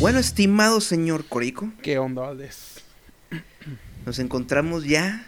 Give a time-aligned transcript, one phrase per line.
[0.00, 2.82] Bueno, estimado señor Corico, ¿Qué onda, Valdés?
[4.06, 5.26] nos encontramos ya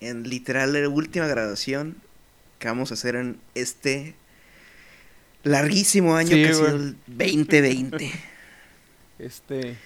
[0.00, 1.96] en literal la última grabación
[2.58, 4.14] que vamos a hacer en este
[5.42, 6.64] larguísimo año Sí, que ha güey.
[6.66, 8.12] sido el 2020.
[9.18, 9.76] Este.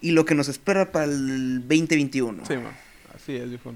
[0.00, 2.44] y lo que nos espera para el 2021.
[2.46, 2.76] Sí, man.
[3.14, 3.72] Así es, viejo.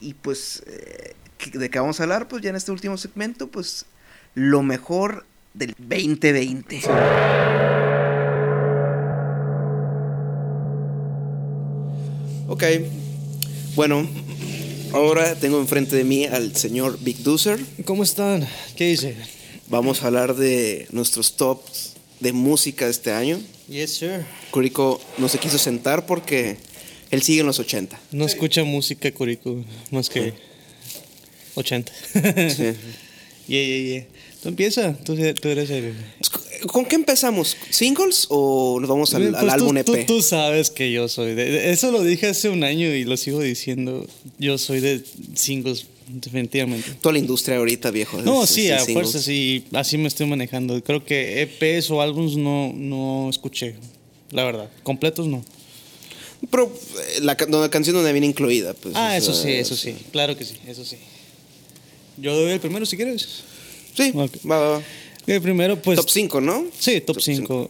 [0.00, 2.26] Y pues, eh, ¿qué- ¿de qué vamos a hablar?
[2.28, 3.86] Pues ya en este último segmento, pues
[4.34, 5.24] lo mejor
[5.54, 6.80] del 2020.
[12.48, 12.62] Ok,
[13.74, 14.06] bueno,
[14.92, 17.58] ahora tengo enfrente de mí al señor Big Doozer.
[17.84, 18.46] ¿Cómo están?
[18.76, 19.16] ¿Qué dice?
[19.68, 23.40] Vamos a hablar de nuestros tops de música este año.
[23.68, 24.24] Yes, sir.
[24.50, 26.56] Curico no se quiso sentar porque
[27.10, 27.98] él sigue en los 80.
[28.12, 30.34] No escucha música, Curico, más que
[31.54, 31.92] 80.
[32.50, 32.64] Sí.
[33.48, 34.06] Yeah, yeah, yeah.
[34.42, 35.94] Tú empieza, tú, tú eres el...
[36.66, 37.56] ¿Con qué empezamos?
[37.70, 39.86] ¿Singles o nos vamos al, al Pues tú- álbum EP?
[39.86, 43.16] Tú, tú sabes que yo soy de- Eso lo dije hace un año y lo
[43.16, 44.04] sigo diciendo.
[44.40, 45.00] Yo soy de
[45.36, 46.92] singles, definitivamente.
[47.00, 48.20] Toda la industria ahorita, viejo.
[48.22, 50.82] No, es- sí, es a fuerza sí, así me estoy manejando.
[50.82, 53.74] Creo que EPs o álbums no, no escuché,
[54.30, 54.70] la verdad.
[54.82, 55.44] Completos no.
[56.50, 56.64] Pero
[57.16, 58.74] eh, la, la canción donde viene incluida.
[58.74, 59.94] Pues, Ah, eso sí, eso sí.
[60.12, 60.96] Claro que sí, eso sí.
[62.18, 63.26] Yo doy el primero si quieres.
[63.94, 64.82] Sí, va, va, va.
[65.26, 65.96] El primero, pues.
[65.98, 66.66] Top 5, ¿no?
[66.78, 67.68] Sí, top Top 5.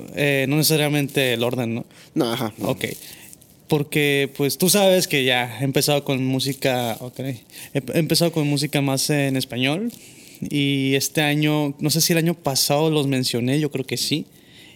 [0.48, 1.86] no necesariamente el orden, ¿no?
[2.14, 2.52] No, ajá.
[2.58, 2.68] no.
[2.70, 2.84] Ok.
[3.68, 6.96] Porque, pues, tú sabes que ya he empezado con música.
[7.00, 7.20] Ok.
[7.20, 7.38] He
[7.94, 9.92] empezado con música más en español.
[10.40, 14.26] Y este año, no sé si el año pasado los mencioné, yo creo que sí.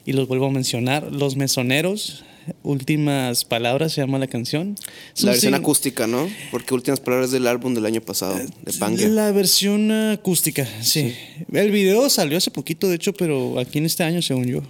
[0.06, 1.12] Y los vuelvo a mencionar.
[1.12, 2.24] Los Mesoneros,
[2.62, 4.76] últimas palabras se llama la canción.
[5.14, 6.28] Es La versión acústica, ¿no?
[6.50, 9.10] Porque últimas palabras del álbum del año pasado, de Banger.
[9.10, 11.14] La versión acústica, sí.
[11.52, 14.62] El video salió hace poquito, de hecho, pero aquí en este año, según yo.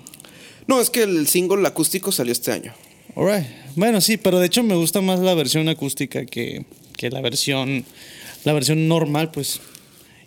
[0.66, 2.74] No, es que el single acústico salió este año.
[3.16, 3.46] Alright.
[3.76, 6.64] Bueno, sí, pero de hecho me gusta más la versión acústica que,
[6.96, 7.84] que la versión
[8.44, 9.60] la versión normal, pues.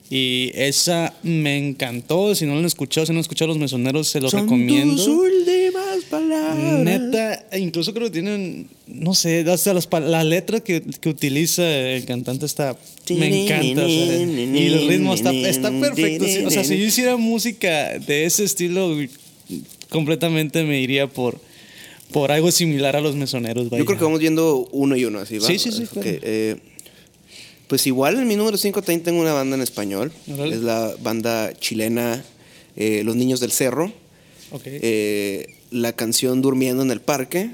[0.10, 2.36] Y esa me encantó.
[2.36, 4.96] Si no lo han escuchado, si no han escuchado Los Mesoneros, se los Son recomiendo.
[4.96, 6.84] tus últimas palabras.
[6.84, 11.68] Neta, e incluso creo que tienen, no sé, hasta las, la letra que, que utiliza
[11.68, 12.78] el cantante está,
[13.10, 13.86] me encanta.
[13.86, 16.26] o sea, y el ritmo está, está perfecto.
[16.46, 18.96] O sea, si yo hiciera música de ese estilo,
[19.90, 21.40] completamente me iría por,
[22.13, 23.66] por algo similar a los mesoneros.
[23.66, 23.85] Yo vaya.
[23.85, 25.47] creo que vamos viendo uno y uno, así va.
[25.47, 26.07] Sí, sí, sí, Ok, claro.
[26.22, 26.56] eh,
[27.68, 30.12] pues igual en mi número 5 también tengo una banda en español.
[30.28, 32.23] Es la banda chilena
[32.75, 33.91] eh, Los Niños del Cerro.
[34.52, 34.62] Ok.
[34.66, 37.50] Eh, la canción Durmiendo en el Parque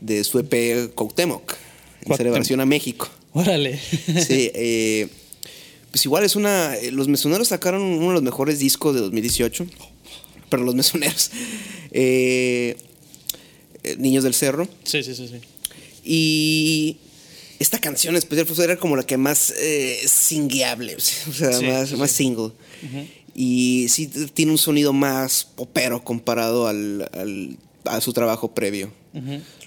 [0.00, 1.56] de su EP Cuauhtémoc, en
[2.04, 2.16] Cuauhtémoc.
[2.16, 3.08] celebración a México.
[3.32, 3.78] Órale.
[3.78, 5.08] Sí, eh,
[5.90, 6.74] pues igual es una.
[6.92, 9.66] Los Mesoneros sacaron uno de los mejores discos de 2018.
[10.48, 11.30] Pero los Mesoneros.
[11.90, 12.76] eh,
[13.98, 14.68] Niños del Cerro.
[14.84, 15.40] sí, sí, sí, sí.
[16.04, 16.96] Y
[17.58, 20.96] esta canción en especial pues, era como la que más eh, singueable,
[21.28, 22.50] o sea, Sí, más, sí, más single.
[23.34, 28.90] Y sí tiene un sonido más popero comparado al, al- a su trabajo previo.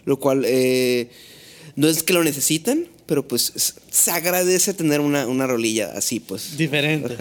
[0.05, 1.09] Lo cual eh,
[1.75, 3.53] no es que lo necesiten, pero pues
[3.91, 6.57] se agradece tener una, una rolilla así, pues.
[6.57, 7.15] Diferente.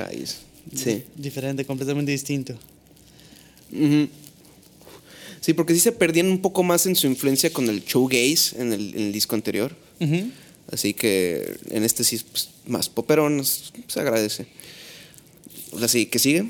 [0.75, 1.05] Sí.
[1.17, 2.55] Diferente, completamente distinto.
[3.73, 4.09] Ujú.
[5.41, 8.73] Sí, porque sí se perdían un poco más en su influencia con el showgaze en
[8.73, 9.75] el, en el disco anterior.
[10.71, 14.47] Así que en este sí es pues, más poperón, se agradece.
[15.81, 16.47] Así que sigue.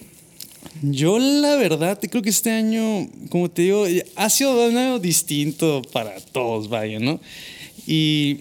[0.82, 5.82] Yo la verdad creo que este año, como te digo, ha sido un año distinto
[5.92, 7.20] para todos, vaya, ¿no?
[7.86, 8.40] Y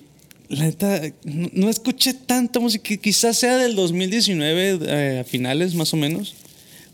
[0.49, 5.93] la neta, no, no escuché tanta música, quizás sea del 2019 eh, a finales más
[5.93, 6.35] o menos,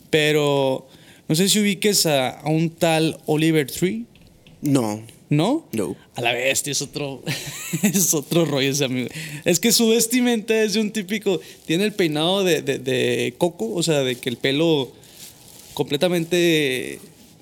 [0.09, 0.87] pero
[1.33, 4.05] no sé si ubiques a, a un tal Oliver Tree,
[4.61, 5.01] No,
[5.31, 5.65] ¿no?
[5.71, 5.95] no.
[6.13, 7.23] A la bestia, es otro,
[7.81, 9.09] es otro rollo ese amigo.
[9.43, 13.73] Es que su vestimenta es de un típico, tiene el peinado de, de- de coco,
[13.73, 14.91] o sea, de que el pelo
[15.73, 16.99] completamente,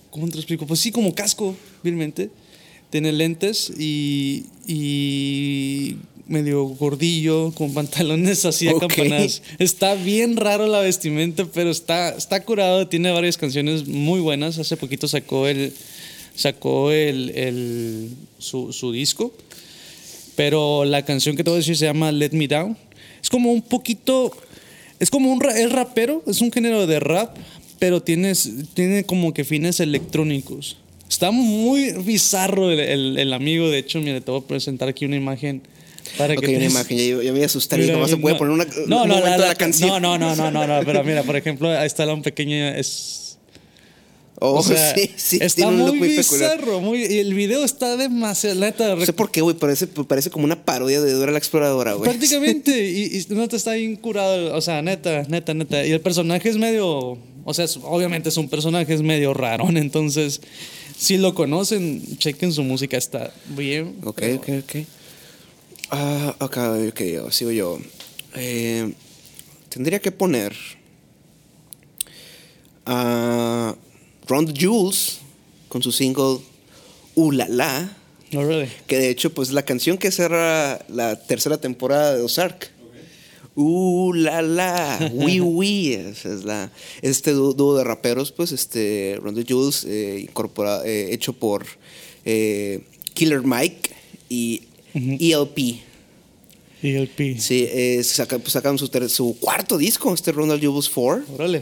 [0.09, 0.65] ¿cómo te lo explico?
[0.65, 1.53] Pues sí, como casco,
[1.83, 2.29] vilmente.
[2.91, 5.97] Tiene lentes y, y
[6.31, 8.83] medio gordillo, con pantalones así Ok.
[8.83, 9.41] acampanados.
[9.59, 12.87] Está bien raro la vestimenta, pero está, está curado.
[12.87, 14.57] Tiene varias canciones muy buenas.
[14.57, 15.73] Hace poquito sacó el,
[16.35, 19.33] sacó el, el- su, su disco.
[20.35, 22.77] Pero la canción que te voy a decir se llama Let Me Down.
[23.21, 24.31] Es como un poquito.
[24.99, 25.41] Es como un.
[25.45, 27.35] Es rapero, es un género de rap,
[27.79, 30.77] pero tienes, tiene como que fines electrónicos.
[31.09, 33.69] Está muy bizarro el, el- el amigo.
[33.69, 35.61] De hecho, mire, te voy a presentar aquí una imagen
[36.17, 38.17] para Ok, que una te- imagen, ya, ya me voy a asustar y nomás se
[38.17, 39.89] puede no, poner una, no, un no, la, la- la canción.
[39.89, 42.55] no, no, no, no, no, no, pero mira, por ejemplo, ahí está la un pequeño
[42.69, 43.17] es
[44.43, 47.35] Oh, o sea, sí, sí, está tiene un look muy muy bizarro, muy y el
[47.35, 51.11] video está demasiado neta, No sé por qué, güey, parece, parece como una parodia de
[51.13, 52.09] Dora la Exploradora, güey.
[52.09, 56.49] prácticamente y, y neta está bien curado, o sea, neta, neta, neta, y el personaje
[56.49, 60.41] es medio, o sea, es- obviamente es un personaje es medio rarón, entonces
[60.97, 63.97] si lo conocen, chequen su música, está bien.
[64.03, 64.75] Ok, pero- ok, ok.
[65.91, 66.57] Ah, ok,
[66.89, 67.77] ok, sigo yo.
[68.35, 68.93] Eh,
[69.69, 70.55] tendría que poner
[72.85, 73.75] a
[74.27, 75.19] Ron Jules
[75.67, 76.39] con su single
[77.15, 77.97] Uh La La,
[78.31, 78.69] No, really.
[78.88, 82.71] que de hecho pues la canción que cerra la tercera temporada de Ozark.
[83.53, 86.71] Uh la la, wee wee, esa es la
[87.01, 91.65] este dúo, de raperos pues este Ron Jules eh, incorpora- eh, hecho por
[92.23, 93.91] eh, Killer Mike
[94.29, 94.61] y
[94.93, 95.57] E ELP.
[96.83, 97.39] Y el P.
[97.39, 101.25] Sí, eh, saca- pues, sacaron su, su cuarto disco, este Ronald Jules 4.
[101.35, 101.61] Órale.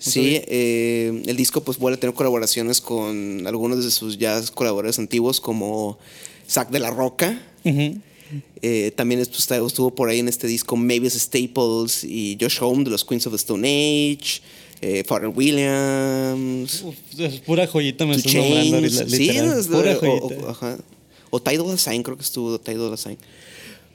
[0.00, 4.98] Sí, eh, el disco pues vuelve a tener colaboraciones con algunos de sus ya colaboradores
[5.00, 5.98] antiguos como
[6.48, 7.40] Zack de la Roca.
[8.62, 12.90] Eh, también está- estuvo por ahí en este disco Mavis Staples y Josh Home de
[12.90, 14.40] los Queens of the Stone Age,
[14.82, 20.46] eh, Pharrell Williams, Uf, es pura joyita me estás nombrando Sí, es- pura o, joyita.
[20.46, 20.78] o- ajá.
[21.30, 23.18] O Ty Dolla Sign, creo que estuvo Ty Dolla Sign.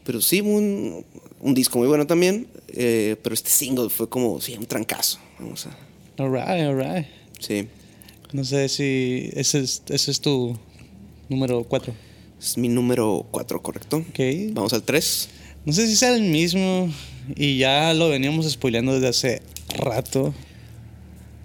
[0.03, 1.05] Pero sí, un,
[1.39, 2.47] un disco muy bueno también.
[2.69, 5.19] eh, pero este single fue como, sí, un trancazo.
[5.39, 5.77] Vamos a.
[6.21, 7.07] Alright, alright.
[7.39, 7.67] Sí.
[8.31, 10.57] No sé si ese es, ese es tu
[11.29, 11.93] número 4.
[12.39, 13.97] Es mi número 4, ¿correcto?
[13.97, 14.19] Ok.
[14.51, 15.29] Vamos al 3.
[15.65, 16.91] No sé si sea el mismo
[17.35, 19.41] y ya lo veníamos spoileando desde hace
[19.77, 20.33] rato.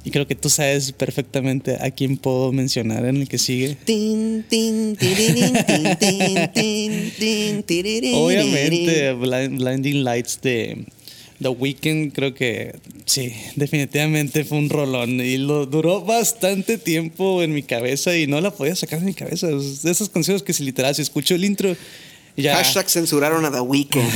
[0.05, 3.77] Y creo que tú sabes perfectamente a quién puedo mencionar en el que sigue.
[8.15, 10.87] Obviamente, Blind- Blinding Lights de
[11.43, 12.75] The Weeknd, creo que
[13.05, 15.21] sí, definitivamente fue un rolón.
[15.21, 19.15] Y lo duró bastante tiempo en mi cabeza y no la podía sacar de mi
[19.15, 19.49] cabeza.
[19.51, 21.77] Es de esas canciones que si literal, si escucho el intro,
[22.37, 22.55] ya.
[22.57, 24.03] Hashtag censuraron a The Weeknd.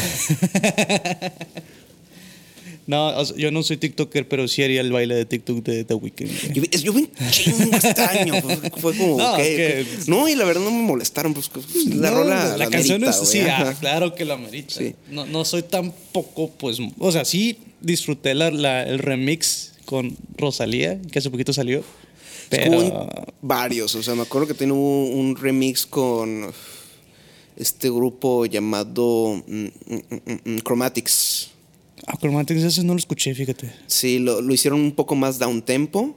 [2.86, 5.84] No, o sea, yo no soy TikToker, pero sí haría el baile de TikTok de
[5.84, 6.52] The Weeknd.
[6.52, 8.34] Yo, vi- yo vi un chingo este año.
[8.76, 9.18] Fue, como,
[10.08, 11.32] No, y la verdad no me molestaron.
[11.32, 11.48] Pues,
[11.86, 12.56] la No, rola.
[12.56, 14.74] la, canción es sí, ah, claro que lo amerita.
[14.74, 14.94] Sí.
[15.10, 21.00] No, no soy tampoco, pues, o sea, sí disfruté la, la- el remix con Rosalía,
[21.10, 21.84] que hace poquito salió.
[22.50, 23.08] Pero
[23.40, 23.94] varios.
[23.94, 26.52] O sea, me acuerdo que tiene un, un remix con
[27.56, 30.00] este grupo llamado mm, mm,
[30.44, 31.51] mm, Chromatics.
[32.06, 33.72] Acromatics ese no lo escuché, fíjate.
[33.86, 36.16] Sí, lo, lo hicieron un poco más down tempo.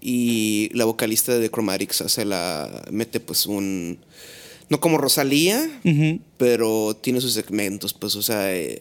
[0.00, 2.84] Y la vocalista de Chromatics hace la.
[2.90, 3.98] mete pues un.
[4.68, 5.68] No como Rosalía,
[6.36, 8.54] pero tiene sus segmentos, pues, o sea.
[8.54, 8.80] eh,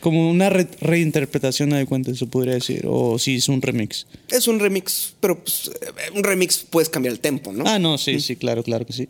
[0.00, 2.84] Como una re- reinterpretación de cuenta, se podría decir.
[2.86, 4.06] O si es un remix.
[4.28, 7.64] es un remix, pero pues, eh, un remix puedes cambiar el tempo, ¿no?
[7.66, 9.08] Ah, no, sí, sí, claro, claro que sí.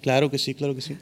[0.00, 0.96] Claro que sí, claro que sí.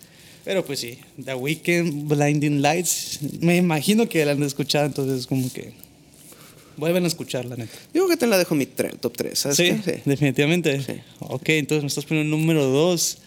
[0.44, 5.53] Pero pues sí, The Weeknd, Blinding Lights, me imagino que la han escuchado, entonces como
[5.53, 5.73] que
[6.77, 7.73] vuelven a escucharla, neta.
[7.94, 9.56] Yo creo que te la dejo en mi top 3, ¿sabes?
[9.56, 10.03] Sí, qué?
[10.05, 10.83] definitivamente.
[10.83, 10.94] Sí.
[11.21, 13.19] Ok, entonces me estás poniendo número dos.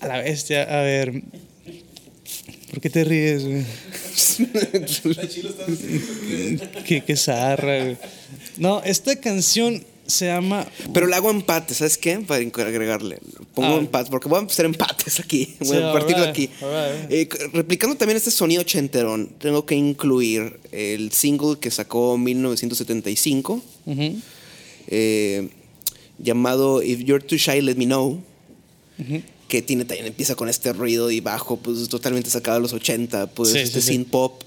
[0.00, 1.22] A la bestia, a ver.
[2.70, 3.62] ¿Por qué te ríes, güey?
[6.86, 7.96] qué, qué zarra, güey.
[8.56, 10.66] No, esta canción se llama.
[10.92, 12.18] Pero le hago empate, ¿sabes qué?
[12.18, 13.18] Para agregarle.
[13.54, 13.78] Pongo Ah.
[13.78, 15.54] empate, porque voy a hacer empates aquí.
[15.60, 16.50] Voy Sí, a partirlo alright, aquí.
[17.10, 23.62] Eh, replicando también este sonido ochenterón, tengo que incluir el single que sacó en 1975,
[23.86, 24.16] Ujú,
[24.88, 25.48] eh,
[26.18, 28.22] llamado If You're Too Shy, Let Me Know.
[29.48, 33.26] Que tiene también empieza con este ruido y bajo, pues totalmente sacado de los 80,
[33.28, 33.88] pues Sí, este sí.
[33.94, 34.42] synth pop.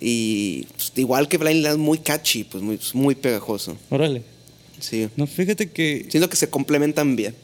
[0.00, 3.76] Y pues, igual que Blind Land, muy catchy, pues muy, muy pegajoso.
[3.90, 4.22] Órale.
[4.82, 5.08] Sí.
[5.16, 6.06] No, fíjate que.
[6.10, 7.34] Siento que se complementan bien.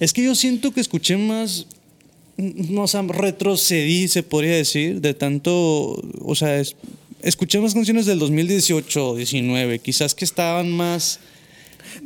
[0.00, 1.66] Es que yo siento que escuché más.
[2.36, 6.02] No, o sea, retrocedí, se podría decir, de tanto.
[6.20, 6.76] O sea, es-
[7.22, 11.18] escuché más canciones del 2018 o 19, quizás que estaban más.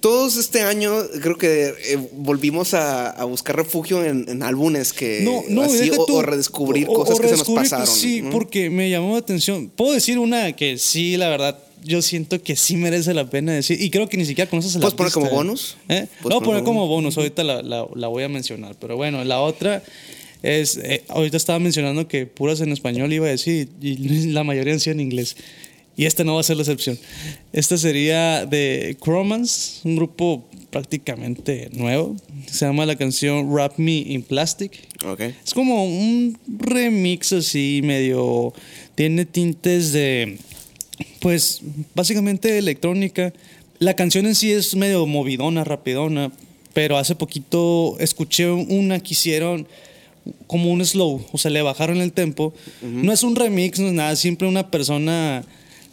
[0.01, 5.23] Todos este año creo que eh, volvimos a, a buscar refugio en, en álbumes que
[5.23, 7.87] No, no, así, o, tú- o redescubrir o- o cosas que se nos pasaron.
[7.89, 8.31] Sí, ¿no?
[8.31, 9.69] porque me llamó la atención.
[9.69, 13.81] Puedo decir una que sí, la verdad, yo siento que sí merece la pena decir.
[13.81, 15.77] Y creo que ni siquiera conoces la ¿Puedes poner como bonus?
[15.89, 16.07] ¿Eh?
[16.23, 18.77] ¿Puedes Lo voy a poner como como bonus, ahorita la, la- la voy a mencionar.
[18.81, 19.83] Pero bueno, la otra
[20.43, 23.97] es, eh, ahorita estaba mencionando que puras en español iba a decir y
[24.33, 25.37] la mayoría han sido en inglés.
[25.97, 26.99] Y esta no va a ser la excepción.
[27.53, 32.17] Esta sería de Chromans, un grupo prácticamente nuevo.
[32.51, 34.73] Se llama la canción Wrap Me in Plastic.
[35.05, 35.21] Ok.
[35.45, 38.55] Es como un remix así, medio.
[38.95, 40.39] Tiene tintes de.
[41.21, 41.61] Pues
[41.95, 43.33] básicamente electrónica.
[43.79, 46.33] La canción en sí es medio movidona, rapidona.
[46.73, 49.67] Pero hace poquito escuché una que hicieron
[50.47, 51.25] como un slow.
[51.33, 52.55] O sea, le bajaron el tempo.
[52.83, 54.15] No es un remix, no es nada.
[54.17, 55.43] Siempre una persona.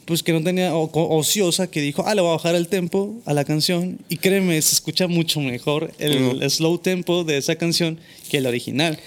[0.06, 3.16] Pues que no tenía o- ociosa que dijo, ah, le voy a bajar el tempo
[3.26, 4.00] a la canción.
[4.08, 8.98] Y créeme, se escucha mucho mejor el slow tempo de esa canción que el original.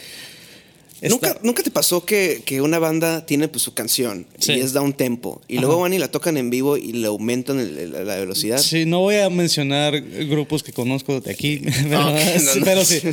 [1.08, 4.52] ¿Nunca, Está- ¿Nunca te pasó que, que una banda tiene pues, su canción Sí.
[4.52, 5.66] y es down tempo y Ajá.
[5.66, 8.58] luego van y la tocan en vivo y le aumentan el- el- la velocidad?
[8.58, 12.16] Sí, no voy a mencionar grupos que conozco de aquí, no, no.
[12.64, 13.00] pero sí.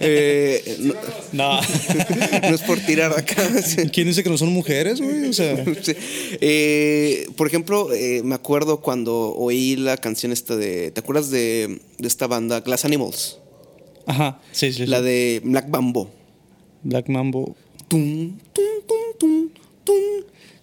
[0.00, 0.92] Eh,
[1.32, 3.62] no, es por tirar acá.
[3.62, 3.88] sí.
[3.90, 5.28] ¿Quién dice que no son mujeres, güey?
[5.28, 5.92] O sea, Sí.
[6.40, 10.90] Eh, por ejemplo, eh, me acuerdo cuando oí la canción esta de.
[10.90, 13.38] ¿Te acuerdas de, de esta banda Glass Animals?
[14.06, 14.78] ajá, sí, sí.
[14.80, 14.86] sí.
[14.86, 16.10] La de Black Bamboo.
[16.84, 17.56] Black Mambo.
[17.88, 19.48] Tum, tum, tum, tum,
[19.84, 19.94] tum.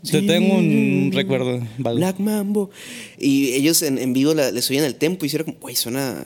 [0.09, 1.61] Te tengo un recuerdo.
[1.77, 2.71] Black Mambo.
[3.19, 6.25] Y ellos en, en vivo la- le subían el tempo y hicieron como, güey, suena.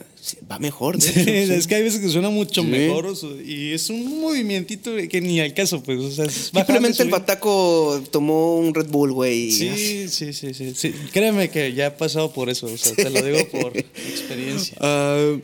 [0.50, 1.58] Va mejor, de Sí, hecho, sí.
[1.58, 2.66] es que hay veces que suena mucho Sí.
[2.68, 3.12] mejor
[3.46, 4.74] y es un movimiento
[5.10, 6.00] que ni al caso, pues.
[6.00, 9.50] O sea, Simplemente el bataco tomó un Red Bull, güey.
[9.52, 10.92] sí, sí, sí, sí.
[11.12, 14.76] Créeme que ya he pasado por eso, o sea, te lo digo por experiencia.
[14.80, 15.36] Ah,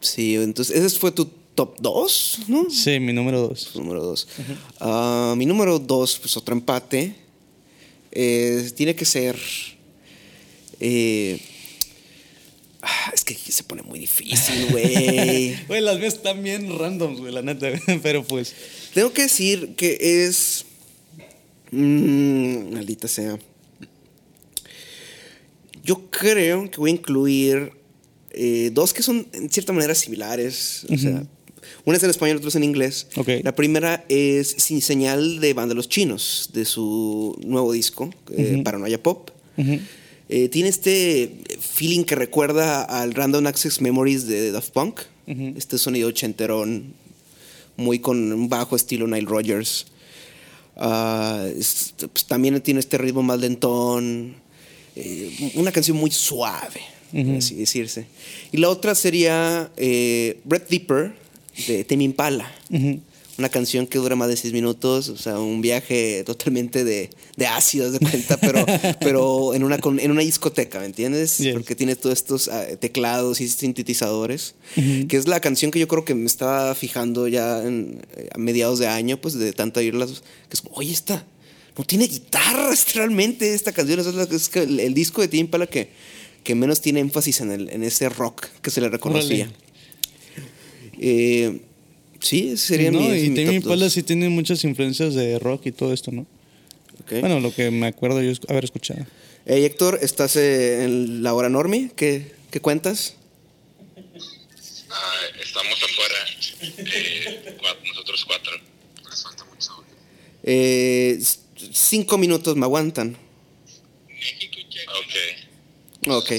[0.00, 1.28] sí, entonces ese fue tu
[1.60, 2.70] top 2, ¿no?
[2.70, 3.76] Sí, mi número dos.
[3.76, 5.36] Número 2.
[5.36, 7.14] mi número 2, pues otro empate.
[8.12, 9.36] eh, tiene que ser.
[10.80, 11.38] eh,
[12.80, 15.54] ah, es que se pone muy difícil, güey.
[15.66, 17.68] Güey, las mías están bien random, güey, la neta.
[18.02, 18.54] Pero pues.
[18.94, 20.64] Tengo que decir que es.
[21.72, 23.38] mm, maldita sea.
[25.84, 27.72] Yo creo que voy a incluir
[28.30, 30.86] eh, dos que son en cierta manera similares.
[30.88, 31.22] O sea,
[31.84, 33.06] una es en español, otra es en inglés.
[33.16, 33.28] Ok.
[33.42, 38.60] La primera es Sin Señal de Banda Los Chinos, de su nuevo disco, eh.
[38.64, 39.30] Paranoia Pop.
[40.32, 45.00] Eh, tiene este feeling que recuerda al Random Access Memories de Daft Punk.
[45.56, 46.92] Este sonido ochenterón,
[47.76, 49.86] muy con un bajo estilo Nile Rodgers.
[50.76, 54.36] Ah, es- pues, también tiene este ritmo más lentón.
[54.96, 56.80] eh, una canción muy suave,
[57.12, 57.36] por Ujú.
[57.38, 58.06] así decirse.
[58.50, 61.14] Y la otra sería eh, Deeper
[61.66, 62.50] de Tame Impala.
[63.38, 67.46] Una canción que dura más de seis minutos, o sea, un viaje totalmente de, de
[67.46, 68.66] ácido, haz de cuenta, pero,
[69.00, 71.38] pero en, una, en una discoteca, ¿me entiendes?
[71.38, 71.54] Yes.
[71.54, 76.04] Porque tiene todos estos ah, teclados y sintetizadores, que es la canción que yo creo
[76.04, 80.10] que me estaba fijando ya en- eh, a mediados de año, pues de tanto oírlas,
[80.50, 81.24] que es como, oye, esta
[81.78, 85.40] no tiene guitarras realmente esta canción, es, la- es que el, el disco de Tim
[85.46, 85.88] Impala que,
[86.44, 89.50] que menos tiene énfasis en, el, en ese rock que se le reconocía.
[91.02, 91.62] Eh,
[92.20, 93.16] sí, ese sería Sí, ¿no?
[93.16, 96.26] Y mi Tame top Impala sí tiene muchas influencias de rock y todo esto, ¿no?
[97.08, 99.06] Bueno, lo que me acuerdo yo es haber escuchado.
[99.46, 101.90] Hey, Héctor, ¿estás eh, en la hora normie?
[101.96, 103.14] ¿Qué, qué cuentas?
[104.90, 106.14] Ah, estamos afuera,
[106.60, 107.56] eh,
[107.88, 108.52] nosotros cuatro.
[109.08, 109.72] Les falta mucho.
[110.42, 111.18] Eh,
[111.72, 113.16] cinco minutos me aguantan.
[116.06, 116.08] Ok.
[116.08, 116.32] Ok.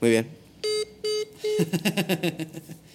[0.00, 0.28] Muy bien.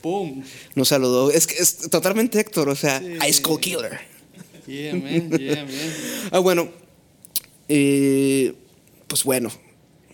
[0.00, 0.42] ¡Pum!
[0.74, 1.30] Nos saludó.
[1.30, 3.98] Es que es totalmente Héctor, o sea, Ice Cold Killer.
[4.66, 5.74] Yeah, man, yeah, man.
[6.30, 6.68] Ah, bueno.
[7.68, 8.52] Eh,
[9.06, 9.50] pues bueno.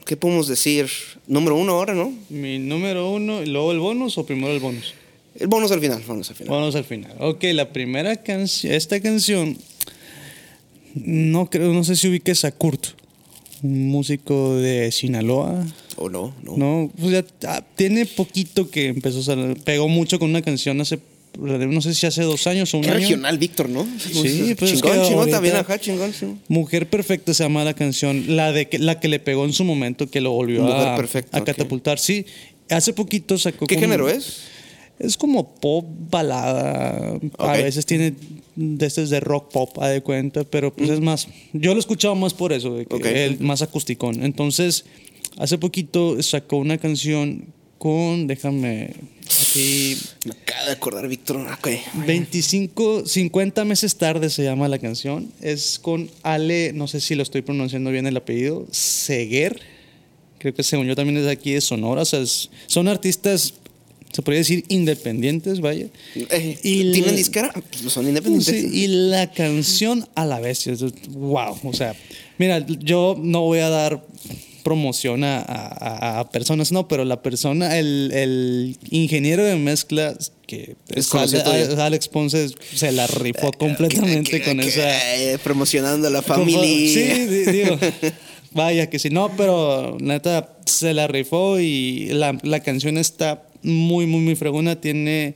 [0.05, 0.89] ¿Qué podemos decir?
[1.27, 2.13] Número uno ahora, ¿no?
[2.29, 4.95] Mi número uno, y luego el bonus o primero el bonus.
[5.35, 6.51] El bonus al final, bonus al final.
[6.53, 7.17] Vamos al final.
[7.19, 9.57] Ok, la primera canción, esta canción,
[10.95, 12.89] no creo, no sé si ubiques a Kurt,
[13.63, 15.67] un músico de Sinaloa.
[15.97, 16.35] ¿O no?
[16.43, 16.57] No.
[16.57, 20.81] No, pues ya ah, tiene poquito que empezó a salir, pegó mucho con una canción
[20.81, 20.99] hace,
[21.39, 22.99] no sé si hace dos años o un Qué año.
[23.01, 23.87] regional, Víctor, ¿no?
[23.99, 26.27] Sí, pues es chingón, que chingón también, ajá, chingón, sí.
[26.49, 29.65] Mujer Perfecta se llama la canción, la de que, la que le pegó en su
[29.65, 31.99] momento, que lo volvió Mujer a, Perfecta, a catapultar.
[31.99, 32.27] Sí,
[32.71, 33.67] hace poquito sacó.
[33.67, 34.43] ¿Qué como- género es?
[34.97, 37.19] Es como pop balada.
[37.39, 38.15] A veces tiene
[38.55, 41.27] de estos de rock pop, a de cuenta, pero pues es más.
[41.53, 43.05] Yo lo he escuchado más por eso, de que Ok.
[43.07, 44.23] el más acusticón.
[44.23, 44.85] Entonces,
[45.39, 47.47] hace poquito sacó una canción
[47.79, 48.91] con, déjame,
[49.43, 51.37] aquí, Me acaba de acordar, Víctor.
[51.59, 51.69] Ok.
[52.07, 55.31] 25, 50 meses tarde se llama la canción.
[55.43, 59.61] Es con Ale, no sé si lo estoy pronunciando bien el apellido, Seguer.
[60.39, 62.03] Creo que según yo también es de aquí de Sonora.
[62.03, 63.55] O sea, es- son artistas,
[64.13, 65.87] se podría decir, independientes, vaya.
[66.15, 67.53] Eh, Y ¿Tienen el- disquera?
[67.53, 68.73] Pues son Sí, independientes.
[68.75, 70.65] y la canción a la vez,
[71.11, 71.95] wow, o sea,
[72.39, 74.07] mira, yo no voy a dar
[74.65, 80.75] promoción a, a- a personas, no, pero la persona, el, el ingeniero de mezclas que
[80.89, 81.83] Es es conocido Ale- tuyo.
[81.83, 86.61] Alex Ponce se la rifó completamente con esa eh, promocionando a la familia.
[86.63, 87.79] Sí, di- digo.
[88.53, 94.07] Vaya que sí, no, pero neta se la rifó y la, la canción está muy,
[94.07, 94.81] muy, muy fregona.
[94.81, 95.35] Tiene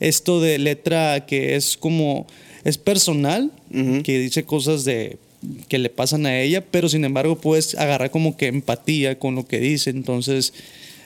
[0.00, 2.26] esto de letra que es como,
[2.64, 3.52] es personal,
[4.02, 5.18] que dice cosas de
[5.68, 9.46] que le pasan a ella, pero sin embargo puedes agarrar como que empatía con lo
[9.46, 9.90] que dice.
[9.90, 10.52] Entonces,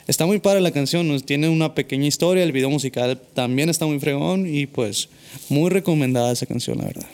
[0.07, 3.87] está muy padre la canción, nos tiene una pequeña historia, el video musical también está
[3.87, 5.09] muy fregón y pues
[5.49, 7.07] muy recomendada esa canción, la verdad.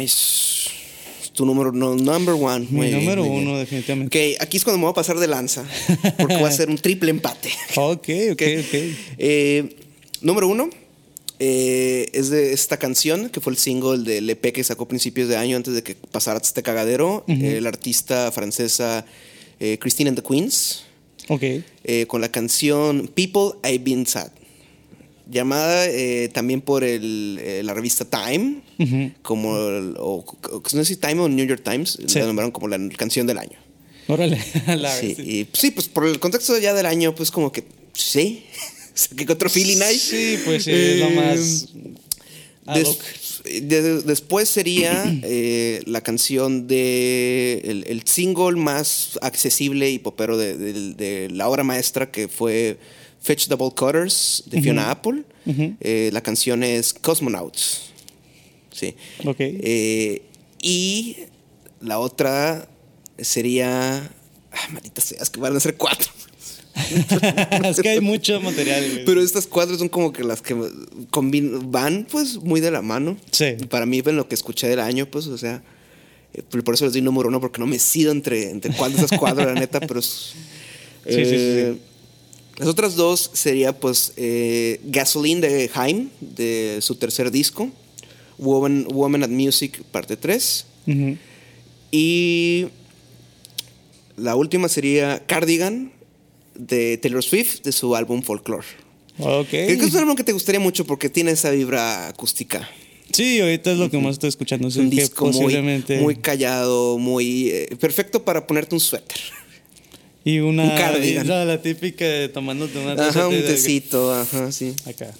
[0.00, 0.70] Es
[1.32, 2.66] tu número no, number one.
[2.68, 3.34] Mi Muy bien, número bien.
[3.34, 4.34] uno, definitivamente.
[4.34, 5.64] Ok, aquí es cuando me voy a pasar de lanza.
[6.18, 7.50] Porque va a ser un triple empate.
[7.76, 8.74] Ok, ok, ok.
[9.18, 9.76] Eh,
[10.20, 10.68] número uno
[11.40, 15.28] eh, es de esta canción que fue el single del EP que sacó a principios
[15.28, 17.24] de año antes de que pasara este cagadero.
[17.28, 19.04] Eh, la artista francesa
[19.60, 20.84] eh, Christine and the Queens
[21.28, 21.42] Ok.
[21.84, 24.30] eh, con la canción People I've Been Sad.
[25.30, 25.86] Llamada
[26.32, 28.62] también por el, la revista Time,
[29.20, 32.18] como, el- o, o- no sé si Time o New York Times, Sí.
[32.18, 33.58] la nombraron como la canción del año.
[34.06, 34.38] Órale.
[34.78, 38.44] la- Sí, y, sí, pues por el contexto ya del año, pues como que sí.
[39.16, 39.98] ¿Qué otro feeling hay?
[39.98, 41.68] Sí, pues sí, es lo Eh, más.
[42.66, 43.02] ad Des- hoc.
[43.44, 50.56] de- después sería eh, la canción de el, el single más accesible y popero de,
[50.56, 52.78] de- de la obra maestra que fue
[53.22, 55.22] Fetch Double Cutters de Fiona Apple.
[55.80, 57.84] Eh, la canción es Cosmonauts.
[58.70, 58.94] Sí.
[59.24, 59.36] Ok.
[59.40, 60.22] Eh,
[60.62, 61.16] y
[61.80, 62.68] la otra
[63.18, 64.10] sería.
[64.52, 66.10] Ah, maldita sea, es que van a ser cuatro.
[67.64, 68.84] es que hay mucho material.
[68.90, 69.04] güey.
[69.04, 73.16] Pero estas cuatro son como que las que van pues muy de la mano.
[73.30, 73.54] Sí.
[73.68, 75.62] Para mí, en lo que escuché del año, pues, o sea,
[76.34, 78.98] eh, por eso les doy número uno, porque no me decido entre, entre cuál de
[79.04, 80.32] esas cuatro, la neta, pero es-
[81.06, 81.80] Sí, sí, sí, eh, sí.
[82.58, 87.70] Las otras dos sería pues eh, Gasoline de Haim, de su tercer disco,
[88.36, 90.66] Woman, Woman at Music, parte 3.
[90.88, 91.16] Ujú.
[91.92, 92.66] Y
[94.16, 95.92] la última sería Cardigan
[96.58, 98.66] de Taylor Swift, de su álbum Folklore.
[99.18, 99.48] Ok.
[99.48, 102.68] Creo que es un álbum que te gustaría mucho porque tiene esa vibra acústica.
[103.12, 104.68] Sí, ahorita es lo que más estoy escuchando.
[104.68, 105.98] Es un disco muy, posiblemente.
[106.00, 109.16] muy callado, muy eh, perfecto para ponerte un suéter.
[110.24, 110.64] Y una.
[110.64, 111.26] un cardigan.
[111.26, 114.74] la, la típica de tomándote una taza Ajá, un de- tecito, ajá, sí.
[114.84, 115.14] Acá.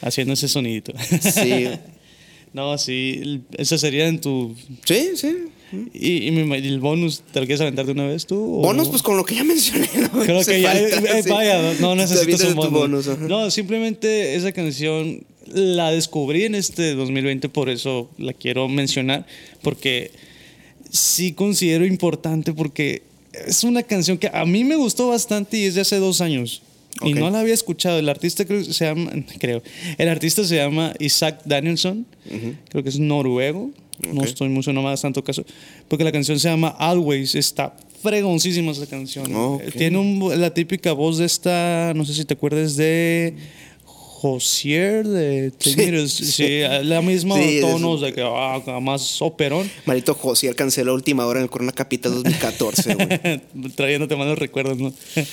[0.00, 0.92] Haciendo ese sonidito.
[1.20, 1.68] Sí,
[2.52, 3.42] no, sí.
[3.56, 4.56] Esa sería en tu.
[4.84, 5.36] sí, sí.
[5.94, 8.36] Y, y me- y el bonus, ¿te lo quieres aventar de una vez tú?
[8.58, 9.88] o- Bonus, pues con lo que ya mencioné.
[10.00, 10.10] ¿no?
[10.22, 11.30] Creo que ya, falta, eh, sí.
[11.30, 13.08] vaya, no necesitas un bonus.
[13.08, 13.26] ajá.
[13.26, 19.26] No, simplemente esa canción la descubrí en este 2020, por eso la quiero mencionar,
[19.62, 20.10] porque
[20.90, 23.02] sí considero importante, porque
[23.46, 26.62] es una canción que a mí me gustó bastante y es de hace dos años.
[27.02, 27.18] Y Ok.
[27.18, 27.98] no la había escuchado.
[27.98, 29.62] El artista creo que se llama, creo,
[29.96, 32.06] el artista se llama Isaac Danielson,
[32.68, 33.70] creo que es noruego.
[34.12, 35.44] No estoy mucho, no me hagas tanto caso.
[35.88, 37.34] Porque la canción se llama Always.
[37.34, 39.32] Está fregoncísima esa canción.
[39.34, 39.62] Ok.
[39.76, 43.34] Tiene un- la típica voz de esta, no sé si te acuerdas de
[44.22, 45.74] Josier de Sí,
[46.08, 46.24] sí.
[46.24, 49.68] Sí, la misma Sí, tonos de que ah, más operón.
[49.84, 53.70] Marito José canceló última hora en el Corona Capital 2014, güey.
[53.74, 54.92] Trayéndote malos recuerdos, ¿no?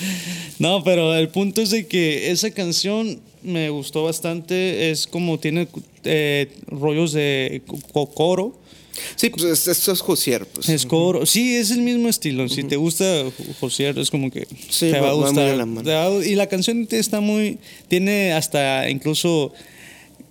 [0.60, 4.92] no, pero el punto es de que esa canción me gustó bastante.
[4.92, 5.68] Es como tiene
[6.04, 7.62] eh, rollos de
[7.94, 8.58] co- coro.
[9.16, 10.68] Sí, pues es- esto es Josier, pues.
[10.68, 11.26] Es coro.
[11.26, 12.50] Sí, es el mismo estilo.
[12.50, 13.06] Si te gusta
[13.60, 15.56] Josier, es como que Sí, te va a va- gustar.
[15.56, 16.22] la mano.
[16.24, 17.60] Y la canción está muy.
[17.88, 19.54] Tiene hasta incluso.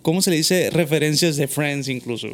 [0.02, 0.70] ¿Cómo se le dice?
[0.70, 2.28] Referencias de Friends, incluso.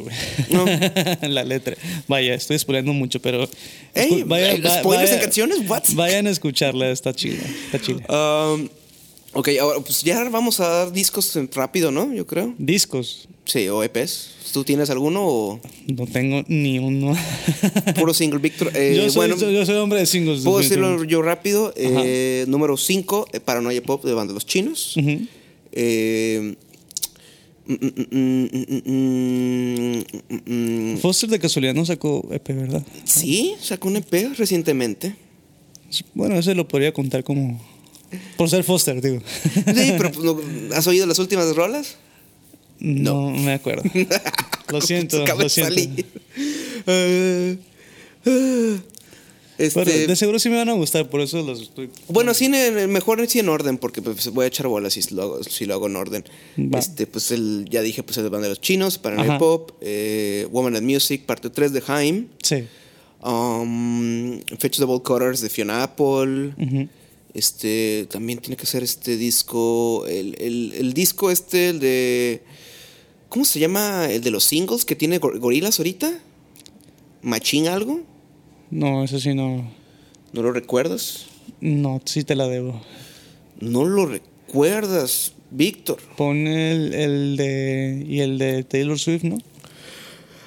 [0.49, 0.65] No.
[1.27, 1.75] la letra.
[2.07, 3.49] Vaya, estoy spoileando mucho, pero.
[3.93, 5.59] Ey, escu- ¿hay spoilers en canciones?
[5.69, 5.83] What?
[5.93, 7.43] Vayan a escucharla, está chida.
[7.65, 8.05] Está chida.
[8.53, 8.67] Um,
[9.35, 12.11] ok, ahora pues ya vamos a dar discos rápido, ¿no?
[12.13, 12.55] Yo creo.
[12.57, 13.27] Discos.
[13.45, 14.31] Sí, o EPs.
[14.53, 17.13] ¿Tú tienes alguno o No tengo ni uno.
[17.99, 18.71] puro single, Víctor?
[18.73, 20.41] Eh, yo, soy, bueno, yo soy hombre de singles.
[20.43, 21.73] puedo decirlo yo rápido.
[21.75, 24.95] Eh, número 5, Paranoia Pop de Banda Los Chinos.
[25.73, 26.55] Eh,
[27.67, 27.73] mm,
[28.85, 30.03] mm,
[30.45, 32.83] mm, Foster de casualidad no sacó EP, ¿verdad?
[33.03, 35.15] Sí, sacó un EP recientemente.
[36.13, 37.61] Bueno, ese lo podría contar como.
[38.37, 39.21] Por ser Foster, digo.
[39.53, 40.39] Sí, pero pues, ¿no-
[40.75, 41.97] ¿has oído las últimas rolas?
[42.79, 43.83] No, me acuerdo.
[44.71, 45.75] Lo siento, lo siento.
[46.87, 47.57] Eh,
[48.25, 48.77] eh,
[49.57, 51.89] este, Pero de seguro sí me van a gustar, por eso los estoy.
[52.09, 55.43] Bueno, sí, mejor sí en orden, porque pues, voy a echar bolas si lo hago,
[55.43, 56.25] si lo hago en orden.
[56.57, 56.79] Va.
[56.79, 59.37] Este, pues el, ya dije, pues el de los Chinos, Paranoia Ajá.
[59.37, 62.27] Pop, eh, Woman and Music, parte 3 de Haim.
[62.41, 62.65] Sí.
[63.23, 66.53] Um, Vegetable Cutters de Fiona Apple.
[66.57, 66.89] Ujú.
[67.35, 72.41] Este, también tiene que ser este disco, el, el- el disco este, el de,
[73.29, 74.07] ¿cómo se llama?
[74.09, 76.17] El de los singles que tiene Gor- Gorilas ahorita.
[77.21, 78.01] Machín algo,
[78.71, 79.69] No, eso sí no.
[80.31, 81.25] ¿no lo recuerdas?
[81.59, 82.81] No, sí te la debo.
[83.59, 85.97] No lo recuerdas, Víctor.
[86.17, 88.05] Pon el, el de.
[88.07, 89.37] Y el de Taylor Swift, ¿no?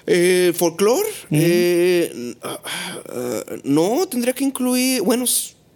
[0.06, 5.26] Eh, folklore, eh, ah, ah, no, tendría que incluir, bueno,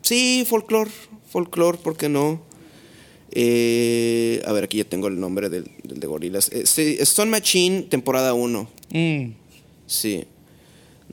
[0.02, 0.90] sí, folklore,
[1.30, 2.42] folklore, ¿por qué no?
[3.34, 6.50] Eh, a ver, aquí ya tengo el nombre del, del de Gorilas.
[6.52, 8.68] Eh, sí, Stone Machine, temporada 1.
[8.90, 9.30] Mm.
[9.86, 10.24] Sí.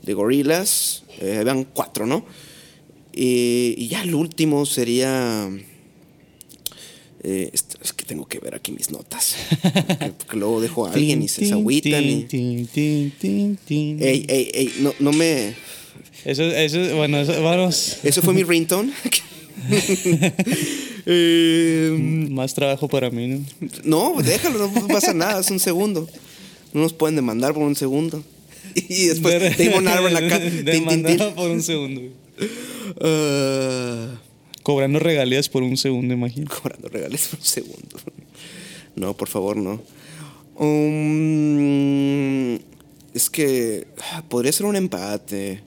[0.03, 1.03] De Gorilas.
[1.19, 2.25] Eh, habían cuatro, ¿no?
[3.13, 5.49] Y, y ya el último sería.
[7.23, 9.35] eh, esto- es que tengo que ver aquí mis notas.
[9.61, 12.03] Porque, porque luego dejo a alguien y se, agüitan.
[12.03, 12.25] y-.
[14.01, 15.53] Ey, ey, ey, no, no me.
[16.25, 17.97] Eso, eso, bueno, eso- vamos.
[18.03, 18.91] Eso fue mi ringtone.
[21.11, 23.39] Eh, Más trabajo para mí, ¿no?
[23.83, 26.07] no, déjalo, no pasa nada, es un segundo.
[26.73, 28.23] No nos pueden demandar por un segundo.
[28.75, 30.39] Y después Damon Albarn acá.
[30.39, 30.85] tin, tin, tin.
[30.85, 32.01] Demandado por un segundo.
[33.01, 34.07] Ah.
[34.61, 36.47] Cobrando regalías por un segundo, imagino.
[36.49, 37.97] cobrando regales por un segundo.
[38.95, 39.81] No, por favor, no.
[40.55, 42.55] Um,
[43.15, 45.61] es que ah, podría ser un empate.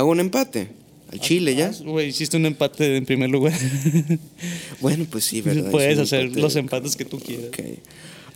[0.00, 0.68] Hago un empate.
[1.12, 1.72] Al Chile ya.
[1.74, 3.52] Ah, Güey, hiciste un empate en primer lugar.
[4.80, 5.70] Bueno, pues sí, ¿verdad?
[5.70, 6.40] Puedes hacer empate.
[6.40, 7.48] los empates que tú quieras.
[7.48, 7.58] Ok.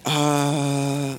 [0.05, 1.17] Ah,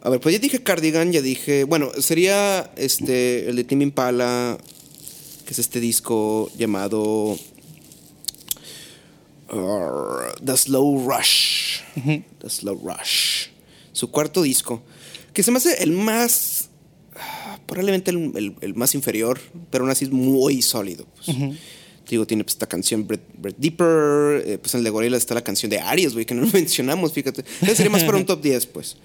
[0.00, 1.64] a ver, pues ya dije Cardigan, ya dije.
[1.64, 4.56] Bueno, sería este el de Tim Impala,
[5.44, 7.36] que es este disco llamado
[9.52, 11.80] uh, The Slow Rush.
[12.38, 13.48] The Slow Rush.
[13.92, 14.82] Su cuarto disco.
[15.34, 16.53] Que se me hace el más.
[17.66, 21.06] Probablemente el, el- el más inferior, pero aún así es muy sólido.
[21.14, 21.36] pues.
[22.08, 24.42] Digo, tiene pues, esta canción Breath, Breath Deeper.
[24.46, 26.48] eh, pues en el de Gorillaz está la canción de Aries, güey, que no lo
[26.52, 27.44] mencionamos, fíjate.
[27.62, 28.96] Ese sería más para un top 10, pues.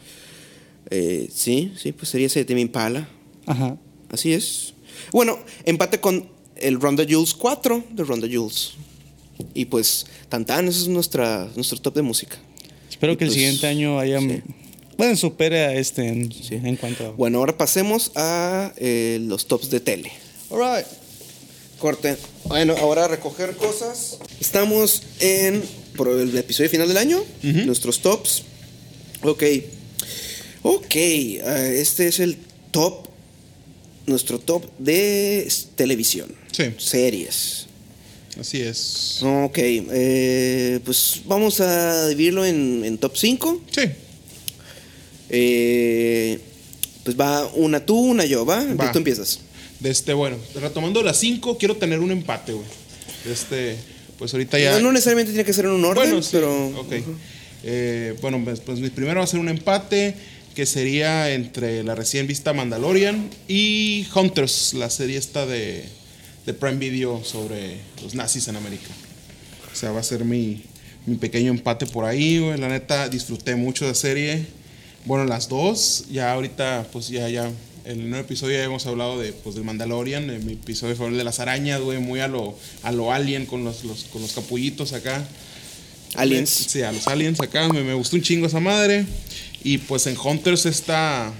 [0.90, 3.08] Eh, sí, sí, pues sería ese de Tame Impala.
[3.46, 3.78] Ajá.
[4.12, 4.74] Así es.
[5.12, 8.72] Bueno, empate con el Ronda Jules 4 de Ronda Jules.
[9.54, 12.38] Y pues, tan tan, ese es nuestra, nuestro top de música.
[12.90, 14.20] Espero Y que el pues, siguiente año haya.
[14.20, 14.42] sí.
[15.00, 17.12] Bueno, supere a este en, en cuanto a.
[17.12, 20.12] Bueno, ahora pasemos a eh, los tops de tele.
[20.52, 20.86] Alright.
[21.80, 22.18] Corte.
[22.44, 24.18] Bueno, ahora a recoger cosas.
[24.42, 25.64] Estamos en
[25.96, 27.24] por el episodio final del año.
[27.42, 28.44] Nuestros tops.
[29.22, 29.42] Ok.
[30.64, 30.96] Ok.
[31.46, 32.38] ah, este es el
[32.72, 33.08] top.
[34.06, 36.36] Nuestro top de televisión.
[36.52, 36.74] Sí.
[36.78, 37.68] Series.
[38.38, 39.20] Así es.
[39.24, 39.60] Ok.
[39.60, 43.62] eh, pues vamos a dividirlo en, en top 5.
[43.72, 43.84] Sí.
[45.30, 46.40] Eh,
[47.04, 48.64] pues va una tú, una yo, ¿va?
[48.76, 48.92] Va.
[48.92, 49.40] Tú empiezas.
[49.80, 52.66] De este, bueno, retomando las 5, quiero tener un empate, güey.
[53.30, 53.78] Este,
[54.18, 54.74] pues ahorita ya.
[54.74, 56.68] No, no necesariamente tiene que ser en un orden, Bueno, sí, pero.
[56.80, 56.94] ok.
[57.64, 60.16] Eh, bueno, pues, pues mi primero va a ser un empate
[60.56, 65.86] que sería entre la recién vista Mandalorian y Hunters, la serie esta de,
[66.46, 68.90] de Prime Video sobre los nazis en América.
[69.72, 70.64] O sea, va a ser mi,
[71.06, 72.58] mi pequeño empate por ahí, güey.
[72.58, 74.46] La neta, disfruté mucho de la serie.
[75.10, 77.48] Bueno, las dos, ya ahorita, pues ya, ya,
[77.84, 80.30] en el nuevo episodio ya hemos hablado de, pues, del Mandalorian.
[80.30, 83.48] En mi episodio fue el de las arañas, güey, muy a lo, a lo alien
[83.48, 85.28] con los, los- con los capullitos acá.
[86.14, 86.50] Aliens.
[86.52, 87.68] Sí, a los aliens acá.
[87.74, 89.08] Me, me gustó un chingo esa madre.
[89.64, 91.34] Y pues en Hunters está.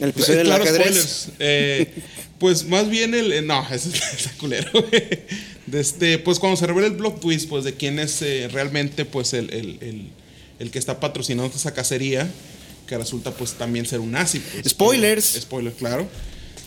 [0.00, 1.28] El episodio del Claro, spoilers.
[1.38, 1.94] Eh,
[2.40, 3.32] pues más bien el.
[3.32, 4.68] eh, No, ese está culero.
[4.72, 5.20] güey.
[5.66, 9.04] De este, pues cuando se revela el blog twist, pues de quién es eh, realmente
[9.04, 10.08] pues el, el- el-
[10.62, 12.30] el que está patrocinando esa cacería,
[12.86, 14.38] que resulta pues también ser un nazi.
[14.40, 14.68] pues.
[14.70, 15.24] Spoilers.
[15.40, 16.08] Spoiler, claro.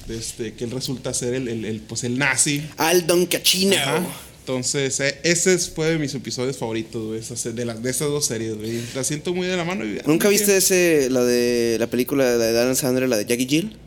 [0.10, 2.62] Este, que él resulta ser el, el- el, pues el nazi.
[2.77, 3.75] Aldon Cachino.
[3.75, 4.05] Ajá.
[4.41, 8.25] Entonces, eh, ese es- fue de mis episodios favoritos, esas- de, las de esas dos
[8.27, 8.79] series, güey.
[8.93, 9.84] La siento muy de la mano.
[9.84, 13.77] y- ¿Nunca viste ese, la de la película de Dan Sandler, la de Jackie Jill?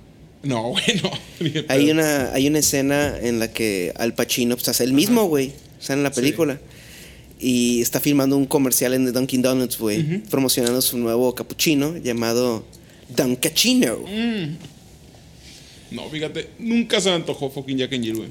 [0.42, 1.10] No, güey, no.
[1.68, 5.52] Hay una, hay una escena en la que Al Pacino pues, hace el mismo, güey.
[5.78, 6.58] O sea, en la película.
[7.40, 10.18] Y está filmando un comercial en Dunkin' Donuts, güey.
[10.22, 12.64] Promocionando su nuevo capuchino llamado
[13.16, 13.98] Duncachino.
[15.90, 18.28] No, fíjate, nunca se me antojó fucking Jack and Jill, güey.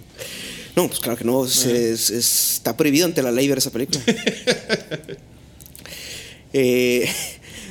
[0.76, 1.43] No, pues claro que no.
[1.46, 4.00] es- es- es- está prohibido ante la ley ver esa película.
[6.54, 7.08] Eh,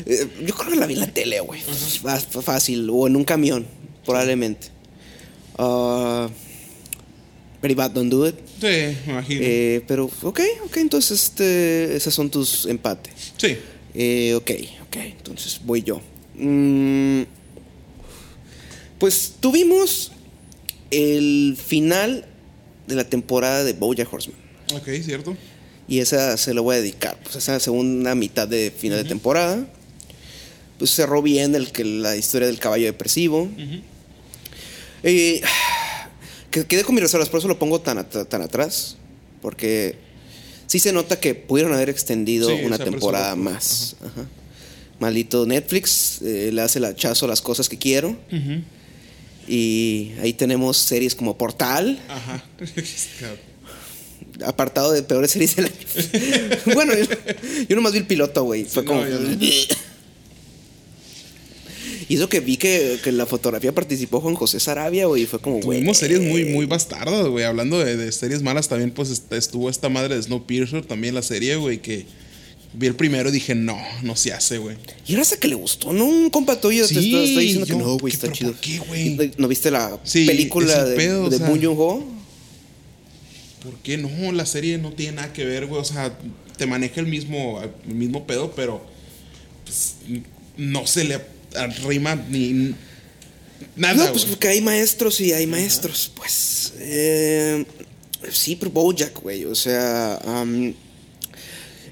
[0.46, 1.61] yo creo que la vi en la tele, güey.
[1.61, 2.88] Fa- fa- Fácil.
[2.90, 3.66] O en un camión,
[4.05, 4.68] probablemente.
[5.59, 6.29] Ah,
[7.62, 8.35] Very Bad Don't Do It.
[8.61, 9.40] Sí, me imagino.
[9.42, 13.12] Eh, pero, ok, ok, entonces este, esos son tus empates.
[13.37, 13.57] sí.
[13.99, 14.51] Eh, ok,
[14.88, 16.03] ok, entonces voy yo.
[16.35, 17.23] Mm,
[18.99, 20.12] Pues tuvimos
[20.90, 22.27] el final
[22.87, 24.38] de la temporada de Bojack Horseman.
[24.75, 25.35] Ok, cierto.
[25.88, 27.19] Y esa se la voy a dedicar.
[27.23, 29.66] Pues esa segunda mitad de final de temporada.
[30.79, 33.49] Pues cerró bien el que la historia del caballo depresivo.
[35.03, 35.40] Eh,
[36.51, 38.97] que quedé con mis reservas, por eso lo pongo tan, tan atrás.
[39.43, 39.97] Porque
[40.67, 43.97] sí se nota que pudieron haber extendido Sí, una temporada más.
[44.01, 44.27] Ajá.
[44.99, 48.17] Maldito Netflix, eh, le hace el hachazo a las cosas que quiero.
[49.49, 52.43] Y ahí tenemos series como Portal, Ajá.
[54.45, 55.75] apartado de peores series del año.
[56.75, 57.05] bueno, yo,
[57.69, 58.65] yo nomás vi el piloto, güey.
[58.65, 59.05] Fue Sí, como.
[59.05, 59.09] no.
[62.09, 65.27] y eso que vi que, que en la fotografía participó Juan José Sarabia, güey.
[65.27, 65.79] Fue como, güey.
[65.79, 67.45] Tuvimos series muy, muy bastardas, güey.
[67.45, 71.23] Hablando de, de series malas, también pues est- estuvo esta madre de Snowpiercer, también la
[71.23, 72.07] serie, güey, que
[72.75, 74.77] vi el primero y dije, no, no se hace, güey.
[75.07, 76.05] Y era esa que le gustó, ¿no?
[76.05, 78.53] Un compa tuyo te Sí, está, está diciendo yo, que no, güey, ¿qué- está chido.
[78.53, 79.33] por qué, güey?
[79.38, 81.47] ¿No viste la Sí, película el de, pedo, o de sea.
[83.62, 84.31] ¿Por qué no?
[84.33, 85.81] La serie no tiene nada que ver, güey.
[85.81, 86.16] O sea,
[86.57, 88.85] te maneja el mismo, el mismo pedo, pero
[89.64, 89.97] pues,
[90.57, 91.19] no se le
[91.57, 92.75] arrima ni
[93.77, 96.75] nada, No, pues porque hay maestros y hay maestros, pues.
[96.79, 97.64] eh,
[98.31, 99.45] sí, pero Bojack, güey.
[99.45, 100.19] O sea.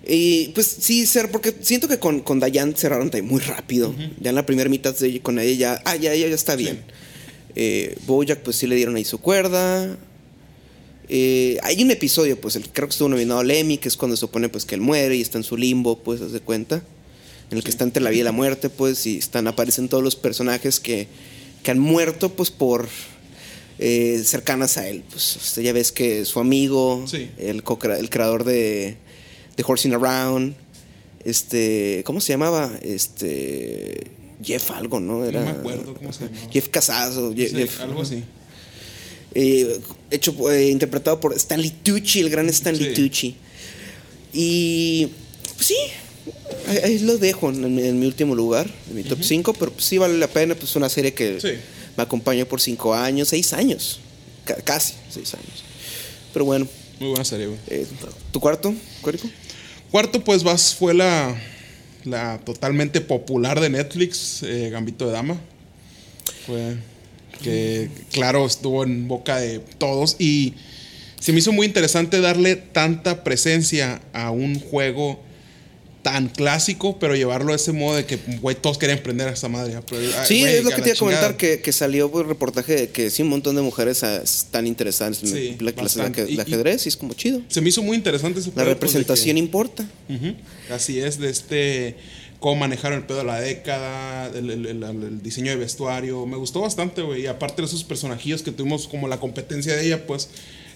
[0.07, 3.94] y pues sí, ser, porque siento que con, con Dayan cerraron muy rápido.
[4.20, 6.83] Ya en la primera mitad de, con ella, ah, ya, ya, ya está bien.
[7.57, 9.96] Eh, Bojack, pues sí le dieron ahí su cuerda.
[11.09, 14.16] Eh, hay un episodio, pues, el, creo que estuvo nominado al Emmy, que es cuando
[14.16, 16.83] se supone pues que él muere y está en su limbo, pues, haz de cuenta.
[17.55, 20.03] En el que está entre la vida y la muerte, pues, y están, aparecen todos
[20.03, 21.07] los personajes que,
[21.62, 22.88] que han muerto, pues, por
[23.79, 25.05] eh, cercanas a él.
[25.09, 27.31] Pues, este, ya ves que su amigo, Sí.
[27.38, 27.62] el,
[27.97, 28.97] el creador de,
[29.57, 30.57] de Horsing Around,
[31.25, 32.73] este, ¿cómo se llamaba?
[32.83, 34.09] Este,
[34.43, 35.25] Jeff algo, ¿no?
[35.25, 36.49] Era, me acuerdo cómo se llamaba.
[36.53, 36.69] Jeff
[37.51, 38.25] Sí, Jeff- algo así.
[39.33, 39.79] eh,
[40.11, 43.03] hecho, eh, interpretado por Stanley Tucci, el gran Stanley Sí.
[43.03, 43.37] Tucci.
[44.33, 45.09] Y
[45.55, 45.77] pues sí,
[46.68, 49.98] ahí, ahí lo dejo en, en mi último lugar, en mi top 5, pero sí
[49.98, 51.48] vale la pena, pues una serie que Sí.
[51.96, 54.00] me acompañó por 5 años, 6 años,
[54.44, 55.64] ca- casi 6 años.
[56.33, 56.66] Pero bueno,
[57.00, 57.59] Muy buena serie, güey.
[57.68, 57.87] eh,
[58.33, 59.29] ¿tu cuarto, Cuérico?
[59.90, 61.40] Cuarto, pues vas, fue la,
[62.05, 65.40] la totalmente popular de Netflix, eh, Gambito de Dama.
[66.46, 66.77] Fue
[67.42, 70.55] que, claro, estuvo en boca de todos y
[71.20, 75.22] se me hizo muy interesante darle tanta presencia a un juego
[76.05, 79.49] tan clásico, pero llevarlo a ese modo de que, güey, todos querían prender a esa
[79.49, 79.75] madre.
[79.88, 82.88] Pero, Sí, es lo que te iba a comentar, que, que salió pues, reportaje de
[82.90, 86.37] que sí, un montón de mujeres ah, están interesadas en Sí, la clase de Y-
[86.37, 87.40] y- ajedrez y es como chido.
[87.49, 89.88] Se me hizo muy interesante ese La pues, que- representación importa.
[90.71, 91.97] Así es, de este
[92.38, 96.27] cómo manejaron el pedo de la década, el, el- el- el diseño de vestuario.
[96.27, 97.23] Me gustó bastante, güey.
[97.23, 100.29] Y aparte de esos personajillos que tuvimos como la competencia de ella, pues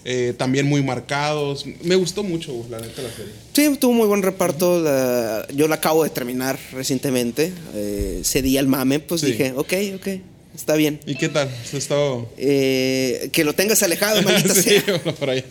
[0.05, 1.65] eh, también muy marcados.
[1.83, 3.31] Me gustó mucho, la neta, la serie.
[3.53, 4.81] Sí, tuvo muy buen reparto.
[4.81, 7.51] la- yo la acabo de terminar recientemente.
[7.75, 9.27] Eh, cedí al mame, pues Sí.
[9.27, 10.07] dije, ok, ok,
[10.55, 10.99] está bien.
[11.05, 11.49] ¿Y qué tal?
[11.49, 12.29] ¿Has estado.?
[12.37, 14.83] Eh, que lo tengas alejado, maldita sí, sea.
[14.87, 15.45] bueno, por allá.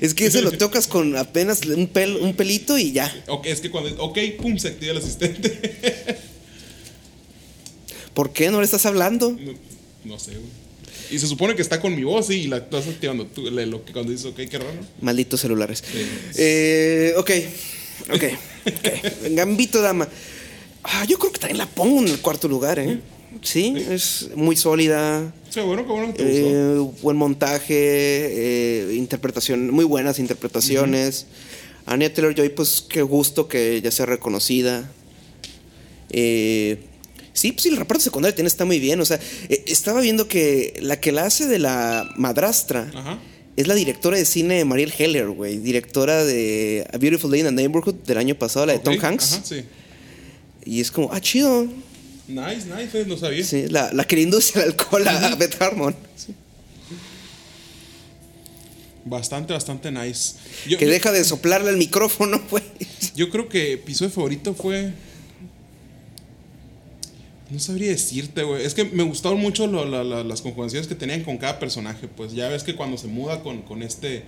[0.00, 3.12] Es que se lo tocas con apenas un, pel, un pelito y ya.
[3.28, 3.90] ok, es que cuando.
[4.02, 5.58] Ok, pum, se activa el asistente.
[8.14, 9.30] ¿Por qué no le estás hablando?
[9.32, 9.52] no,
[10.04, 10.59] no sé, güey.
[11.10, 13.50] Y se supone que está con mi voz, sí, y la estás activando tú.
[13.50, 14.78] le- Lo que cuando dices, ok, qué raro.
[15.00, 15.82] Malditos celulares.
[15.84, 16.06] Sí.
[16.36, 17.30] Eh, ok,
[18.14, 18.22] ok,
[18.66, 19.30] ok.
[19.32, 20.08] Gambito Dama.
[20.84, 23.00] Ah, yo creo que también la pongo en el cuarto lugar, ¿eh?
[23.42, 25.32] Sí, es muy sólida.
[25.50, 26.48] Sí, bueno, qué bueno que te gustó.
[26.48, 27.74] Eh, buen montaje,
[28.90, 31.26] eh, interpretación, muy buenas interpretaciones.
[31.86, 34.90] Anya Taylor Joy, pues qué gusto que ya sea reconocida.
[36.10, 36.78] Eh,
[37.40, 39.00] sí, pues sí, el reparto secundario tiene está muy bien.
[39.00, 43.18] O sea, eh, estaba viendo que la que la hace de la madrastra Ajá.
[43.56, 45.58] es la directora de cine Mariel Heller, güey.
[45.58, 49.32] Directora de A Beautiful Day in the Neighborhood del año pasado, la de Tom Hanks.
[49.34, 49.64] Ajá, sí.
[50.64, 51.64] Y es como, ah, chido.
[52.28, 53.42] Nice, nice, eh, no sabía.
[53.44, 55.96] Sí, la, la que le induce al alcohol a Beth Harmon.
[59.04, 60.34] Bastante, bastante nice.
[60.68, 62.62] Yo, Que yo- deja de soplarle el micrófono, güey.
[63.16, 64.92] yo creo que episodio favorito fue.
[67.50, 68.64] No sabría decirte, güey.
[68.64, 72.06] Es que me gustaron mucho lo- la- la- las conjugaciones que tenían con cada personaje.
[72.08, 74.22] Pues ya ves que cuando se muda con, con este.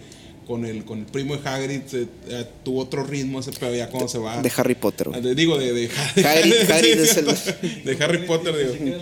[0.46, 3.88] Con el, con el primo de Hagrid, eh, eh, tuvo otro ritmo ese pedo ya
[3.88, 4.42] cuando se va.
[4.42, 5.22] De Harry Potter, Ah, güey.
[5.22, 7.26] de- digo, de, de, Hagrid- sí, Hagrid es el-
[7.85, 8.96] de Harry Potter, digo.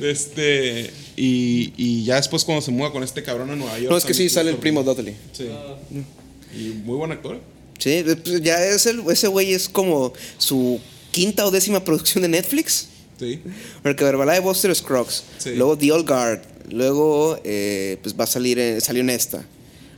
[0.00, 3.90] Este, y, y ya después cuando se muda con este cabrón a Nueva York.
[3.90, 5.14] No, es que sí sale el primo Dudley.
[5.32, 5.48] Sí.
[6.58, 7.38] Y muy buen actor.
[7.78, 12.28] Sí, pues ya es el, ese güey es como su quinta o décima producción de
[12.28, 12.88] Netflix.
[13.22, 13.40] Sí.
[13.82, 15.22] Porque Herbalife Buster Scruggs.
[15.38, 15.50] Sí.
[15.54, 16.40] Luego The Old Guard.
[16.70, 19.44] Luego, eh, pues va a salir, en- salió en esta.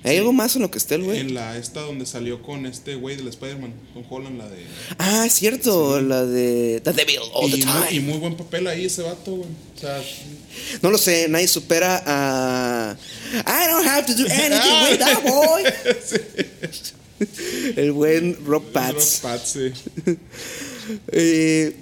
[0.07, 1.19] ¿Hay algo más en lo que esté el güey?
[1.21, 4.59] En la esta donde salió con este güey del Spider-Man, con Holland, la de.
[4.99, 8.01] Ah, es cierto, la de The Devil All the y, muy, y Time.
[8.01, 9.49] muy buen papel ahí ese vato, güey.
[9.77, 10.03] O sea,
[10.83, 12.97] No lo sé, nadie supera a.
[13.33, 15.63] I don't have to do anything with that boy.
[17.77, 19.21] El buen Rob Pats.
[19.23, 19.73] Rob Pats, sí.
[21.13, 21.75] Eh,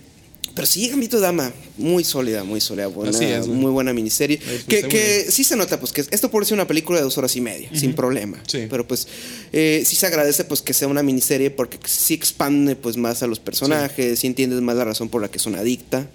[0.55, 4.39] pero sí, Gambito Dama, muy sólida, muy sólida, buena, es, muy buena miniserie.
[4.69, 7.35] Que, que sí se nota, pues que esto puede ser una película de dos horas
[7.37, 8.43] y media, sin problema.
[8.47, 8.67] Sí.
[8.69, 9.09] Pero pues
[9.53, 13.27] eh, sí se agradece pues que sea una miniserie porque sí expande pues más a
[13.27, 16.09] los personajes, sí, entiendes más la razón por la que son adicta.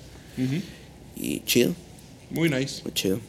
[1.15, 1.73] Y chido,
[2.29, 2.83] Muy nice.
[2.83, 3.19] muy chido.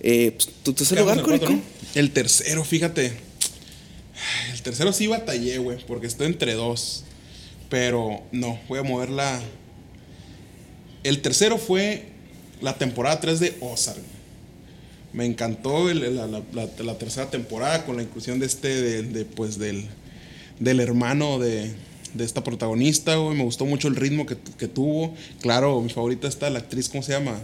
[0.00, 1.48] Eh, pues, tu tercer lugar, Corico.
[1.48, 1.60] ¿no?
[1.94, 3.12] El tercero, fíjate.
[4.52, 7.04] El tercero sí batallé, güey, porque estoy entre dos.
[7.68, 9.40] Pero no, voy a mover la.
[11.04, 12.04] El tercero fue
[12.60, 13.98] la temporada 3 de Ozark.
[15.12, 19.02] Me encantó el- la, la- la- la tercera temporada con la inclusión de este, de,
[19.02, 19.84] de, pues del,
[20.58, 21.70] del hermano de,
[22.14, 23.36] de esta protagonista, güey.
[23.36, 25.14] Me gustó mucho el ritmo que, que tuvo.
[25.42, 27.38] Claro, mi favorita está la actriz, ¿cómo se llama?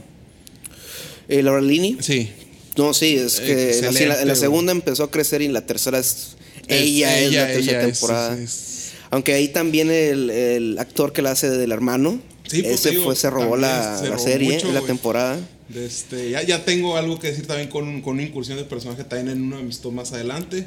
[1.29, 1.99] Eh, Laura Linney.
[2.01, 2.31] Sí,
[2.77, 4.41] No, sí, es que Excelente, así en la, en la güey.
[4.41, 6.37] segunda empezó a crecer y en la tercera es.
[6.69, 8.39] Es Ella es, la tercera es- temporada.
[8.39, 12.91] es- Aunque ahí también el, el actor que la hace del hermano, Sí, pues, ese
[12.91, 15.39] digo, fue, se robó la, se la robó serie, mucho, la temporada.
[15.75, 19.37] Este, ya, ya tengo algo que decir también con, con una incursión de personaje también
[19.37, 20.67] en uno de mis tops más adelante.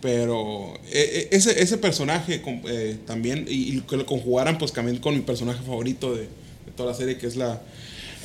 [0.00, 4.98] Pero eh, eh, ese, ese personaje eh, también, y, y que lo conjugaran pues también
[4.98, 7.62] con mi personaje favorito de, de toda la serie, que es la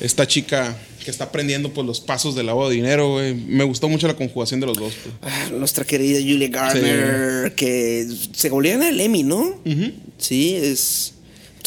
[0.00, 3.34] esta chica que está aprendiendo pues los pasos del lavado de dinero, güey.
[3.34, 4.92] Me gustó mucho la conjugación de los dos.
[5.02, 5.14] pues.
[5.22, 9.56] Ah, nuestra querida Julia Garner, que se volvieron el Emmy, ¿no?
[10.18, 11.14] Sí, es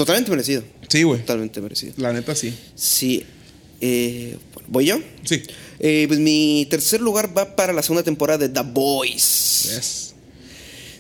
[0.02, 0.64] totalmente merecido.
[0.90, 1.20] Sí, güey.
[1.22, 1.94] Totalmente merecido.
[1.98, 2.54] La neta sí.
[2.76, 3.24] Sí.
[3.82, 4.38] Eh,
[4.68, 5.00] ¿Voy yo?
[5.24, 5.42] Sí.
[5.80, 9.64] Eh, pues mi tercer lugar va para la segunda temporada de The Boys.
[9.76, 10.08] Yes.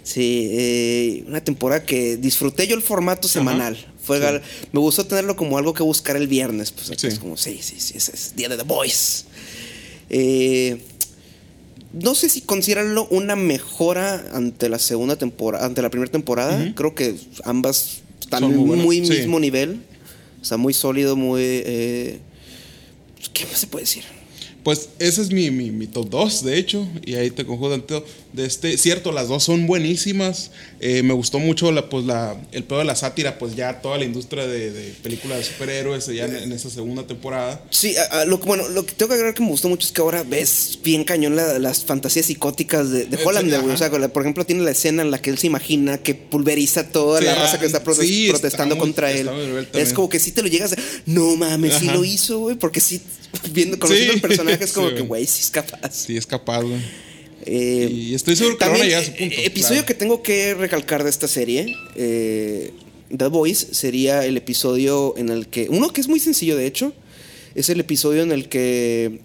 [0.03, 3.77] Sí, eh, una temporada que disfruté yo el formato semanal.
[4.03, 4.23] Fue sí.
[4.23, 6.71] gal- Me gustó tenerlo como algo que buscar el viernes.
[6.71, 7.07] Pues Sí.
[7.07, 9.25] es como, sí, sí, sí, ese es día de The Boys.
[10.09, 10.81] Eh,
[11.93, 16.73] no sé si considerarlo una mejora ante la segunda temporada, ante la primera temporada.
[16.75, 18.00] Creo que ambas
[18.31, 19.11] están Son muy muy, sí.
[19.11, 19.81] mismo nivel.
[20.41, 21.41] O sea, muy sólido, muy.
[21.43, 22.19] eh,
[23.33, 24.03] ¿Qué más se puede decir?
[24.63, 28.05] Pues ese es mi, mi, mi top 2, de hecho, y ahí te conjugan todo.
[28.33, 30.51] De este, cierto, las dos son buenísimas.
[30.79, 33.97] Eh, me gustó mucho la, pues, la, el pedo de la sátira, pues ya toda
[33.97, 37.61] la industria de, de películas de superhéroes, ya en, en esa segunda temporada.
[37.71, 39.91] Sí, a- a lo, bueno, lo que tengo que agregar que me gustó mucho es
[39.91, 43.75] que ahora ves bien cañón la- las fantasías psicóticas de, de Hollander, sí, güey.
[43.75, 46.87] O sea, por ejemplo, tiene la escena en la que él se imagina que pulveriza
[46.89, 49.29] toda Sí, la raza que está prote- sí, está protestando contra él.
[49.29, 50.77] muy Es como que sí te lo llegas a...
[51.05, 51.95] No mames, sí Ajá.
[51.97, 52.55] lo hizo, güey.
[52.55, 53.01] Porque sí,
[53.51, 55.91] viendo, conociendo Sí, el personaje es como sí, que, güey, sí es capaz.
[55.93, 56.79] Sí, es capaz, güey.
[57.45, 59.41] Eh, Y estoy seguro que van a también, llegar a ese eh, punto.
[59.47, 59.85] episodio claro.
[59.87, 62.71] que tengo que recalcar de esta serie, eh,
[63.15, 65.67] The Voice, sería el episodio en el que.
[65.69, 66.93] Uno que es muy sencillo, de hecho.
[67.55, 69.19] Es el episodio en el que.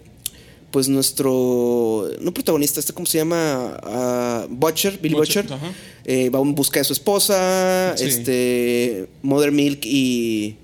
[0.72, 2.08] Pues nuestro.
[2.20, 3.78] No protagonista, este, ¿cómo se llama?
[3.84, 5.58] Ah, Butcher, Billy Butcher, Butcher.
[6.04, 7.94] eh, va en busca de su esposa.
[7.96, 8.04] Sí.
[8.04, 9.06] Este.
[9.22, 10.56] Mother Milk y.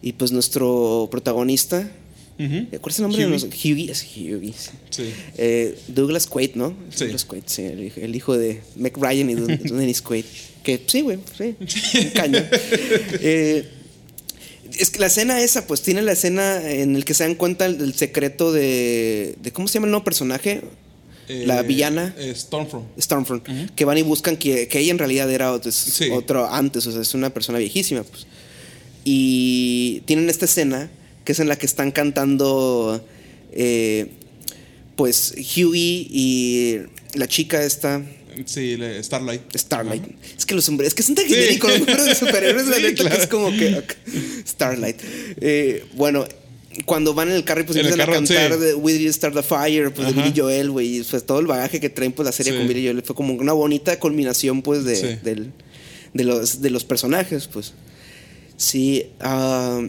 [0.00, 1.90] Y pues nuestro protagonista.
[2.38, 2.54] Ujú.
[2.72, 3.22] eh, ¿Cuál es el nombre?
[3.24, 3.90] de los- Hughie.
[3.90, 4.00] Es
[4.90, 5.02] sí.
[5.36, 6.74] Eh, Douglas Quaid, ¿no?
[6.90, 7.04] Sí.
[7.04, 10.24] Douglas Quaid, sí, el, hijo- el hijo de Meg Ryan y de Dennis Quaid.
[10.62, 11.54] Que sí, güey, sí.
[11.58, 12.38] un Caño.
[13.20, 13.68] Eh,
[14.78, 17.64] es que la escena esa, pues tiene la escena en el que se dan cuenta
[17.64, 19.52] del, del secreto de, de.
[19.52, 20.62] ¿Cómo se llama el nuevo personaje?
[21.28, 22.14] la Eh, villana.
[22.34, 22.86] Stormfront.
[23.00, 23.46] Stormfront.
[23.74, 26.10] Que van y buscan que, que ella en realidad era otro, Sí.
[26.10, 28.26] otro antes, o sea, es una persona viejísima, pues.
[29.04, 30.90] Y tienen esta escena
[31.24, 33.04] que es en la que están cantando,
[33.52, 34.08] eh,
[34.96, 36.78] pues, Huey y
[37.14, 38.02] la chica esta,
[38.46, 39.42] Sí, Starlight.
[39.54, 40.02] Starlight.
[40.38, 42.82] Es que los hombres, es que son tan genéricos los nombres de superhéroes, la Sí,
[42.82, 43.22] neta, que claro.
[43.22, 43.82] es como que.
[44.46, 44.96] Starlight.
[45.38, 46.24] Eh, bueno,
[46.86, 48.58] cuando van en el carro y pues En empiezan a cantar sí.
[48.58, 50.14] de Will You Start the Fire, pues de.
[50.14, 50.96] Billy Joel, güey.
[51.00, 52.58] y, Pues todo el bagaje que traen, pues la serie Sí.
[52.58, 55.06] con Billy Joel fue como una bonita culminación, pues, de, Sí.
[55.22, 55.52] del-
[56.14, 57.74] de, los, de los personajes, pues.
[58.56, 59.08] Sí.
[59.20, 59.82] ah,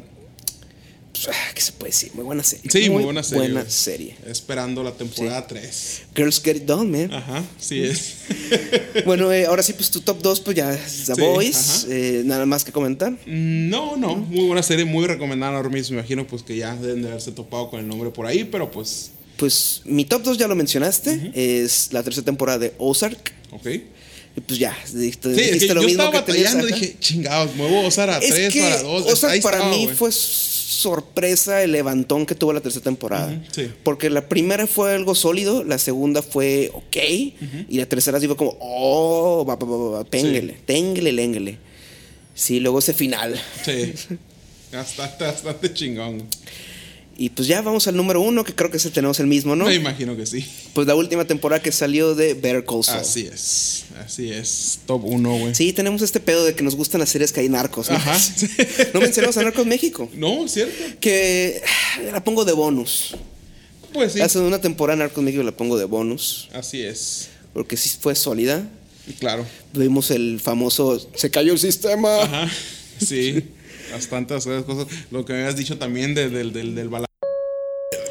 [1.53, 2.11] ¿Qué se puede decir?
[2.15, 2.69] Muy buena serie.
[2.71, 3.49] Sí, muy, buena serie.
[3.51, 4.15] Buena serie.
[4.27, 6.01] Esperando la temporada 3.
[6.15, 7.13] Girls Get It Done, man.
[7.13, 8.15] Ajá, sí es.
[9.05, 11.85] Bueno, eh, ahora sí, pues tu top 2, pues ya es The Sí, Boys.
[11.89, 13.11] eh, nada más que comentar.
[13.11, 15.95] Mm, No, no, muy buena serie, muy recomendada ahora mismo.
[15.95, 18.69] Me imagino pues que ya deben de haberse topado con el nombre por ahí, pero
[18.71, 21.31] pues, Pues mi top 2 ya lo mencionaste.
[21.35, 23.33] Es la tercera temporada de Ozark.
[23.51, 23.67] ok.
[24.35, 27.81] Y pues ya, dijiste, Sí, es que dijiste yo estaba tenías batallando, dije, chingados, muevo
[27.85, 29.05] Ozar a Es 3 que para 2.
[29.13, 30.09] Ozark para mí fue
[30.73, 33.41] sorpresa el levantón que tuvo la tercera temporada.
[33.51, 33.69] Sí.
[33.83, 36.97] Porque la primera fue algo sólido, la segunda fue ok,
[37.69, 41.57] y la tercera sí fue como, oh, va, va, va, va, ténguele, lénguele.
[42.35, 43.39] Sí, luego ese final.
[43.63, 43.93] Sí.
[44.73, 46.27] Bastante, bastante chingón.
[47.15, 49.65] Y pues ya vamos al número uno, que creo que ese tenemos el mismo, ¿no?
[49.65, 50.45] Me imagino que sí.
[50.73, 53.01] Pues la última temporada que salió de Better Call Saul.
[53.01, 53.85] Así es.
[54.03, 54.79] Así es.
[54.87, 55.53] Top 1, güey.
[55.53, 57.91] Sí, tenemos este pedo de que nos gustan las series que hay narcos.
[57.91, 57.97] ¿no?
[57.97, 58.17] Ajá.
[58.93, 60.09] no mencionamos a Narcos México.
[60.15, 60.73] No, ¿cierto?
[60.99, 63.15] Que ah, la pongo de bonus.
[63.93, 64.21] Pues sí.
[64.21, 66.49] Hace una temporada Narcos México la pongo de bonus.
[66.53, 67.29] Así es.
[67.53, 68.67] Porque sí fue sólida.
[69.19, 69.45] Claro.
[69.73, 72.21] Vimos el famoso se cayó el sistema.
[72.23, 72.49] Ajá.
[72.99, 73.43] Sí.
[73.93, 74.87] Bastantes cosas.
[75.11, 77.05] Lo que me habías dicho también de- del, del, del bala-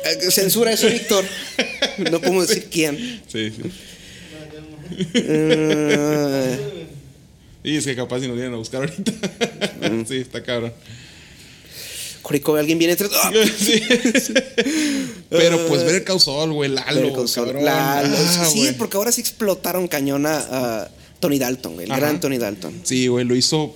[0.04, 1.24] Eh, Censura eso, Víctor.
[2.10, 3.22] No podemos decir quién.
[3.28, 3.62] Sí, sí.
[5.14, 6.58] Eh,
[7.64, 9.12] Y es que capaz si nos vienen a buscar ahorita.
[9.88, 10.04] Mm.
[10.06, 10.72] sí, está cabrón.
[12.22, 13.08] Corico, alguien viene entre.
[13.58, 13.82] Sí.
[15.30, 17.46] Pero pues ver el causol, güey, Lalo, Call Saul.
[17.48, 17.64] cabrón.
[17.64, 18.16] Lalo.
[18.16, 22.00] Ah, sí, porque ahora sí explotaron cañona a Tony Dalton, güey, el Ajá.
[22.00, 22.80] gran Tony Dalton.
[22.84, 23.74] Sí, güey, lo hizo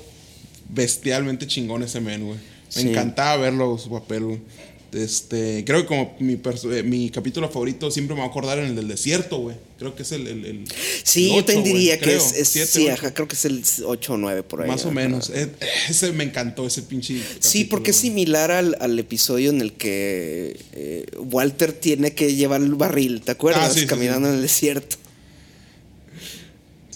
[0.69, 2.39] bestialmente chingón ese men, güey.
[2.77, 2.89] Me Sí.
[2.89, 4.41] encantaba verlo, su papel, güey.
[4.93, 8.67] Este, creo que como mi, eh, mi capítulo favorito siempre me va a acordar en
[8.67, 9.57] el del desierto, güey.
[9.79, 10.27] Creo que es el...
[10.27, 10.64] el, el-
[11.03, 12.17] Sí, el yo ocho, te diría que creo.
[12.19, 12.33] es.
[12.33, 14.69] es- Siete, sí, ajá, creo que es el 8 o 9 por ahí.
[14.69, 15.31] Más o menos.
[15.35, 15.51] Eh,
[15.91, 20.57] ese me encantó, ese pinche Sí, porque es similar al, al episodio en el que
[20.73, 23.71] eh, Walter tiene que llevar el barril, ¿te acuerdas?
[23.71, 24.33] Ah, sí, sí, Caminando sí.
[24.33, 24.97] en el desierto.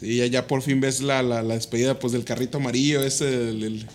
[0.01, 3.29] Sí, ya, ya por fin ves la, la, la despedida pues del carrito amarillo, ese,
[3.51, 3.87] el, el-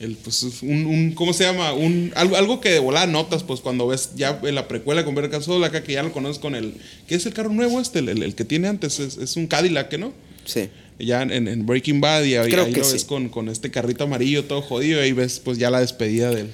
[0.00, 1.72] el, pues un, un- ¿cómo se llama?
[1.72, 5.14] Un, algo, algo que de volada notas, pues cuando ves ya en la precuela con
[5.16, 6.74] Ver Sol, acá que ya lo conoces con el,
[7.08, 7.98] ¿qué es el carro nuevo este?
[7.98, 10.12] El, el- el que tiene antes, es, es un Cadillac, ¿no?
[10.44, 10.68] Sí.
[11.00, 12.92] Ya en, en Breaking Bad y ahí, Creo ahí que lo sí.
[12.92, 16.30] ves con, con este carrito amarillo todo jodido y ahí ves pues ya la despedida
[16.30, 16.48] del...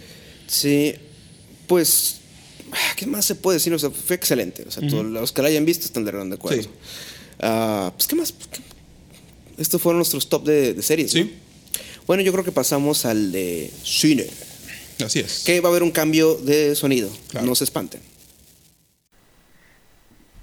[0.47, 0.95] Sí,
[1.67, 2.17] pues,
[2.73, 3.73] ah, ¿qué más se puede decir?
[3.75, 4.65] O sea, fue excelente.
[4.67, 6.63] O sea, todos los que la hayan visto están de de acuerdo.
[6.63, 6.69] Sí.
[7.41, 8.33] Ah, pues, ¿qué más?
[8.33, 8.61] ¿Qué-
[9.59, 11.13] Estos fueron nuestros top de, de series.
[11.13, 11.25] Sí.
[11.25, 11.31] ¿no?
[12.07, 14.27] Bueno, yo creo que pasamos al de cine.
[15.05, 15.43] Así es.
[15.45, 17.11] Que va a haber un cambio de sonido.
[17.31, 17.47] Claro.
[17.47, 18.01] No se espanten.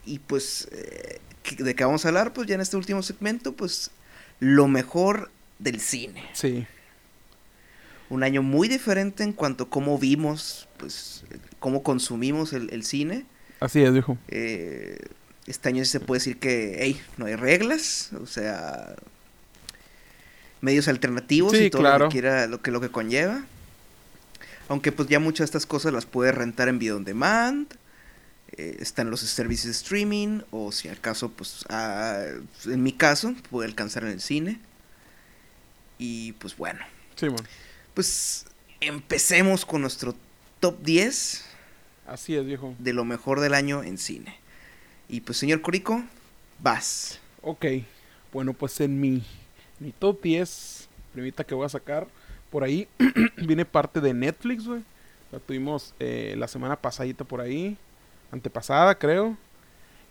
[0.05, 2.33] Y pues, eh, ¿qué- ¿de qué vamos a hablar?
[2.33, 3.91] Pues ya en este último segmento, pues,
[4.39, 6.23] lo mejor del cine.
[6.33, 6.65] Sí.
[8.09, 11.23] Un año muy diferente en cuanto a cómo vimos, pues,
[11.59, 13.25] cómo consumimos el, el cine.
[13.59, 14.17] Así es, viejo.
[14.27, 14.97] Eh,
[15.51, 18.95] este año sí se puede decir que, hey, no hay reglas, o sea,
[20.61, 23.43] medios alternativos Sí, y todo lo que quiera, lo que, lo que conlleva.
[24.67, 27.67] Aunque pues ya muchas de estas cosas las puedes rentar en video on demand,
[28.57, 32.23] eh, están los servicios de streaming, o si acaso, pues, ah,
[32.65, 34.59] en mi caso, puede alcanzar en el cine.
[35.97, 36.79] Y pues bueno,
[37.15, 37.43] Sí, man.
[37.93, 38.45] pues
[38.79, 40.15] empecemos con nuestro
[40.59, 41.45] top 10
[42.07, 42.75] Así es, viejo.
[42.79, 44.35] de lo mejor del año en cine.
[45.11, 46.01] Y pues, señor Corico,
[46.59, 47.19] vas.
[47.41, 47.65] Ok.
[48.31, 49.21] Bueno, pues en mi,
[49.77, 52.07] mi top 10, primita que voy a sacar,
[52.49, 52.87] por ahí
[53.35, 54.83] viene parte de Netflix, güey.
[55.33, 57.77] La tuvimos eh, la semana pasadita por ahí,
[58.31, 59.37] antepasada creo.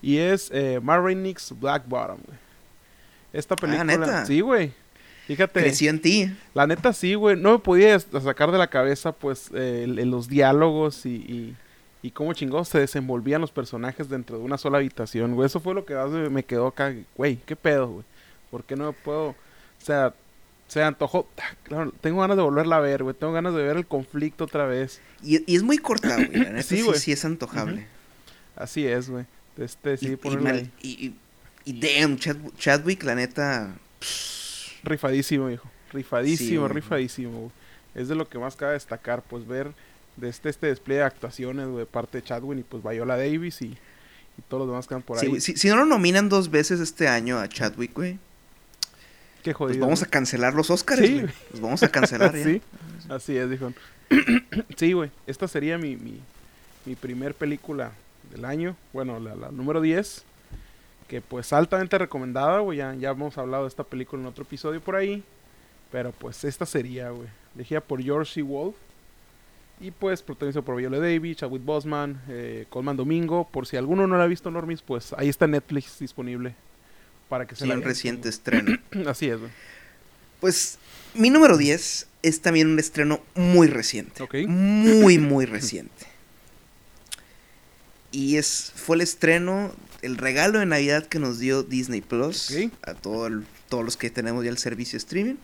[0.03, 2.39] Y es eh, Marinix Black Bottom, güey.
[3.33, 3.85] Esta película...
[3.85, 4.27] ¿neta?
[4.27, 4.75] Sí, güey.
[5.27, 5.61] Fíjate.
[5.61, 6.37] Creció en ti.
[6.53, 7.37] La neta sí, güey.
[7.37, 11.57] No me podía sacar de la cabeza, pues, eh, los diálogos y, y,
[12.03, 15.47] y cómo chingados se desenvolvían los personajes dentro de una sola habitación, güey.
[15.47, 16.95] Eso fue lo que más me quedó acá.
[17.17, 18.05] Güey, ¿qué pedo, güey?
[18.51, 19.29] ¿Por qué no puedo...?
[19.29, 19.37] O
[19.85, 20.15] sea,
[20.69, 21.29] se antojó...
[21.39, 23.15] Ah, Claro, tengo ganas de volverla a ver, güey.
[23.15, 25.01] Tengo ganas de ver el conflicto otra vez.
[25.23, 26.31] Y, y es muy corta, güey.
[26.63, 27.87] Sí, sí, sí es antojable.
[28.57, 29.27] Así es, güey.
[29.59, 31.15] Este, Y, sí, y, ponerla mal- y, y-
[31.67, 33.75] y damn, Chad- Chadwick, la neta.
[34.83, 35.69] Rifadísimo, hijo.
[35.93, 37.51] Rifadísimo, rifadísimo, güey.
[37.95, 39.73] Es de lo que más cabe destacar, pues ver
[40.21, 43.63] de este, este despliegue de actuaciones güey, de parte de Chadwin y pues Viola Davis
[43.63, 45.41] y, y todos los demás que van por sí, ahí.
[45.41, 48.19] si, si no lo nominan dos veces este año a Chadwick, güey,
[49.43, 49.87] Qué pues jodido.
[49.87, 51.33] vamos a cancelar los Oscars, Sí, güey.
[51.53, 52.45] Los vamos a cancelar ya.
[52.45, 52.61] sí,
[53.09, 53.73] así es, dijo.
[54.77, 55.11] sí, güey.
[55.27, 56.21] Esta sería mi, mi,
[56.85, 57.93] mi primer película
[58.31, 58.77] del año.
[58.93, 60.25] Bueno, la, la número 10.
[61.09, 62.79] Que pues altamente recomendada, güey.
[62.79, 65.25] Ya, ya hemos hablado de esta película en otro episodio por ahí.
[65.91, 67.29] Pero pues esta sería, güey.
[67.55, 68.43] Dirigida por George C.
[68.43, 68.77] Wolf.
[69.81, 73.49] Y pues protagonizado por Viola Davis, Chadwick Boseman, eh, Colman Domingo.
[73.51, 76.55] Por si alguno no la ha visto, Normis, pues ahí está Netflix disponible.
[77.31, 78.77] Para que se Sí, la un reciente estreno.
[79.07, 79.51] Así es, güey.
[80.41, 80.79] Pues
[81.15, 84.23] mi número 10 es también un estreno muy reciente.
[84.47, 86.07] Muy, muy reciente.
[88.13, 89.73] Y es, fue el estreno,
[90.03, 92.53] el regalo de Navidad que nos dio Disney Plus
[92.83, 95.37] a todo el- todos los que tenemos ya el servicio streaming.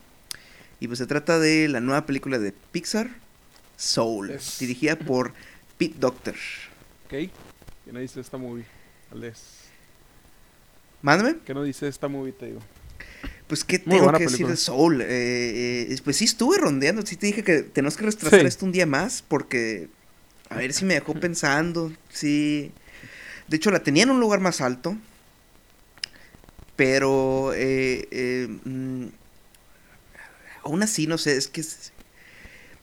[0.80, 3.08] Y pues se trata de la nueva película de Pixar,
[3.76, 5.32] Soul, Es- dirigida por
[5.78, 6.34] Pete Doctor.
[7.06, 7.10] ¿Ok?
[7.10, 7.30] ¿Qué
[7.92, 8.64] no dice esta movie?
[9.10, 9.40] Valdés?
[11.02, 11.36] Mándame.
[11.44, 12.60] ¿Qué no dice esta movie, te digo?
[13.46, 15.02] Pues, ¿qué Muy tengo que decir de Soul?
[15.02, 15.06] Eh,
[15.92, 17.06] eh, pues sí, estuve rondeando.
[17.06, 18.46] Sí, te dije que tenemos que retrasar Sí.
[18.46, 19.88] esto un día más porque.
[20.48, 21.92] A ver si me dejó pensando.
[22.10, 22.72] Sí.
[23.46, 24.96] De hecho, la tenía en un lugar más alto.
[26.74, 27.52] Pero.
[27.54, 29.06] eh, eh, mm,
[30.64, 31.60] aún así, no sé, es que.
[31.60, 31.92] es-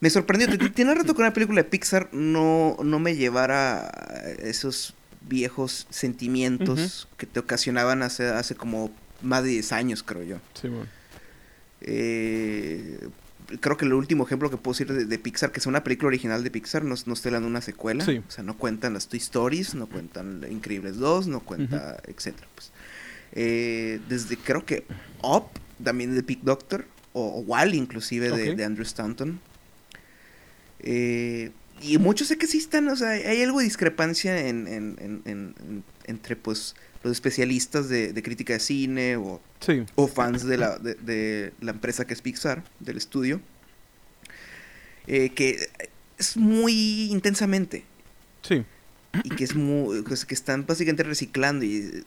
[0.04, 0.50] me sorprendió.
[0.72, 7.08] Tiene rato que una película de Pixar no, no me llevara a esos viejos sentimientos
[7.16, 8.92] que te ocasionaban hace, hace como
[9.22, 10.38] más de 10 años, creo yo.
[10.62, 10.90] Sí, man.
[11.80, 13.00] Eh,
[13.62, 16.10] creo que el último ejemplo que puedo decir de, de Pixar, que es una película
[16.10, 18.04] original de Pixar, no, no estoy hablando de una secuela.
[18.04, 18.22] Sí.
[18.28, 22.50] O sea, no cuentan las Toy Stories, no cuentan Increíbles 2, no cuenta, etcétera.
[22.56, 22.74] Pues.
[23.32, 24.86] Eh, desde creo que
[25.22, 25.46] Up,
[25.82, 29.40] también de Pete Doctor, o, o Wall inclusive de Andrew Stanton.
[30.84, 34.96] Eh, y muchos sé que sí están, o sea, hay algo de discrepancia en, en-
[35.00, 39.84] en- en- en- entre pues los especialistas de, de crítica de cine o Sí.
[39.96, 43.42] o fans de la, de, de la empresa que es Pixar, del estudio,
[45.08, 45.70] eh, que
[46.18, 47.84] es muy intensamente
[48.42, 48.64] Sí.
[49.24, 52.04] y que es muy, que, que están básicamente reciclando y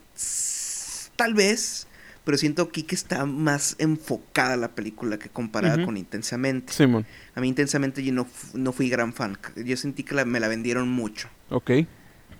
[1.15, 1.86] tal vez,
[2.27, 6.73] pero siento aquí que está más enfocada la película que comparada con Intensamente.
[6.73, 7.05] Sí, man.
[7.33, 10.47] A mí Intensamente yo no, no fui gran fan, yo sentí que la- me la
[10.49, 11.29] vendieron mucho.
[11.49, 11.71] Ok.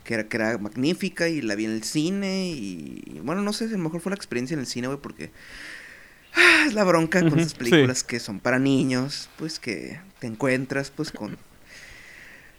[0.03, 3.53] Que era, que era magnífica y la vi en el cine y, y bueno, no
[3.53, 5.31] sé, a lo mejor fue la experiencia en el cine, güey, porque
[6.35, 10.27] ah, es la bronca con Ujú, esas películas que son para niños, pues que te
[10.27, 11.37] encuentras pues con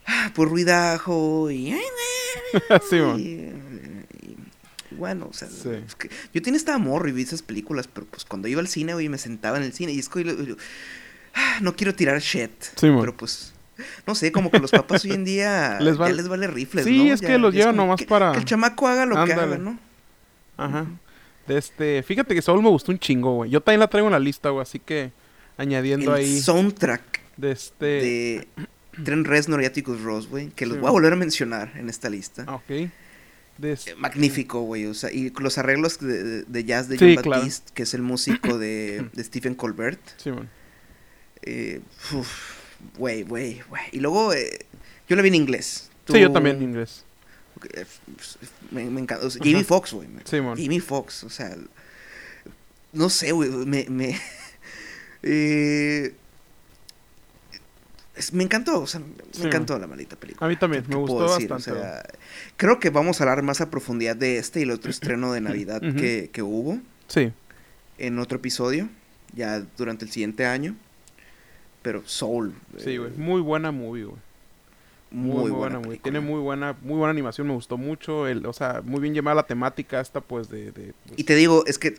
[0.06, 1.74] ah, pues ruidajo y,
[2.88, 3.52] sí, y
[4.98, 5.70] bueno, o sea, Sí.
[5.86, 8.68] es que yo tenía este amor y vi esas películas, pero pues cuando iba al
[8.68, 10.56] cine, güey, me sentaba en el cine y es que yo- yo-
[11.34, 13.54] ah, no quiero tirar shit, Sí, pero pues
[14.06, 16.84] no sé, como que los papás hoy en día Les ya vale- les vale rifles,
[16.84, 17.14] Sí, ¿no?
[17.14, 19.32] es Ya- que los ya llevan nomás que- para- que el chamaco haga lo que
[19.32, 19.78] haga, ¿no?
[20.56, 20.86] Ajá.
[21.46, 23.50] De este, fíjate que Soul me gustó un chingo, güey.
[23.50, 25.12] Yo también la traigo en la lista, güey, así que
[25.56, 28.48] añadiendo El ahí soundtrack de este de
[29.04, 31.88] Trent Reznor y Atticus Ross, güey, que los Sí, voy a volver a mencionar en
[31.88, 32.44] esta lista.
[32.48, 32.90] Ah, ok.
[33.58, 37.22] De este- Eh, Magnífico, güey, o sea, y los arreglos de, jazz de Sí, John
[37.22, 37.40] claro.
[37.42, 40.00] Baptiste, que es el músico de, de Stephen Colbert.
[40.16, 40.48] Sí, man.
[41.42, 41.80] Eh,
[42.12, 42.28] uf,
[42.96, 43.82] Güey, güey, güey.
[43.92, 44.66] Y luego, eh,
[45.08, 45.90] yo la vi en inglés.
[46.06, 47.04] Sí, yo también en inglés.
[48.70, 49.26] Me, me encanta.
[49.26, 49.64] o sea, Jamie.
[49.64, 50.08] Foxx, güey.
[50.24, 50.56] Sí, man.
[50.56, 51.56] Jamie Foxx, o sea.
[52.92, 53.50] No sé, güey.
[53.50, 53.86] Me.
[53.88, 54.18] me
[55.22, 56.14] eh,
[58.18, 60.46] es- me encantó, o sea, me Sí, encantó la maldita película.
[60.46, 61.16] A mí también, ¿Qué- me gustó?
[61.16, 62.02] O bastante, sea,
[62.56, 65.40] creo que vamos a hablar más a profundidad de este y el otro estreno de
[65.40, 67.32] Navidad que, que hubo Sí.
[67.98, 68.88] en otro episodio,
[69.34, 70.74] ya durante el siguiente año.
[71.82, 72.52] Pero Soul.
[72.76, 73.12] Sí, eh, güey.
[73.16, 74.18] Muy buena movie, güey.
[75.10, 75.78] Muy, Muy, buena.
[75.78, 76.02] buena.
[76.02, 78.26] Tiene muy buena, muy buena animación, me gustó mucho.
[78.26, 80.66] El, o sea, muy bien llamada la temática esta, pues, de...
[80.72, 81.94] de pues, Y te digo, es que,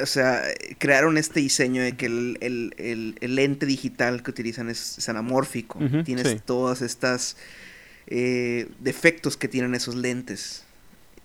[0.00, 0.42] o sea,
[0.78, 5.08] crearon este diseño de que el, el- el- el lente digital que utilizan es, es
[5.08, 5.78] anamórfico.
[6.04, 6.40] Tienes sí.
[6.44, 7.36] todas estas
[8.06, 10.64] eh, defectos que tienen esos lentes.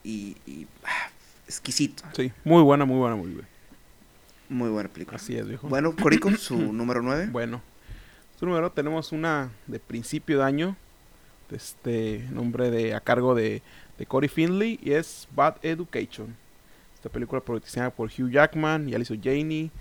[0.04, 1.10] Y, y, ah,
[1.48, 2.04] exquisito.
[2.16, 3.46] Sí, muy buena, muy buena movie, güey.
[4.50, 5.18] Muy buena película.
[5.18, 5.68] Así es, viejo.
[5.68, 7.28] Bueno, Corico, su número 9.
[7.32, 7.62] Bueno,
[8.40, 10.76] su número tenemos una de principio de año,
[11.50, 13.62] de este nombre de a cargo de,
[13.98, 16.36] de Corey Finley y es Bad Education.
[17.02, 19.72] Esta película protagonizada por Hugh Jackman y Alison Janey.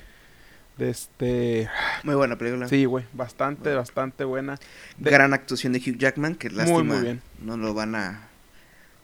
[0.78, 1.68] De este,
[2.02, 2.66] Muy buena película.
[2.66, 4.58] sí, güey, bastante, bastante buena.
[4.96, 7.20] de- Gran actuación de Hugh Jackman, que Muy, lástima muy bien.
[7.42, 8.26] no lo van a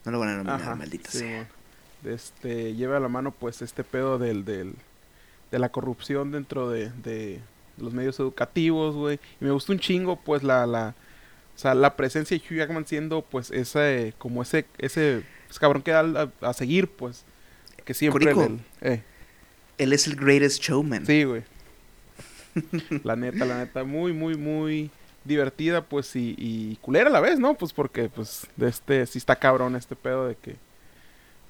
[0.07, 1.47] no lo van a nominar, Ajá, maldita sí, sea.
[2.03, 4.75] De este, lleva a la mano pues este pedo del, del
[5.51, 7.41] de la corrupción dentro de, de
[7.77, 9.21] los medios educativos, güey.
[9.43, 10.95] Y me gustó un chingo pues la, la
[11.55, 15.83] o sea, la presencia de Hugh Jackman siendo pues ese como ese ese pues, cabrón
[15.83, 17.25] que da a, a seguir pues
[17.87, 18.43] que siempre Corico.
[18.45, 19.03] el- eh,
[19.79, 21.07] Él es el greatest showman.
[21.07, 21.43] sí, güey.
[23.05, 24.91] la neta, la neta muy muy muy
[25.25, 27.55] divertida pues y, y culera a la vez, ¿no?
[27.55, 30.57] Pues porque pues de este sí está cabrón este pedo de que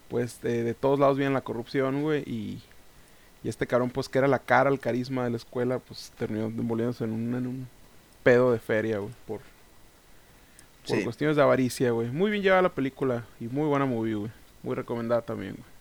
[0.09, 2.61] pues de, de todos lados viene la corrupción, güey, y,
[3.45, 6.47] y este cabrón pues que era la cara, el carisma de la escuela, pues terminó
[6.47, 7.69] envolviéndose en un, en un
[8.23, 9.41] pedo de feria, güey, por,
[10.87, 11.03] por Sí.
[11.05, 12.09] cuestiones de avaricia, güey.
[12.11, 14.31] Muy bien llevada la película y muy buena movie, güey.
[14.63, 15.76] Muy recomendada también, güey.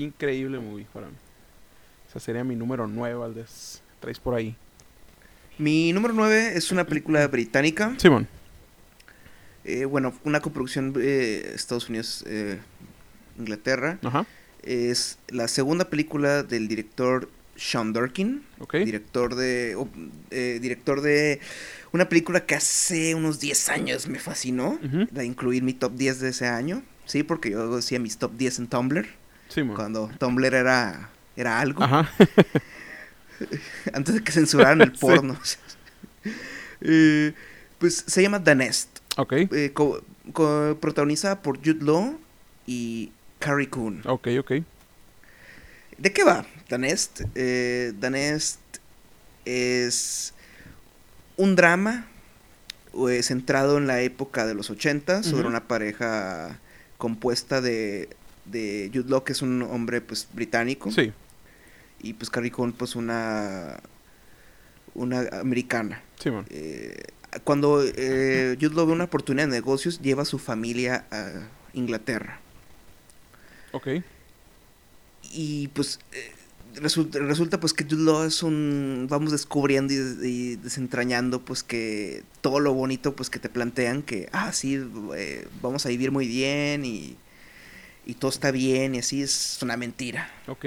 [0.00, 1.14] Increíble movie para mí.
[2.08, 3.82] Esa sería mi número 9, Valdés.
[4.00, 4.54] Traes por ahí.
[5.58, 7.94] Mi número 9 es una película británica.
[7.98, 8.28] Simón.
[9.64, 12.58] Eh, bueno, una coproducción eh, Estados Unidos eh,
[13.38, 13.98] Inglaterra.
[14.04, 14.26] Ajá.
[14.62, 18.74] Es la segunda película del director Sean Durkin, Ok.
[18.76, 19.76] director de
[20.30, 21.40] eh, director de
[21.92, 25.06] una película que hace unos 10 años me fascinó, Ujú.
[25.10, 26.82] de incluir mi top 10 de ese año.
[27.06, 29.06] Sí, porque yo hacía mis top 10 en Tumblr,
[29.48, 32.10] Sí, cuando Tumblr era era algo Ajá.
[33.92, 35.38] antes de que censuraran el porno.
[36.82, 37.32] Eh,
[37.78, 39.32] pues se llama The Nest, ok.
[39.32, 40.02] eh, co-
[40.34, 42.18] co- protagonizada por Jude Law
[42.66, 44.02] y Carrie Coon.
[44.04, 44.52] Ok, ok.
[45.96, 47.22] ¿De qué va The Nest?
[47.34, 48.58] Eh, The Nest
[49.46, 50.34] es
[51.38, 52.06] un drama
[53.08, 56.58] eh, centrado en la época de los 80 sobre una pareja
[56.98, 58.10] compuesta de,
[58.50, 61.12] de Jude Law, que es un hombre pues británico, Sí.
[62.02, 63.78] y pues Carrie Coon, pues una,
[64.94, 66.02] una americana.
[66.20, 66.46] Sí, mon.
[66.50, 67.02] Eh,
[67.44, 72.40] cuando eh, Jude Law ve una oportunidad de negocios, lleva a su familia a Inglaterra.
[73.72, 73.88] Ok.
[75.32, 76.32] Y pues eh,
[76.76, 79.06] resulta, resulta pues que Jude Law es un...
[79.10, 84.28] Vamos descubriendo y, y desentrañando pues que todo lo bonito pues que te plantean que,
[84.32, 84.80] ah, sí,
[85.16, 87.16] eh, vamos a vivir muy bien y,
[88.06, 90.30] y todo está bien y así es una mentira.
[90.46, 90.64] Ok.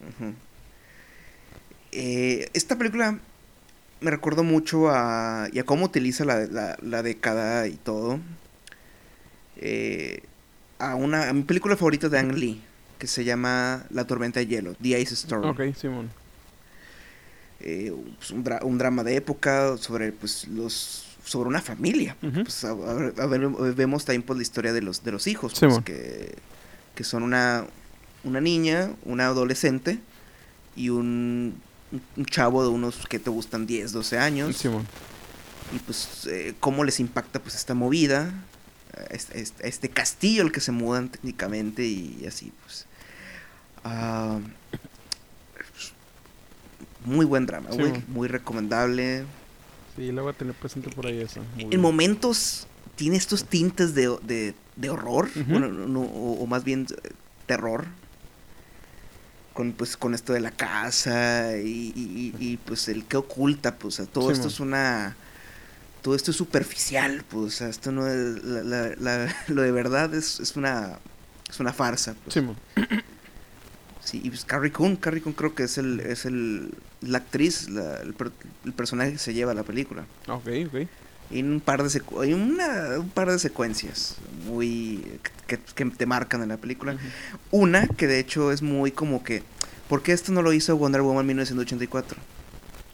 [0.00, 0.34] Ujú.
[1.92, 3.18] Eh, esta película
[4.00, 8.20] me recordó mucho a, y a cómo utiliza la, la- la década y todo.
[9.56, 10.22] Eh,
[10.78, 12.62] a, una, a mi película favorita de Ang Lee,
[12.98, 15.44] que se llama La tormenta de hielo, The Ice Storm.
[15.50, 16.08] Ok, sí, mon.
[17.60, 22.16] Eh, pues, un, dra- un drama de época sobre pues los sobre una familia.
[22.22, 22.42] Ujú.
[22.42, 25.66] Pues, a- a- ver, vemos también pues, la historia de los, de los hijos, Sí,
[25.66, 26.34] pues, que,
[26.96, 27.66] que son una,
[28.24, 30.00] una niña, una adolescente
[30.74, 31.54] y un,
[32.16, 34.56] un chavo de unos que te gustan 10, 12 años.
[34.56, 34.68] Sí.
[35.72, 38.32] Y pues eh, cómo les impacta pues esta movida,
[39.10, 42.86] este, este- este castillo al que se mudan técnicamente y así pues.
[43.84, 44.40] Ah,
[47.04, 48.04] muy buen drama, Sí, mon.
[48.08, 49.24] muy recomendable.
[49.96, 51.40] Sí, le voy a tener presente por ahí eso.
[51.54, 51.80] Muy En bien.
[51.82, 52.66] momentos
[52.96, 55.44] tiene estos tintes de, de- de horror, Ujú.
[55.50, 57.10] bueno, no, o, o más bien eh,
[57.46, 57.86] terror.
[59.52, 63.94] Con, pues, con esto de la casa y, y- y- pues el que oculta, pues
[63.98, 64.52] o sea, todo Sí, esto mon.
[64.52, 65.16] es una...
[66.02, 68.42] Todo esto es superficial, pues, o sea, esto no es...
[68.44, 70.98] la- la- la- lo de verdad es, es una...
[71.50, 72.34] Es una farsa, pues.
[72.34, 72.40] Sí.
[74.10, 77.68] Sí, y pues Carrie Coon, Carrie Coon creo que es el, es el, la actriz,
[77.68, 78.32] la- el, per-
[78.64, 80.04] el personaje que se lleva a la película.
[80.26, 80.88] Ok, ok.
[81.30, 85.06] Hay un par de secu- hay una, un par de secuencias muy
[85.46, 86.96] que, que te marcan en la película.
[87.52, 89.44] Una que de hecho es muy como que
[89.88, 92.18] ¿por qué esto no lo hizo Wonder Woman 1984?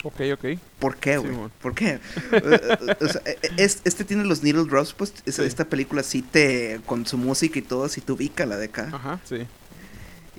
[0.04, 0.44] Ok, ok.
[0.78, 1.32] ¿Por qué, güey?
[1.32, 1.50] Simón.
[1.62, 1.98] ¿Por qué?
[2.32, 5.42] Eh, o sea, eh, es- este tiene los needle drops, pues es- Sí.
[5.44, 8.90] esta película sí te con su música y todo sí te ubica la de acá
[8.92, 9.46] Ajá, sí.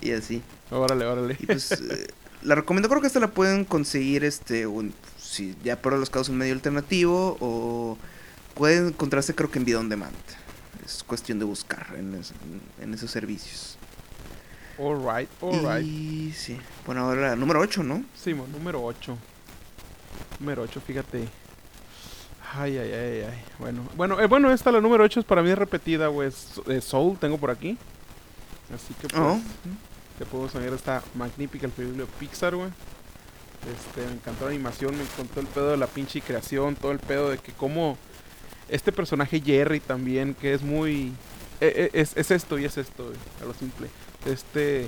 [0.04, 0.44] y así.
[0.72, 1.38] Órale, órale.
[1.40, 2.08] Y pues eh,
[2.44, 6.30] la recomiendo, creo que esta la pueden conseguir este un- si ya por los casos
[6.30, 7.98] un medio alternativo o
[8.54, 10.14] pueden encontrarse creo que en video on demand.
[10.86, 12.34] Es cuestión de buscar en, es-
[12.82, 13.78] en esos servicios.
[14.80, 15.86] Alright, alright.
[15.86, 16.58] Y sí.
[16.86, 18.04] Bueno, ahora número 8, ¿no?
[18.16, 19.18] Sí, mon, número 8.
[20.40, 21.28] Número 8, fíjate.
[22.54, 23.44] Ay, ay, ay, ay.
[23.60, 26.30] Bueno, bueno, eh, bueno, esta la número 8 es para mí repetida, güey.
[26.30, 27.78] Es- eh, Soul tengo por aquí.
[28.74, 29.40] Así que pues, Oh.
[30.18, 32.70] Te puedo soñar esta magnífica película de Pixar, güey.
[33.76, 37.00] Este, me encantó la animación, me encantó el pedo de la pinche creación, todo el
[37.00, 37.98] pedo de que como
[38.70, 41.14] este personaje Jerry también, que es muy...
[41.60, 43.88] eh, eh, es, es esto y es esto, güey, a lo simple.
[44.26, 44.88] Este...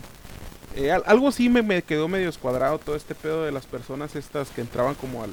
[0.75, 4.15] eh, al- algo sí me, me quedó medio escuadrado todo este pedo de las personas
[4.15, 5.31] estas que entraban como al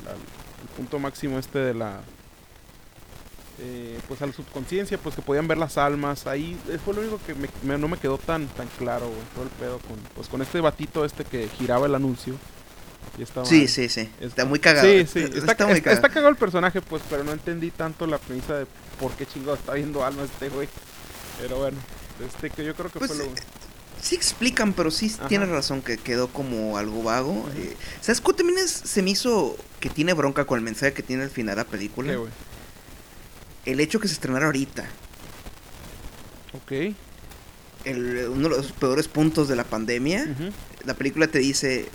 [0.77, 2.01] punto máximo este de la...
[3.59, 6.27] eh, pues a la subconsciencia, pues que podían ver las almas.
[6.27, 9.21] Ahí eh, fue lo único que me- me- no me quedó tan tan claro, güey.
[9.35, 12.35] Todo el pedo con, pues, con este batito este que giraba el anuncio.
[13.19, 14.01] Y estaba, Sí, sí, sí.
[14.03, 14.87] Está- Está muy cagado.
[14.87, 15.21] Sí, sí.
[15.21, 15.95] Está, Está, muy está- cagado.
[15.97, 18.67] está cagado el personaje, pues, pero no entendí tanto la premisa de
[19.01, 20.69] por qué chingado está viendo almas este güey.
[21.41, 21.79] Pero bueno,
[22.27, 23.31] este que yo creo que Pues, fue lo...
[23.33, 23.35] eh,
[24.03, 25.27] Sí explican, pero sí Ajá.
[25.29, 27.49] tienes razón que quedó como algo vago.
[27.57, 31.03] Eh, ¿Sabes cuál también es- se me hizo que tiene bronca con el mensaje que
[31.03, 32.11] tiene al final la película?
[32.13, 32.31] ¿Qué, güey?
[33.67, 34.85] El hecho que se estrenara ahorita.
[36.55, 36.73] Ok.
[37.85, 40.27] El, uno de los peores puntos de la pandemia.
[40.85, 41.89] La película te dice,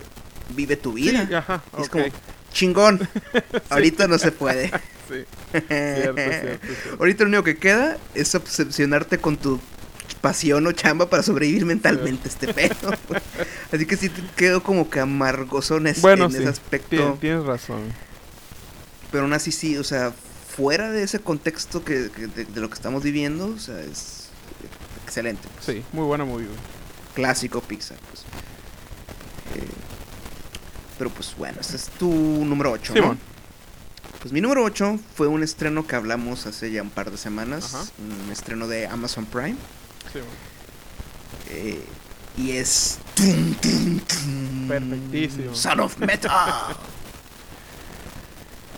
[0.56, 1.26] vive tu vida.
[1.28, 2.06] Sí, ajá, Y es como,
[2.54, 3.08] chingón.
[3.70, 4.72] Ahorita no se puede.
[5.12, 5.68] Sí, cierto,
[6.16, 6.68] cierto, cierto.
[7.00, 9.60] Ahorita lo único que queda es obsesionarte con tu
[10.22, 12.94] pasión o chamba para sobrevivir mentalmente este pedo.
[13.74, 16.96] Así que sí te quedó como que amargosón Bueno, en sí, ese aspecto.
[16.96, 17.82] tien- tienes razón.
[19.12, 20.14] Pero aún así sí, o sea,
[20.56, 24.30] fuera de ese contexto que, que de, de lo que estamos viviendo, o sea, es
[25.06, 25.48] excelente.
[25.56, 25.66] pues.
[25.78, 26.60] Sí, muy buena movie, güey.
[27.16, 28.22] Clásico Pixar, pues.
[29.56, 29.68] Eh,
[30.98, 33.20] pero pues bueno, este es tu número 8, Simón.
[34.20, 37.74] Pues mi número 8 fue un estreno que hablamos hace ya un par de semanas,
[37.74, 37.86] Ajá.
[38.26, 39.56] un estreno de Amazon Prime,
[40.14, 40.20] Sí,
[41.50, 41.84] eh,
[42.38, 43.00] y es...
[43.16, 45.56] tum, tum, tum, Perfectísimo.
[45.56, 46.32] Son of Metal.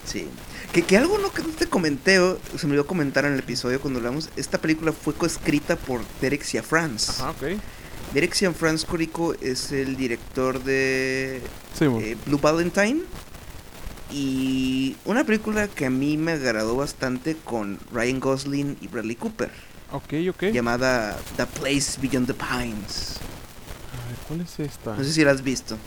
[0.06, 0.28] sí.
[0.74, 3.40] Que, que algo no que no te comenté, o se me olvidó comentar en el
[3.40, 7.12] episodio cuando hablamos, esta película fue coescrita por Derek Ciafrance.
[7.12, 7.60] Ajá, ok.
[8.14, 11.42] Derek Ciafrance Corico es el director de
[11.78, 13.02] Sí, eh, Blue Valentine.
[14.12, 19.50] Y una película que a mí me agradó bastante con Ryan Gosling y Bradley Cooper,
[19.92, 20.44] ok, ok.
[20.54, 23.18] llamada The Place Beyond the Pines.
[23.92, 24.96] A ver, ¿cuál es esta?
[24.96, 25.78] No sé si la has visto.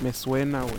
[0.00, 0.74] Me suena, güey.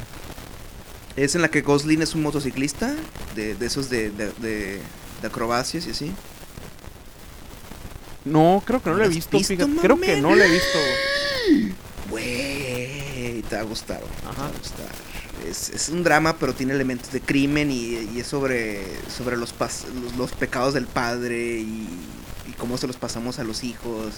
[1.16, 2.96] Es en la que Gosling es un motociclista,
[3.36, 4.82] de, de esos de, de,
[5.24, 6.12] acrobacias y así.
[8.26, 9.72] No, creo que no ¿No la he visto, visto, fíjate.
[9.82, 10.78] Creo que no la he visto,
[12.10, 13.42] güey.
[13.50, 14.46] Te va a gustar, güey, te va Ajá.
[14.46, 14.88] a gustar.
[15.50, 19.58] Es, es un drama, pero tiene elementos de crimen y, y es sobre, sobre los,
[19.58, 21.88] pas- los, los pecados del padre y,
[22.48, 24.14] y cómo se los pasamos a los hijos.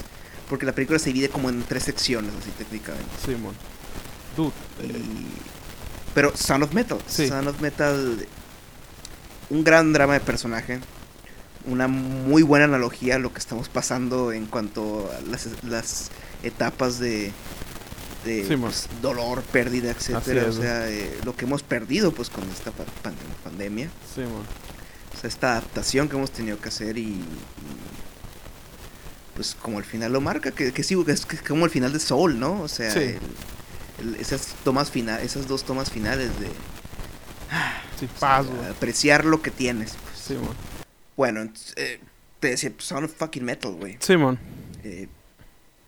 [0.49, 3.07] Porque la película se divide como en tres secciones, así técnicamente.
[3.25, 3.53] Simón.
[4.35, 4.51] Dude.
[4.81, 5.60] eh, Y-
[6.13, 6.97] pero Son of Metal.
[7.07, 7.27] Sí.
[7.27, 8.25] Son of Metal.
[9.49, 10.79] Un gran drama de personaje.
[11.65, 16.09] Una muy buena analogía a lo que estamos pasando en cuanto a las, las
[16.41, 17.31] etapas de,
[18.25, 20.45] de Sí, pues, dolor, pérdida, etcétera.
[20.49, 23.89] O sea, eh, lo que hemos perdido pues con esta pa- pan- pandemia.
[24.15, 24.43] Simón.
[25.15, 27.23] O sea, esta adaptación que hemos tenido que hacer y, y,
[29.35, 31.93] pues como el final lo marca, que, que sí, que es que como el final
[31.93, 32.61] de Soul, ¿no?
[32.61, 32.99] O sea, Sí.
[32.99, 33.19] el-
[34.19, 36.47] esas tomas finales, esas dos tomas finales de
[37.99, 38.69] Sí, o sea, paz, güey.
[38.69, 39.93] apreciar lo que tienes.
[40.03, 40.17] pues.
[40.19, 40.55] Simón.
[41.17, 41.99] Bueno, ent- eh,
[42.39, 43.97] te decía, pues, Sound of fucking metal, güey.
[43.99, 44.39] Simón.
[44.83, 45.07] Eh,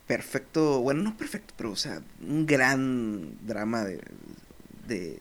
[0.08, 4.02] perfecto, bueno, no perfecto, pero o sea, un gran drama de,
[4.88, 5.20] de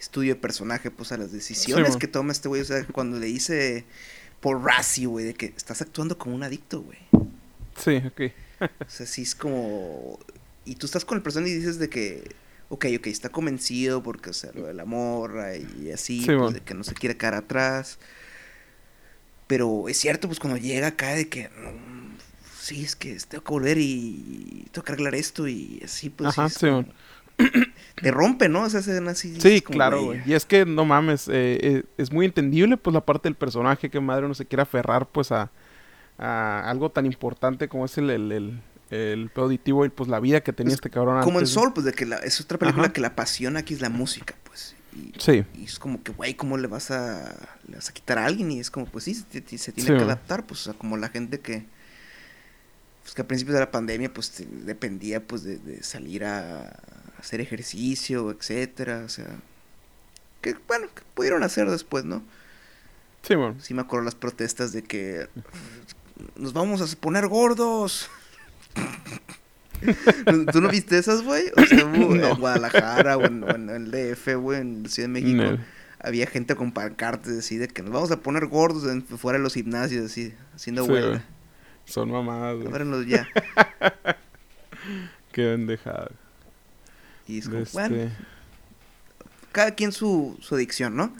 [0.00, 1.98] estudio de personaje, pues a las decisiones man.
[1.98, 3.84] que toma este güey, o sea, cuando le dice
[4.40, 6.98] por Razzie, güey, de que estás actuando como un adicto, güey.
[7.76, 8.32] Sí, ok.
[8.86, 10.18] O sea, sí es como...
[10.64, 12.34] Y tú estás con el personaje y dices de que...
[12.68, 16.54] Ok, ok, está convencido porque, o sea, lo de la morra y así, Sí, pues,
[16.54, 17.98] de que no se quiere quedar atrás.
[19.46, 21.50] Pero es cierto, pues cuando llega acá de que...
[22.58, 26.30] sí, es que tengo que volver y tengo que arreglar esto y así, pues...
[26.30, 26.86] Ajá, sí, como-.
[28.00, 28.66] Te rompe, ¿no?
[28.66, 29.40] Esa escena así.
[29.40, 30.22] Sí, claro, güey.
[30.26, 33.90] Y es que, no mames, eh, eh, es muy entendible, pues, la parte del personaje
[33.90, 35.50] que madre no se quiere aferrar, pues, a,
[36.18, 38.60] a algo tan importante como es el, el, el,
[38.92, 41.54] el pedo auditivo y, pues, la vida que tenía Pues, este cabrón Como en antes,
[41.56, 41.62] ¿no?
[41.62, 42.92] Soul, pues de que la- es otra película Ajá.
[42.92, 44.74] que la apasiona aquí es la música, pues.
[44.94, 47.34] Y, Sí, y es como que, güey, ¿cómo le vas a,
[47.66, 48.50] le vas a quitar a alguien?
[48.50, 50.74] Y es como, pues sí, se, ti- se tiene Sí, que adaptar, pues, o sea,
[50.74, 51.64] como la gente que,
[53.02, 56.78] pues que a principios de la pandemia, pues, te- dependía, pues, de, de salir a
[57.18, 59.26] hacer ejercicio, etcétera, o sea,
[60.42, 62.22] que, bueno, que pudieron hacer después, ¿no?
[63.22, 63.56] Simón.
[63.62, 65.28] Sí me acuerdo las protestas de que
[66.36, 68.10] nos vamos a poner gordos.
[70.52, 71.44] ¿Tú no viste esas, güey?
[71.56, 72.28] O sea, hubo No.
[72.30, 75.42] en Guadalajara o en, o en el DF, güey, en Ciudad de México.
[75.42, 75.58] No.
[76.04, 79.42] Había gente con pancartas así de que nos vamos a poner gordos en- fuera de
[79.44, 81.24] los gimnasios, así, haciendo Sí, huelga.
[81.84, 83.06] Son mamadas, güey.
[83.08, 83.28] Ya.
[85.32, 86.10] Qué pendejada.
[87.26, 88.10] Y es como, Este, bueno,
[89.52, 91.14] cada quien su, su adicción, ¿no?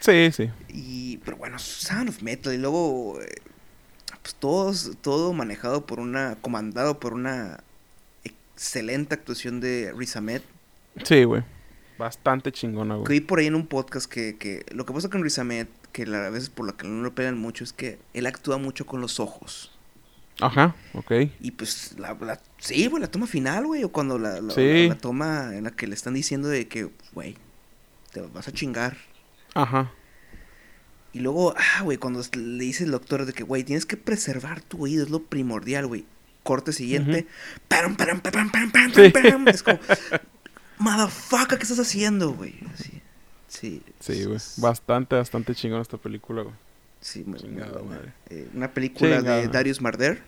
[0.00, 0.50] Sí, sí.
[0.68, 2.52] Y, pero bueno, Sound of Metal.
[2.54, 3.34] Y luego, eh,
[4.22, 7.60] pues todos, todo manejado por una, comandado por una
[8.24, 10.42] excelente actuación de Riz Ahmed.
[11.04, 11.42] Sí, güey.
[11.98, 13.20] Bastante chingona, Que güey.
[13.20, 16.02] vi por ahí en un podcast que, que lo que pasa con Riz Ahmed, que
[16.04, 19.00] a veces por lo que no lo pegan mucho, es que él actúa mucho con
[19.00, 19.70] los ojos.
[20.40, 21.12] Ajá, ok.
[21.40, 24.84] Y pues, la, la- sí, güey, la toma final, güey, o cuando la, la- Sí.
[24.88, 27.36] la- la toma en la que le están diciendo de que, güey,
[28.12, 28.96] te vas a chingar.
[29.54, 29.92] Ajá.
[31.12, 34.62] Y luego, ah, güey, cuando le dice el doctor de que, güey, tienes que preservar
[34.62, 36.04] tu oído, es lo primordial, güey.
[36.42, 37.20] Corte siguiente.
[37.20, 37.26] Sí.
[37.68, 37.96] param.
[39.48, 39.78] Es como,
[40.78, 42.54] motherfucker, ¿qué estás haciendo, güey?
[43.48, 43.82] Sí.
[44.00, 44.38] Sí, güey.
[44.56, 46.54] Bastante, bastante chingona esta película, güey.
[47.00, 47.96] Sí, Chingada buena.
[47.96, 48.12] madre.
[48.30, 49.36] Eh, una película Chingada.
[49.36, 50.22] de Darius Marder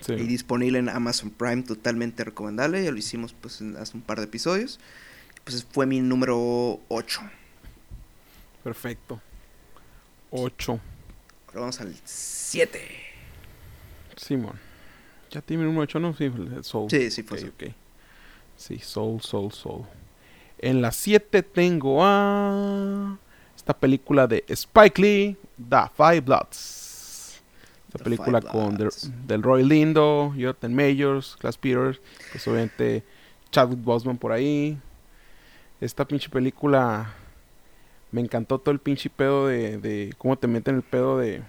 [0.00, 0.14] Sí.
[0.14, 2.82] y disponible en Amazon Prime, totalmente recomendable.
[2.82, 4.80] Ya lo hicimos pues en- hace un par de episodios.
[5.44, 7.20] Pues fue mi número 8.
[8.64, 9.20] Perfecto.
[10.30, 10.80] 8.
[11.48, 12.80] Ahora vamos al 7.
[14.16, 14.58] Simón.
[15.30, 16.14] ¿Ya tiene número 8, no?
[16.14, 16.30] Sí,
[16.62, 16.90] Soul.
[16.90, 17.52] Sí, sí, fue Ok, Soul.
[17.68, 17.74] ok.
[18.56, 19.84] Sí, Soul, Soul, Soul.
[20.58, 23.18] En la 7 tengo a.
[23.56, 25.36] Esta película de Spike Lee,
[25.68, 27.40] The Five Bloods.
[27.88, 28.90] Esta The película con Del.
[29.26, 32.00] Del Roy Lindo, Jonathan Majors, Class Peters,
[32.32, 33.02] pues obviamente
[33.50, 34.78] Chadwick Boseman por ahí.
[35.80, 37.14] Esta pinche película
[38.12, 41.42] me encantó todo el pinche pedo de, de cómo te meten el pedo de,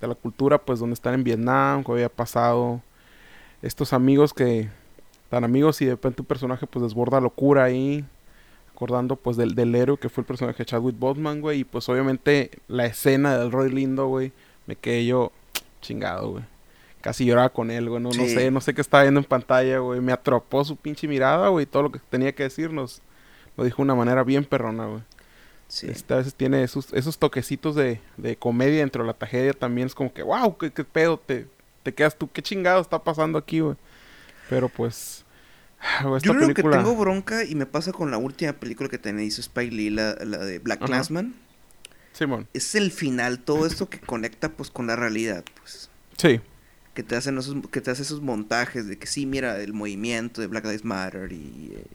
[0.00, 2.80] de la cultura, pues donde están en Vietnam, que había pasado.
[3.62, 4.68] Estos amigos que
[5.28, 8.04] tan amigos y de repente un personaje pues desborda locura ahí.
[8.74, 11.60] Acordando pues del, del héroe que fue el personaje de Chadwick Boseman, güey.
[11.60, 14.32] Y pues obviamente la escena del Roy Lindo, güey.
[14.66, 15.32] Me quedé yo
[15.82, 16.44] chingado, güey.
[17.02, 18.02] Casi lloraba con él, güey.
[18.02, 20.00] No, no sé, no sé qué estaba viendo en pantalla, güey.
[20.00, 21.66] Me atropó su pinche mirada, güey.
[21.66, 23.02] Todo lo que tenía que decirnos.
[23.56, 25.02] Lo dijo de una manera bien perrona, güey.
[25.70, 25.86] Sí.
[25.88, 29.86] Este, a veces tiene esos, esos toquecitos de, de comedia dentro de la tragedia también.
[29.86, 31.46] Es como que, wow, qué, qué pedo, te,
[31.84, 33.76] te quedas tú, qué chingado está pasando aquí, güey.
[34.48, 35.24] Pero pues,
[36.16, 39.24] esta Yo lo que tengo bronca y me pasa con la última película que tenía
[39.24, 40.84] hizo Spike Lee, la, la de Black.
[40.84, 41.34] Clansman,
[42.12, 45.88] Simón, es el final, todo esto que conecta pues con la realidad, pues.
[46.18, 46.40] sí,
[46.94, 50.40] Que te hacen esos, que te hace esos montajes de que sí, mira, el movimiento
[50.40, 51.86] de Black Lives Matter y, eh,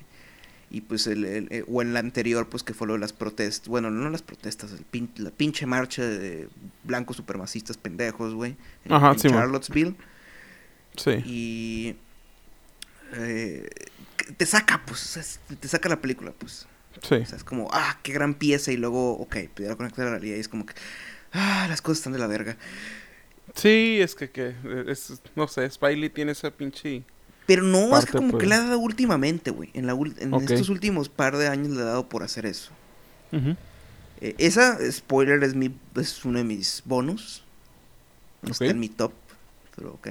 [0.75, 3.13] y pues el, el- eh, o en la anterior pues que fue lo de las
[3.13, 6.49] protestas, bueno, no las protestas, el pin- la pinche marcha de
[6.83, 9.37] blancos supremacistas pendejos, güey, en, Ajá, en Simón.
[9.39, 9.95] Charlottesville.
[10.97, 11.11] sí.
[11.25, 11.95] y
[13.13, 13.69] eh,
[14.37, 16.67] te saca, pues, o sea, es- te saca la película, pues.
[17.01, 19.77] Sí, O sea, es como, ah, qué gran pieza y luego, ok, pues ya lo
[19.77, 20.73] conecta a la realidad y es como que,
[21.33, 22.57] ah, las cosas están de la verga.
[23.53, 24.55] sí, es que, que
[24.87, 27.03] es, no sé, Spiley tiene esa pinche...
[27.45, 28.41] Pero no, es Parte, que como pues.
[28.41, 29.69] que le ha dado últimamente, güey.
[29.73, 32.71] En, la en estos últimos par de años le ha dado por hacer eso.
[34.21, 37.43] Eh, esa, spoiler, es, mi, es uno de mis bonus.
[38.41, 39.11] No está en mi top,
[39.75, 40.09] pero ok.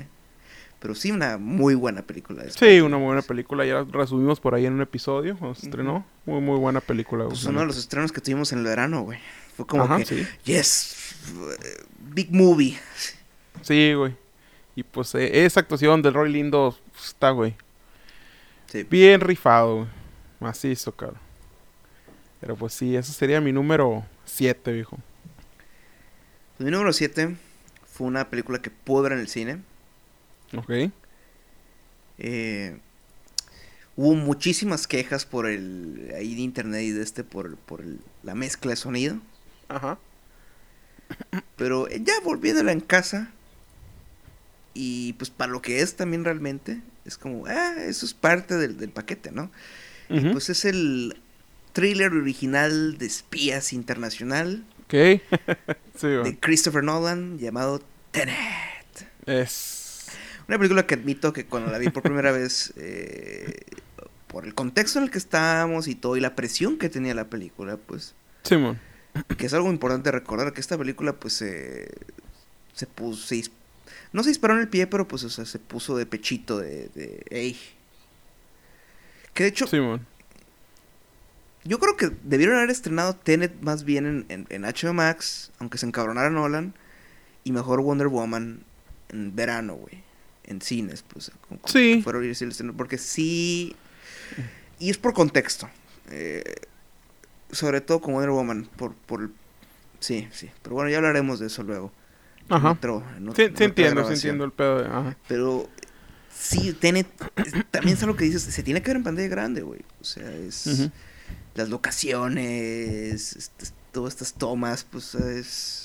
[0.81, 2.43] Pero sí, una muy buena película.
[2.45, 3.05] de Sí, una Lee.
[3.05, 6.05] buena película, ya resumimos por ahí en un episodio se estrenó.
[6.27, 7.25] Muy, muy buena película.
[7.27, 9.19] Pues uno de los estrenos que tuvimos en el verano, güey.
[9.57, 10.27] Fue como Ajá, que, sí.
[10.45, 11.17] yes,
[12.13, 12.79] big movie.
[13.63, 14.15] Sí, güey.
[14.77, 16.77] Y pues eh, esa actuación del Roy Lindo
[17.09, 17.55] está, güey.
[18.67, 18.83] Sí.
[18.85, 19.89] Bien rifado, güey.
[20.41, 21.21] Macizo, cabrón.
[22.41, 24.99] Pero pues sí, ese sería mi número 7, viejo.
[26.57, 27.37] Pues mi número 7
[27.87, 29.59] fue una película que pude ver en el cine.
[30.57, 30.91] Ok.
[32.19, 32.79] Eh,
[33.97, 38.35] hubo muchísimas quejas por el ahí de internet y de este por, por el- la
[38.35, 39.17] mezcla de sonido.
[39.69, 39.99] Ajá.
[41.57, 43.31] Pero eh, ya volviéndola en casa.
[44.75, 46.83] Y pues para lo que es también realmente.
[47.05, 49.51] Es como, ah, eso es parte del, del paquete, ¿no?
[50.11, 50.33] Ujú.
[50.33, 51.17] pues es el
[51.73, 54.93] thriller original de espías internacional Ok.
[55.97, 57.81] sí, de Christopher Nolan llamado
[58.11, 58.35] Tenet.
[59.27, 60.07] Es.
[60.47, 63.61] Una película que admito que cuando la vi por primera vez, eh,
[64.29, 67.31] por el contexto en el que estábamos y todo, y la presión que tenía la
[67.31, 68.79] película, pues, Simón.
[69.39, 71.89] que es algo importante recordar, que esta película, pues, eh,
[72.75, 73.45] se puso, se
[74.13, 76.89] no se disparó en el pie, pero pues, o sea, se puso de pechito de,
[76.95, 77.59] de ey.
[79.33, 80.07] Que de hecho, Simón.
[81.65, 85.79] yo creo que debieron haber estrenado Tenet más bien en, en, en HBO Max, aunque
[85.79, 86.75] se encabronara Nolan,
[87.43, 88.63] y mejor Wonder Woman
[89.09, 90.03] en verano, güey.
[90.45, 91.31] En cines, pues.
[91.49, 92.05] como- como Sí.
[92.07, 93.75] a irse el estreno, porque sí.
[94.79, 95.69] Y es por contexto.
[96.11, 96.45] eh,
[97.51, 99.31] sobre todo con Wonder Woman, por, por.
[100.01, 100.51] Sí, sí.
[100.63, 101.93] Pero bueno, ya hablaremos de eso luego.
[102.49, 102.73] Ajá.
[102.73, 104.83] otro- en ot- Sí, en sí otra entiendo, sí entiendo el pedo.
[104.83, 105.17] de- Ajá.
[105.29, 105.69] Pero
[106.35, 107.07] sí, es-
[107.71, 109.81] también es algo que dices, se tiene que ver en pantalla grande, güey.
[110.01, 110.91] O sea, es
[111.55, 115.81] las locaciones, este, todas estas tomas, pues es...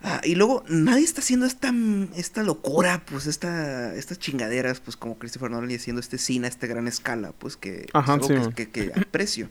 [0.00, 1.72] Ah, y luego nadie está haciendo esta,
[2.16, 6.50] esta locura, pues esta, estas chingaderas, pues como Christopher Nolan y haciendo este cine a
[6.50, 9.50] esta gran escala, pues que es Ajá, algo sí, que- que, que aprecio.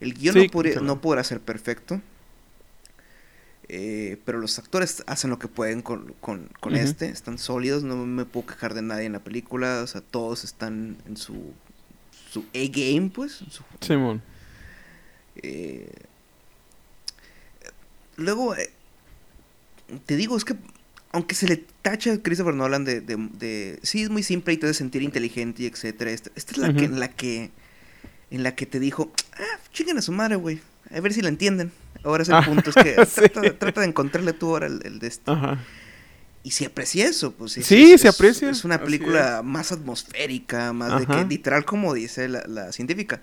[0.00, 0.86] El guion Sí, no, podría- claro.
[0.86, 2.00] no podrá ser perfecto,
[3.68, 7.96] eh, pero los actores hacen lo que pueden con, con, con este, están sólidos, no
[8.06, 11.52] me puedo quejar de nadie en la película, o sea, todos están en su,
[12.30, 14.22] su A-game, pues, su, Simón.
[15.36, 15.90] eh,
[18.16, 18.70] luego, eh,
[20.06, 20.56] te digo, es que
[21.10, 24.56] aunque se le tacha a Christopher Nolan de, de, de- sí es muy simple y
[24.58, 27.50] te hace sentir inteligente y etcétera, esta, esta es la que en la que
[28.30, 30.60] en la que te dijo, ah, chinguen a su madre, güey,
[30.90, 31.72] a ver si la entienden.
[32.04, 33.14] Ahora es el Ah, punto, es que sí.
[33.20, 35.30] trata, de- trata de encontrarle tú ahora el, el de este.
[35.30, 35.58] Ajá.
[36.44, 37.56] Y se aprecia eso, pues.
[37.58, 41.64] es- Sí, es- se es- aprecia, Es una película más atmosférica, más de que literal
[41.64, 43.20] como dice la, la científica.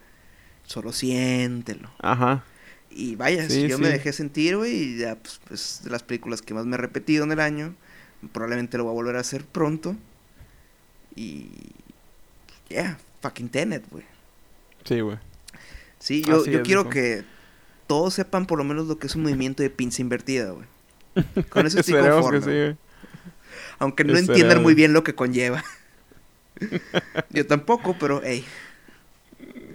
[0.66, 1.90] Solo siéntelo.
[2.00, 2.44] Ajá.
[2.90, 6.02] Y vaya, Sí, si yo me dejé sentir, güey, y ya, pues, es de las
[6.04, 7.76] películas que más me he repetido en el año.
[8.32, 9.96] Probablemente lo voy a volver a hacer pronto.
[11.16, 11.50] Y.
[12.70, 14.04] Yeah, fucking Tenet, güey.
[14.86, 15.18] Sí, güey.
[16.00, 17.24] Sí, yo, yo quiero que
[17.88, 20.66] todos sepan por lo menos lo que es un movimiento de pinza invertida, güey.
[21.50, 22.40] Con eso estoy conforme.
[22.40, 22.78] que sí, güey.
[23.80, 24.30] Aunque no Esperemos.
[24.30, 25.64] entiendan muy bien lo que conlleva.
[27.32, 28.46] yo tampoco, pero, hey.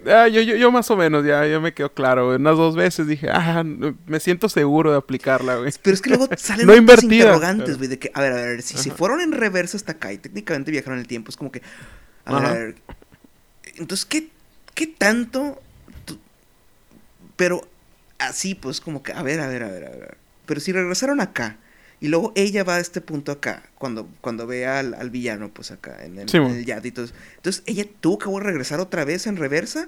[0.07, 2.37] Ah, yo, yo, yo más o menos, ya, ya me quedó claro, güey.
[2.37, 5.71] Unas dos veces dije, ah, me siento seguro de aplicarla, güey.
[5.83, 7.13] Pero es que luego salen No invertida.
[7.25, 10.11] interrogantes, güey, de que, a ver, a ver, si se fueron en reversa hasta acá
[10.11, 11.61] y técnicamente viajaron en el tiempo, es como que,
[12.25, 12.75] a ver, a ver,
[13.75, 14.29] entonces, ¿qué,
[14.73, 15.61] qué tanto?
[16.05, 16.19] tú-
[17.35, 17.67] pero
[18.27, 20.17] así, pues, como que, a ver, a ver, a ver, a ver.
[20.45, 21.57] Pero si regresaron acá
[21.99, 25.71] y luego ella va a este punto acá, cuando, cuando ve al, al villano, pues
[25.71, 26.49] acá, en el, Sí, en mo.
[26.49, 27.13] el yate y todo eso.
[27.37, 29.87] Entonces, ella tuvo que regresar otra vez en reversa.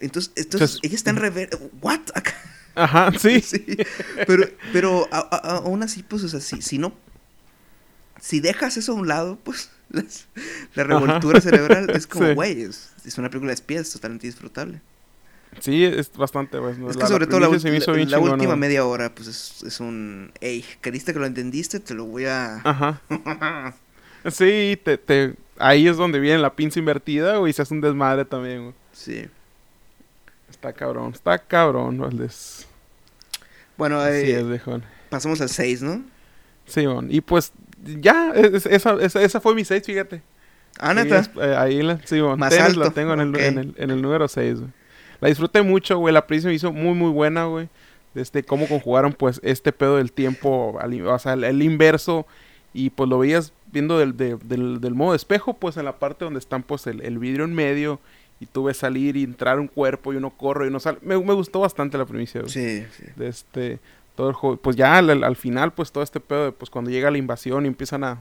[0.00, 1.58] Entonces, entonces ella está en reversa.
[1.82, 2.00] ¿What?
[2.14, 2.34] Acá.
[2.74, 3.40] Ajá, sí.
[3.40, 3.64] Sí,
[4.26, 6.94] pero, pero a- a- aún así, pues, o sea, si, si no,
[8.20, 10.26] si dejas eso a un lado, pues, las-
[10.74, 12.34] la revoltura cerebral es como, Sí.
[12.34, 14.80] güey, es, es una película de espías totalmente disfrutable.
[15.60, 16.74] Sí, es bastante, güey.
[16.88, 20.64] es que sobre todo la, la- la última media hora, pues, es, es un, hey,
[20.80, 21.80] ¿creíste que lo entendiste?
[21.80, 22.56] Te lo voy a...
[22.64, 23.00] Ajá.
[24.30, 27.80] Sí, te, te, ahí es donde viene la pinza invertida, güey, y se hace un
[27.80, 28.74] desmadre también, güey.
[28.92, 29.26] sí.
[30.50, 32.66] Está cabrón, está cabrón, Valdés.
[33.76, 34.82] Bueno, eh, es, viejón.
[35.08, 36.02] pasamos al 6, ¿no?
[36.66, 37.06] Sí, bon.
[37.10, 37.52] y pues
[37.84, 40.20] ya, es- esa, esa, esa fue mi 6, fíjate.
[40.80, 41.18] Ah, Sí, neta.
[41.20, 42.38] es- eh, ahí la, sí, bon.
[42.38, 44.72] Más Tenet la alto, tengo en el, en el, en el número 6, güey.
[45.20, 46.12] La disfruté mucho, güey.
[46.14, 47.68] La prisa me hizo muy, muy buena, güey.
[48.14, 52.26] Desde cómo conjugaron, pues, este pedo del tiempo, al o sea, el, el inverso.
[52.74, 56.24] Y pues lo veías viendo del, de- del, del modo espejo, pues en la parte
[56.24, 57.98] donde están, pues, el, el vidrio en medio.
[58.40, 60.98] Y tú ves salir y entrar un cuerpo y uno corre y uno sale.
[61.02, 62.52] Me, me gustó bastante la primicia, güey.
[62.52, 63.04] Sí, sí.
[63.16, 63.78] de este
[64.14, 64.56] todo el juego.
[64.56, 67.18] Pues ya al, al- al final, pues todo este pedo de pues cuando llega la
[67.18, 68.18] invasión y empiezan a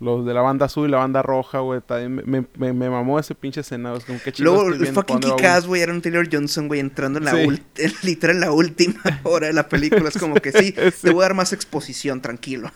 [0.00, 3.18] los de la banda azul y la banda roja, güey, también me, me, me- mamó
[3.18, 6.28] ese pinche escena, güey, es como que Luego, el fucking Kick-Ass, güey, era un Taylor
[6.30, 7.62] Johnson, güey, entrando en la, Sí.
[8.02, 10.08] literal en la última hora de la película.
[10.08, 10.92] Es como que sí, Sí.
[11.02, 12.70] te voy a dar más exposición, tranquilo.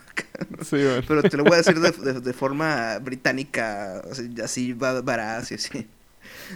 [0.62, 1.02] Sí, güey.
[1.06, 4.76] Pero te lo voy a decir de, de- de forma británica, así, así
[5.50, 5.86] y así.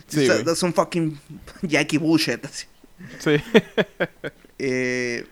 [0.06, 1.18] Sí, some fucking
[1.62, 2.44] Yankee bullshit.
[2.44, 2.66] Así.
[3.18, 3.36] Sí.
[4.58, 5.26] Eh,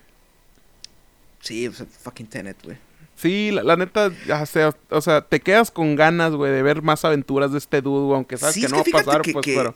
[1.41, 2.76] sí, fucking Tenet, güey.
[3.20, 4.10] Sí, la, la neta,
[4.46, 8.14] sea, o sea, te quedas con ganas, güey, de ver más aventuras de este dude,
[8.14, 9.74] aunque sabes Sí, que no va a pasar, que- pues, que- pero...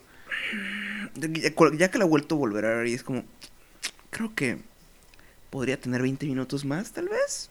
[1.17, 3.23] Ya, ya que la he vuelto a volver a ver, y es como,
[4.11, 4.59] creo que
[5.51, 7.49] podría tener 20 minutos más, tal vez.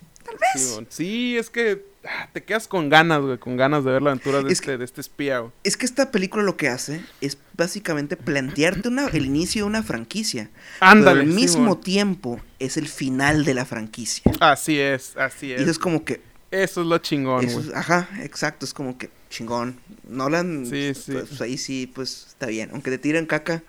[0.89, 4.41] Sí, es que ah, te quedas con ganas, güey, con ganas de ver la aventura
[4.41, 5.51] de, Es este, de este espía, güey.
[5.63, 9.84] Es que esta película lo que hace es básicamente plantearte una, el inicio de una
[9.84, 10.49] franquicia.
[10.79, 14.23] Ándale, Pero al mismo tiempo es el final de la franquicia.
[14.39, 15.61] Así es, así Y es.
[15.61, 16.21] eso es como que,
[16.51, 17.67] Eso es lo chingón, güey.
[17.69, 19.79] es- ajá, exacto, es como que chingón.
[20.07, 21.13] Nolan, Sí, sí.
[21.13, 22.69] Pues, ahí sí, pues está bien.
[22.73, 23.63] Aunque te tiren caca.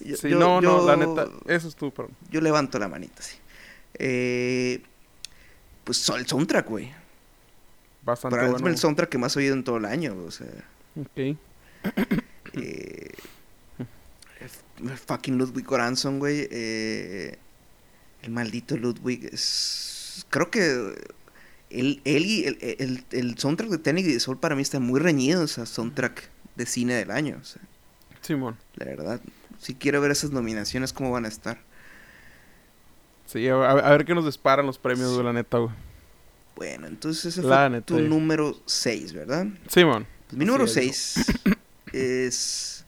[0.00, 2.12] yo- Sí, yo- no, no, la yo- neta, eso es tu perdón.
[2.30, 3.36] Yo levanto la manita, sí.
[3.98, 4.82] Eh,
[5.84, 6.92] pues el soundtrack, güey.
[8.02, 8.68] Bastante Para bueno.
[8.68, 10.46] el soundtrack que más he oído en todo el año, o sea.
[11.00, 11.36] Ok.
[12.56, 13.10] Eh,
[14.80, 16.46] el fucking Ludwig Göransson, güey.
[16.50, 17.36] eh,
[18.22, 20.24] el maldito Ludwig es.
[20.30, 20.94] Creo que.
[21.70, 24.78] Él, él y el, el, el soundtrack de Tenet y de Sol para mí está
[24.78, 25.42] muy reñido.
[25.42, 27.38] O sea, soundtrack de cine del año.
[27.40, 27.60] O sea,
[28.20, 28.56] Simón.
[28.76, 29.20] la verdad.
[29.58, 31.58] Si quiero ver esas nominaciones, ¿cómo van a estar?
[33.26, 35.72] Sí, a, a ver qué nos disparan los premios, güey, la neta, güey.
[36.56, 38.02] Bueno, entonces ese La fue neta, tu sí.
[38.02, 39.46] número 6, ¿verdad?
[39.68, 40.06] Simón.
[40.28, 40.96] Pues mi número Así es,
[41.44, 41.54] 6
[41.92, 42.84] es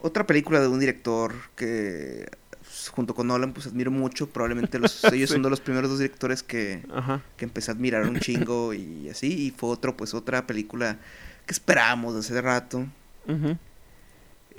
[0.00, 2.28] otra película de un director que
[2.60, 4.28] pues, junto con Nolan pues admiro mucho.
[4.28, 7.22] Probablemente los, ellos son de los primeros dos directores que, Ajá.
[7.36, 9.46] que empecé a admirar un chingo y así.
[9.46, 10.98] Y fue otro, pues otra película
[11.46, 12.86] que esperábamos hace rato.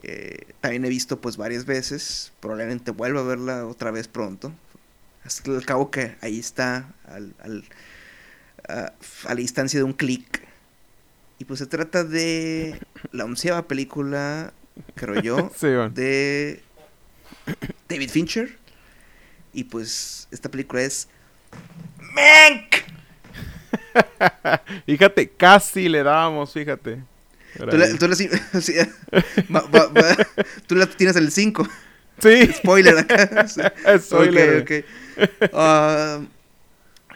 [0.03, 2.31] Eh, también he visto pues varias veces.
[2.39, 4.53] Probablemente vuelva a verla otra vez pronto.
[5.45, 7.63] El cabo que ahí está al, al-
[8.67, 8.93] a,
[9.25, 10.41] a la distancia de un clic.
[11.39, 12.79] Y pues se trata de
[13.11, 14.53] la onceava película,
[14.95, 15.49] creo yo,
[15.93, 16.61] de
[17.89, 18.57] David Fincher.
[19.53, 21.07] Y pues esta película es
[21.99, 22.75] Mank.
[24.85, 27.01] Fíjate, casi le dábamos, fíjate.
[27.57, 27.97] Tú la, ahí.
[27.97, 28.27] tú la- sí,
[29.55, 30.27] va- va- va-
[30.67, 31.67] tú la tienes en el 5.
[32.21, 32.45] Sí.
[32.53, 33.47] Spoiler acá.
[33.99, 34.61] Spoiler.
[34.61, 35.49] Ok, ok.
[35.53, 36.21] Ah,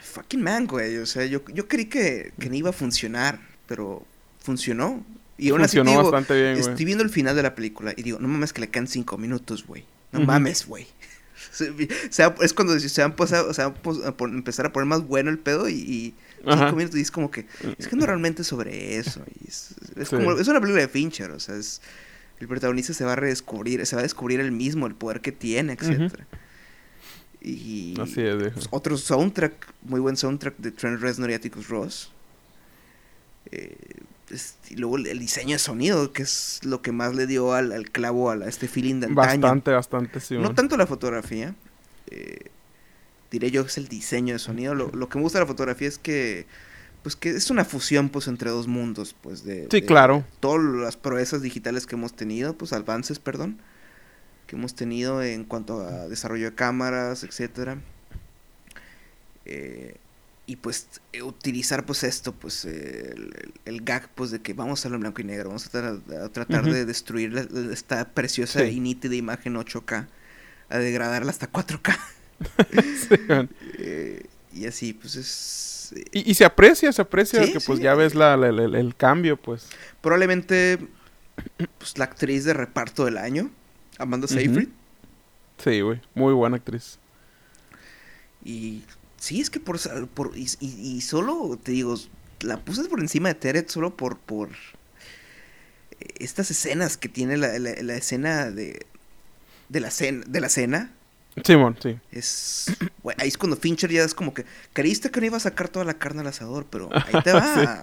[0.01, 0.97] fucking man, güey.
[0.97, 4.05] O sea, yo, yo creí que, que no iba a funcionar, pero
[4.41, 5.05] funcionó.
[5.37, 6.69] Y aún así Funcionó digo, bastante bien, güey.
[6.69, 9.17] estoy viendo el final de la película y digo, no mames que le quedan cinco
[9.17, 9.85] minutos, güey.
[10.11, 10.27] No Ujú.
[10.27, 10.87] mames, güey.
[12.41, 13.63] Es cuando se van, pues, a, se
[14.19, 17.45] empezar a poner más bueno el pedo y, y cinco minutos y es como que
[17.77, 20.15] es que no realmente sobre eso y es, es Sí.
[20.17, 21.81] como es una película de Fincher o sea es
[22.39, 25.31] el protagonista se va a redescubrir se va a descubrir él mismo el poder que
[25.31, 26.25] tiene etcétera
[27.41, 32.11] y Así es, pues, otro soundtrack muy buen soundtrack de Trent Reznor y Atticus Ross
[33.51, 33.75] Eh,
[34.29, 37.53] es- y luego el, el diseño de sonido, que es lo que más le dio
[37.53, 39.15] al, al clavo a, la- este feeling de antaño.
[39.41, 40.37] Bastante, bastante, sí.
[40.37, 41.55] No tanto la fotografía,
[42.11, 42.51] eh,
[43.31, 44.75] diré yo que es el diseño de sonido.
[44.75, 46.45] Lo, lo que me gusta de la fotografía es que,
[47.03, 49.63] pues que es una fusión pues entre dos mundos, pues de...
[49.71, 50.23] Sí, de claro.
[50.39, 53.59] Todas las proezas digitales que hemos tenido, pues avances, perdón,
[54.47, 57.79] que hemos tenido en cuanto a desarrollo de cámaras, etcétera.
[59.45, 59.95] Eh,
[60.45, 63.13] y pues eh, utilizar pues esto, pues eh,
[63.65, 66.29] el, gag pues de que vamos a en blanco y negro, vamos a tratar, a
[66.29, 66.71] tratar Ujú.
[66.73, 68.65] de destruir la- esta preciosa Sí.
[68.71, 70.07] y nítida imagen 8K,
[70.69, 71.97] a degradarla hasta 4K.
[72.71, 73.15] Sí,
[73.77, 75.93] eh, y así pues es...
[75.95, 77.83] eh, y, y se aprecia, se aprecia Sí, que pues sí.
[77.83, 79.67] ya ves la, la- la- el cambio, pues.
[80.01, 80.79] probablemente
[81.77, 83.49] pues, la actriz de reparto del año,
[83.97, 84.27] Amanda.
[84.27, 84.69] Seyfried.
[85.63, 86.01] Sí, güey.
[86.15, 86.99] Muy buena actriz.
[88.43, 88.83] Y
[89.17, 89.77] sí, es que por,
[90.09, 91.95] por y, y- y solo, te digo,
[92.41, 94.49] la puse por encima de Teret solo por, por
[96.19, 98.85] estas escenas que tiene la, la- la escena de,
[99.67, 100.93] de, la cena, de la cena.
[101.45, 101.97] Simón, sí.
[102.11, 102.75] Es,
[103.17, 105.85] ahí es cuando Fincher ya es como que, creíste que no iba a sacar toda
[105.85, 107.81] la carne al asador, pero ahí te va.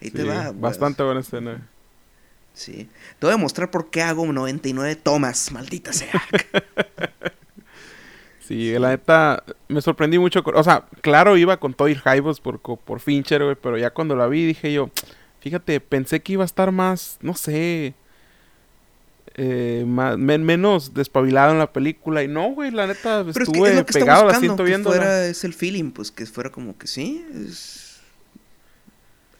[0.00, 0.52] Ahí te Sí, va.
[0.52, 1.66] bastante buena escena.
[2.52, 2.88] Sí.
[3.18, 6.22] Te voy a mostrar por qué hago 99 tomas, maldita sea.
[8.46, 10.42] Sí, la neta, me sorprendí mucho.
[10.42, 14.14] con- o sea, claro, iba con el hype por, por Fincher, güey, pero ya cuando
[14.16, 14.90] la vi dije yo,
[15.40, 17.94] fíjate, pensé que iba a estar más, no sé,
[19.36, 22.22] eh, más, men- menos despabilado en la película.
[22.22, 24.90] Y no, güey, la neta, Pero es estuve es que está pegado al asiento viendo.
[24.90, 27.98] fuera es el feeling, pues que fuera como que sí, es...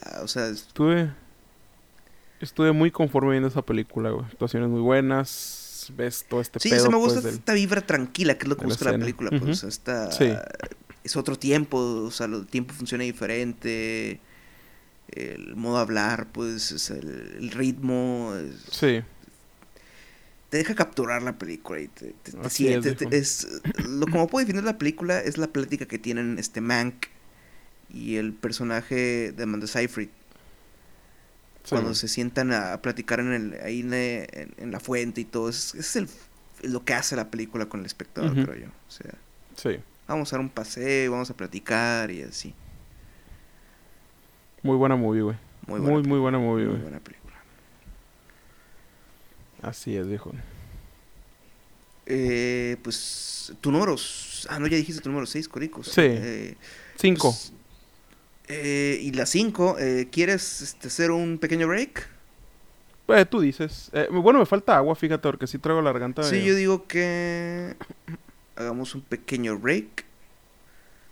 [0.02, 1.10] Ah, o sea, es- Estuve,
[2.40, 4.26] estuve muy conforme viendo esa película, güey.
[4.26, 7.80] Actuaciones muy buenas, ves todo este sí, pedo, sí me pues, gusta del- esta vibra
[7.80, 9.04] tranquila, que es lo que la busca la escena.
[9.04, 9.50] película, pues, Ujú.
[9.50, 10.32] o sea, esta- Sí.
[11.04, 14.20] es otro tiempo, o sea, el tiempo funciona diferente,
[15.08, 19.00] el modo de hablar, pues, es el, el ritmo, es- Sí,
[20.50, 23.22] te deja capturar la película y te, te- te Así siente- es, te- viejo.
[23.22, 23.48] es-
[23.88, 27.06] lo como puedo definir la película es la plática que tienen este Mank
[27.92, 30.08] y el personaje de Amanda Seyfried
[31.64, 35.24] sí, cuando se sientan a platicar en el, ahí en, en- en la fuente y
[35.24, 36.08] todo es, es el,
[36.62, 39.12] lo que hace la película con el espectador creo yo o sea
[39.56, 39.80] sí.
[40.06, 42.54] vamos a dar un paseo vamos a platicar y así
[44.62, 45.36] Muy buena movie, güey.
[45.66, 46.82] muy Muy, buena, muy, buena movie, muy güey.
[46.82, 47.23] buena película
[49.64, 50.32] Así es, viejo.
[52.06, 53.96] eh, pues tu número
[54.48, 56.02] ah no ya dijiste tu número 6 Coricos Sí.
[56.04, 56.54] Eh,
[56.96, 57.30] Cinco.
[57.30, 57.52] pues,
[58.48, 59.76] eh, y la 5
[60.10, 62.08] quieres este, hacer un pequeño break
[63.08, 63.90] Eh, tú dices.
[63.92, 66.22] Eh, bueno, me falta agua, fíjate, porque sí traigo la garganta.
[66.22, 67.74] Sí, medio- yo digo que
[68.56, 70.04] hagamos un pequeño break.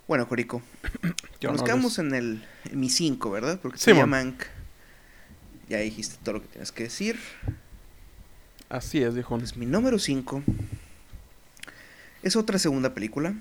[0.09, 0.63] Bueno, Corico,
[1.41, 3.59] ¿Qué nos quedamos en el en mi 5, ¿verdad?
[3.63, 4.11] Porque Sí, ya, mon.
[4.11, 4.43] Mank,
[5.69, 7.19] ya dijiste todo lo que tienes que decir.
[8.73, 9.37] Así es, viejo.
[9.37, 10.43] Pues mi número 5
[12.23, 13.35] es otra segunda película.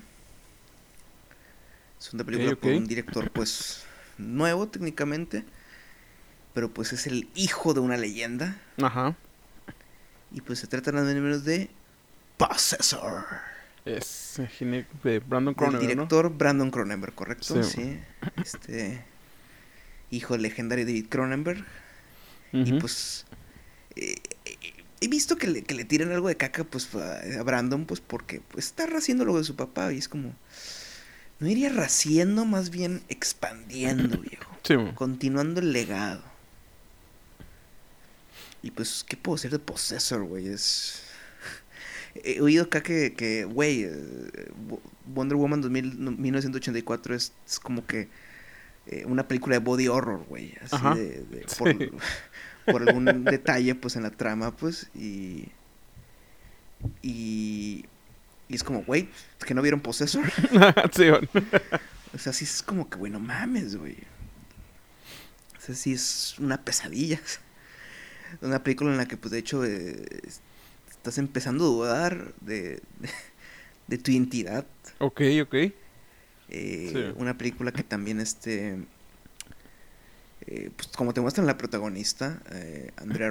[1.98, 2.64] Es una película ok.
[2.64, 3.82] un director, pues,
[4.18, 5.46] nuevo técnicamente.
[6.52, 8.60] Pero pues es el hijo de una leyenda.
[8.82, 9.16] Ajá.
[10.32, 11.70] Y pues se trata nada menos de
[12.36, 13.24] Possessor.
[13.86, 15.88] Es eh, de Brandon Cronenberg, ¿no?
[15.88, 17.62] director Brandon Cronenberg, ¿correcto?
[17.62, 17.70] Sí.
[17.70, 18.00] Sí.
[18.36, 19.02] Este
[20.10, 21.64] hijo del legendario David Cronenberg.
[22.52, 23.24] Y pues
[23.96, 24.14] eh,
[24.44, 24.71] eh,
[25.04, 28.40] he visto que le, que le tiran algo de caca pues a, Brandon pues porque
[28.50, 30.34] pues, está raciendo lo de su papá y es como
[31.40, 34.56] no iría raciendo, más bien expandiendo, viejo.
[34.62, 34.74] Sí.
[34.94, 36.22] Continuando el legado.
[38.62, 40.46] Y pues, ¿qué puedo decir de Possessor, güey?
[40.48, 41.02] Es...
[42.14, 43.92] He oído acá que, que güey, eh,
[44.68, 48.08] Wo- Wonder Woman 2000 no, 1984 es, es como que
[48.86, 50.54] eh, una película de body horror, güey.
[50.62, 50.94] Así Ajá.
[50.94, 51.90] de, de- por, Sí.
[52.66, 55.48] por algún detalle, pues, en la trama, pues, y...
[57.02, 57.84] Y...
[58.48, 59.08] Y es como, güey,
[59.46, 60.24] que no vieron Possessor.
[60.92, 61.04] sí.
[62.14, 63.96] O sea, sí es como que, güey, no mames, güey.
[65.56, 67.20] O sea, sí es una pesadilla.
[68.42, 70.40] Una película en la que, pues, de hecho, eh, es-
[70.90, 73.10] estás empezando a dudar de, de,
[73.88, 74.66] de tu identidad.
[74.98, 75.54] Ok, ok.
[75.54, 75.72] Eh,
[76.92, 77.14] Sí.
[77.16, 78.78] Una película que también, este...
[80.46, 83.30] eh, pues, como te muestran la protagonista, eh, Andrea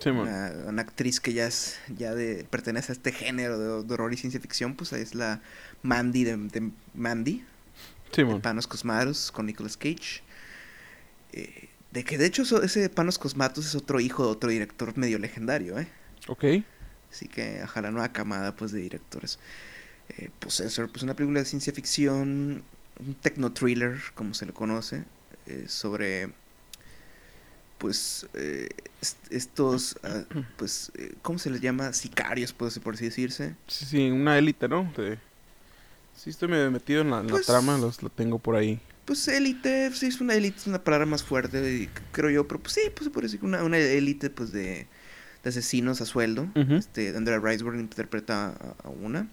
[0.00, 0.22] Sí, mo.
[0.22, 4.12] una, una actriz que ya es ya de pertenece a este género de, de horror
[4.12, 5.40] y ciencia ficción, pues es la
[5.82, 7.44] Mandy de, de Mandy,
[8.12, 8.40] Sí, de.
[8.40, 10.22] Panos Cosmatos con Nicolas Cage.
[11.32, 14.96] Eh, de que de hecho eso- ese Panos Cosmatos es otro hijo de otro director
[14.96, 15.88] medio legendario, ¿eh?
[16.28, 16.44] Ok.
[17.10, 19.38] Así que ajá, la nueva camada pues de directores.
[20.18, 22.62] Eh, Possessor, pues una película de ciencia ficción,
[23.00, 25.04] un techno thriller, como se le conoce,
[25.46, 26.30] eh, sobre
[27.78, 28.68] pues, eh,
[29.02, 30.22] est- estos, ah,
[30.56, 31.92] pues, eh, ¿cómo se les llama?
[31.92, 33.54] Sicarios, pues, por así decirse.
[33.66, 34.90] Sí, sí, una élite, ¿no?
[34.96, 35.18] De-
[36.16, 38.80] Sí, estoy medio metido en la, en la Pues- trama, los, lo tengo por ahí.
[39.04, 42.60] Pues élite, sí, es una élite, es una palabra más fuerte, y creo yo, pero
[42.60, 44.86] pues sí, pues puede decir una, una élite, pues, de,
[45.42, 46.48] de asesinos a sueldo.
[46.54, 49.26] Este, Andrea Riseborough interpreta a, a una.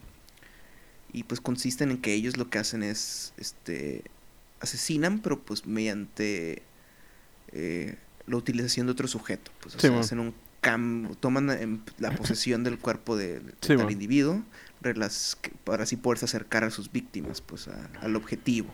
[1.14, 4.04] Y pues consisten en que ellos lo que hacen es, este,
[4.62, 6.62] asesinan, pero pues mediante
[7.52, 7.96] eh,
[8.28, 9.52] la utilización de otro sujeto.
[9.62, 13.76] Pues, o Sí, sea, hacen un cam toman la posesión del cuerpo de, de Sí,
[13.76, 14.44] tal individuo
[14.82, 18.72] relas- para así poderse acercar a sus víctimas, pues a- al objetivo.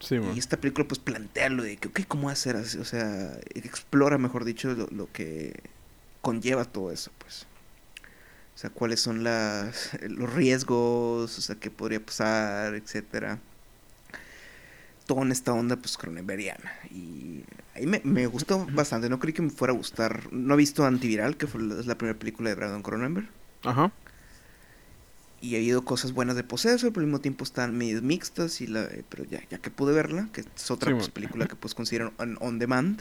[0.00, 0.16] Sí.
[0.34, 2.56] Y esta película pues plantea lo de que, ok, ¿cómo hacer?
[2.56, 5.60] O sea, explora, mejor dicho, lo, lo que
[6.20, 7.46] conlleva todo eso, pues.
[8.54, 13.40] O sea, cuáles son las, los riesgos, o sea, qué podría pasar, etcétera.
[15.08, 16.70] Todo en esta onda, pues, cronenbergiana.
[16.90, 17.42] Y
[17.74, 19.08] ahí me, me gustó bastante.
[19.08, 20.30] No creí que me fuera a gustar.
[20.32, 23.26] No he visto Antiviral, que fue la, es la primera película de Brandon Cronenberg.
[23.62, 23.90] Ajá.
[25.40, 28.60] Y ha habido cosas buenas de Possessor, pero al mismo tiempo están medio mixtas.
[28.60, 31.46] Y la, eh, pero ya, ya que pude verla, que es otra Sí, pues, película
[31.46, 33.00] que pues consideran on, on demand.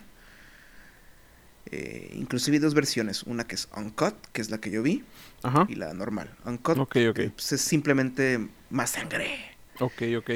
[1.69, 5.03] Eh, inclusive hay dos versiones, una que es uncut, que es la que yo vi,
[5.43, 5.65] Ajá.
[5.67, 6.33] y la normal.
[6.45, 7.19] Uncut Ok, ok.
[7.19, 9.56] eh, pues, es simplemente más sangre.
[9.79, 10.29] Ok, ok.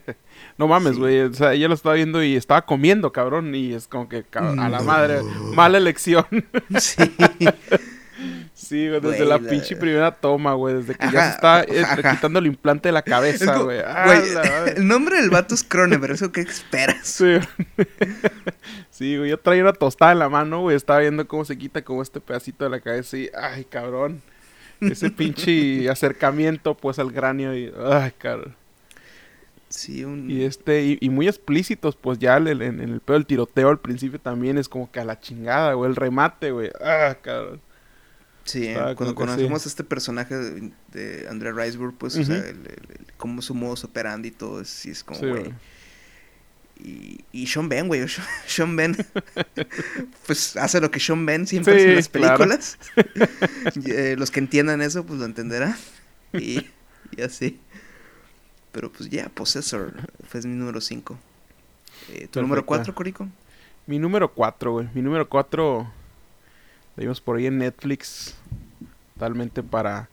[0.58, 0.98] no mames, Sí.
[1.00, 1.20] güey.
[1.20, 3.54] O sea, ella lo estaba viendo y estaba comiendo, cabrón.
[3.54, 5.20] Y es como que, a la madre,
[5.54, 6.24] mala elección.
[6.78, 6.96] Sí.
[8.54, 10.74] sí, güey, desde la la- pinche primera toma, güey.
[10.76, 13.80] Desde que ya se está eh, quitando el implante de la cabeza, güey.
[13.86, 14.22] Ah,
[14.74, 17.06] el nombre del vato es Cronenberg, ¿eso qué esperas?
[17.06, 17.36] Sí.
[18.90, 19.30] sí, güey.
[19.30, 20.76] Yo traía una tostada en la mano, güey.
[20.76, 24.20] Estaba viendo cómo se quita como este pedacito de la cabeza y, ay, cabrón.
[24.80, 28.54] Ese pinche acercamiento, pues, al cráneo y, ay, cabrón.
[29.68, 30.30] Sí, un...
[30.30, 33.68] Y este, y, y muy explícitos, pues ya el- en, en el pedo del tiroteo
[33.68, 35.90] al principio también es como que a la chingada, güey.
[35.90, 36.70] El remate, güey.
[36.82, 37.60] Ah, cabrón.
[38.44, 39.68] Sí, eh, cuando como conocemos sí.
[39.68, 42.44] a este personaje de, de Andrea Riseborough, pues, o sea, Ujú.
[42.46, 42.66] el, el-
[42.98, 45.42] el- cómo su modus operandi y todo, sí es como, Sí, güey.
[45.42, 45.54] güey.
[46.80, 48.96] Y, y Sean Ben, güey, Sean- Sean Ben,
[50.26, 52.78] pues hace lo que Sean Ben siempre hace en las películas.
[53.84, 55.76] Eh, los que entiendan eso, pues lo entenderán.
[56.32, 56.66] Y,
[57.16, 57.60] y así.
[58.78, 59.92] Pero pues ya, Possessor
[60.28, 61.18] fue mi número 5.
[62.30, 62.94] ¿Tu número Perfecto.
[62.94, 63.28] 4, Corico?
[63.88, 64.88] Mi número 4, güey.
[64.94, 65.92] Mi número 4
[66.94, 68.36] la vimos por ahí en Netflix.
[69.14, 70.08] Totalmente para...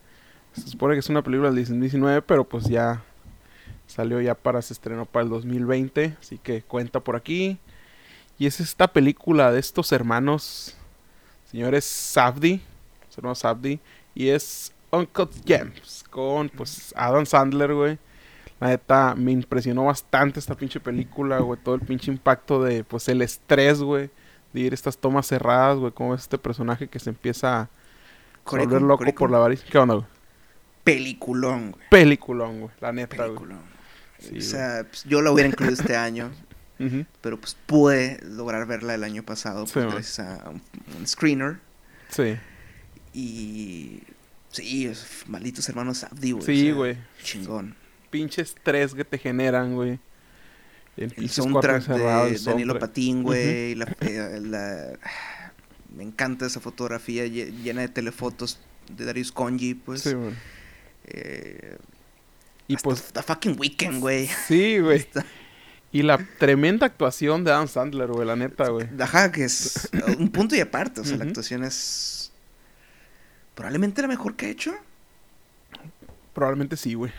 [0.54, 3.04] Se supone que es una película del 2019, pero pues ya
[3.86, 4.64] salió ya para...
[4.64, 7.60] Se estrenó para el 2020, así que cuenta por aquí.
[8.40, 10.76] Y es esta película de estos hermanos,
[11.52, 12.62] señores Safdie,
[13.10, 13.80] los hermanos Safdie,
[14.16, 18.00] y es Uncut Gems, con pues Adam Sandler, güey.
[18.60, 21.60] La neta, me impresionó bastante esta pinche película, güey.
[21.62, 24.10] Todo el pinche impacto de, pues, el estrés, güey.
[24.54, 25.92] De ir estas tomas cerradas, güey.
[25.92, 27.70] Como es este personaje que se empieza a
[28.50, 29.68] volver loco por la avaricia.
[29.70, 30.08] ¿Qué onda, güey?
[30.86, 31.84] Peliculón, güey.
[31.90, 32.72] Peliculón, güey.
[32.80, 33.28] La neta, güey.
[33.30, 33.60] Peliculón.
[34.20, 36.32] Sí, o sea, pues, yo la hubiera incluido este año.
[36.78, 37.06] Ujú.
[37.22, 39.94] pero pues pude lograr verla el año pasado Sí, pues, man.
[39.94, 40.62] gracias a un,
[41.00, 41.60] un screener
[42.10, 42.36] Sí.
[43.14, 44.04] y
[44.50, 44.92] sí,
[45.28, 46.44] malditos hermanos Abdi, güey.
[46.46, 46.98] Sí, o sea, güey.
[47.24, 47.76] Chingón.
[48.16, 50.00] Pinche estrés que te generan, güey.
[50.96, 52.80] El pinches soundtrack de el Danilo.
[52.80, 53.74] Patín, güey.
[54.02, 54.94] eh, la-
[55.94, 58.60] me encanta esa fotografía lle- llena de telefotos
[58.90, 60.02] de Darius Conji, pues.
[60.02, 60.34] Sí, güey.
[61.08, 61.78] eh,
[62.68, 64.30] Y hasta pues, The Fucking Weekend, güey.
[64.48, 65.06] sí, güey.
[65.92, 68.26] Y la tremenda actuación de Adam Sandler, güey.
[68.26, 68.88] La neta, güey.
[69.00, 69.90] Ajá, que es
[70.20, 71.02] un punto y aparte.
[71.02, 72.32] O sea, la actuación es
[73.56, 74.74] probablemente la mejor que ha hecho.
[76.34, 77.12] Probablemente sí, güey.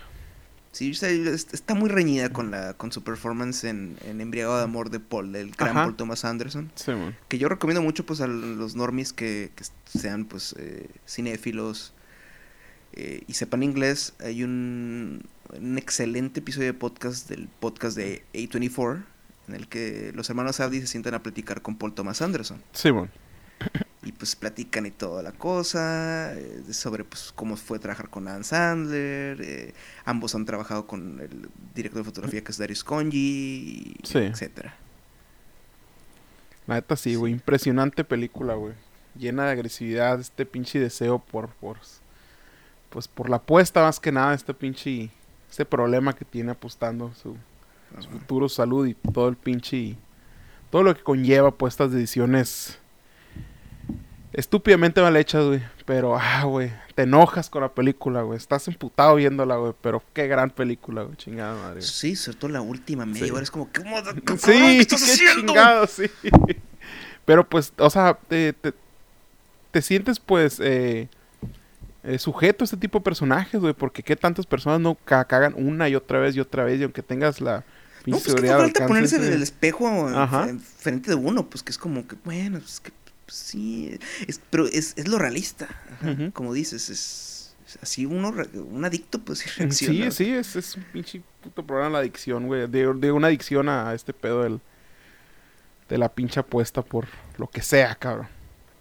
[0.77, 5.01] Sí, está muy reñida con la con su performance en, en Embriagado de Amor de
[5.01, 5.85] Paul, del gran Ajá.
[5.85, 6.71] Paul Thomas Anderson.
[6.75, 6.93] Sí.
[7.29, 9.65] Que yo recomiendo mucho pues a los normies que, que
[9.99, 11.95] sean pues eh, cinéfilos
[12.93, 14.13] eh, y sepan inglés.
[14.21, 15.23] Hay un,
[15.59, 19.03] un excelente episodio de podcast del podcast de A24
[19.49, 22.63] en el que los hermanos Abdi se sientan a platicar con Paul Thomas Anderson.
[22.75, 23.09] Sí, güey.
[24.07, 28.45] Y pues platican y toda la cosa, eh, sobre pues cómo fue trabajar con Adam
[28.45, 29.75] Sandler, eh,
[30.05, 34.19] ambos han trabajado con el director de fotografía que es Darius Conji, Sí.
[34.19, 34.77] etcétera.
[36.69, 37.33] La neta sí, güey.
[37.33, 38.75] Impresionante película, güey.
[39.17, 41.79] Llena de agresividad, este pinche deseo por, por,
[42.91, 45.11] pues por la apuesta más que nada, este pinche,
[45.51, 47.37] este problema que tiene apostando su,
[48.01, 49.97] su futuro, salud y todo el pinche,
[50.71, 52.79] todo lo que conlleva pues estas decisiones
[54.37, 55.61] estúpidamente mal hechas, güey.
[55.85, 58.37] Pero, ah, güey, te enojas con la película, güey.
[58.37, 59.73] Estás emputado viéndola, güey.
[59.81, 61.17] Pero qué gran película, güey.
[61.17, 61.75] Chingada madre.
[61.81, 61.83] güey.
[61.87, 63.31] Sí, sobre todo la última media Sí.
[63.33, 65.53] hora es como, ¿cómo, cabrón, Sí, ¿qué estás qué haciendo?
[65.53, 66.05] chingado, sí.
[67.25, 68.73] Pero pues, o sea, te, te,
[69.73, 71.09] te sientes pues eh,
[72.05, 75.55] eh, sujeto a este tipo de personajes, güey, porque qué tantas personas no ca- cagan
[75.57, 77.65] una y otra vez y otra vez y aunque tengas la
[78.07, 80.49] No, pues que falta ponerse en el espejo en- Ajá.
[80.49, 82.93] en frente de uno, pues que es como que, bueno, pues que
[83.29, 85.69] sí, es, pero es, es lo realista,
[86.01, 89.39] ajá, como dices, es, es así uno, un adicto pues
[89.71, 90.11] sí Sí, reacciona.
[90.11, 92.67] sí, es, es un pinche puto problema la adicción, güey.
[92.69, 94.61] De, de una adicción a este pedo del,
[95.89, 97.07] de la pinche apuesta por
[97.39, 98.29] lo que sea, cabrón.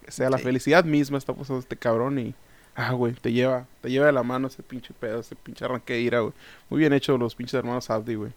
[0.04, 0.44] Que sea la Sí.
[0.44, 2.36] felicidad misma está pasando este cabrón y...
[2.78, 5.94] Ah, güey, te lleva, te lleva de la mano ese pinche pedo, ese pinche arranque
[5.94, 6.34] de ira, güey.
[6.70, 8.34] Muy bien hecho los pinches hermanos Abdi, güey.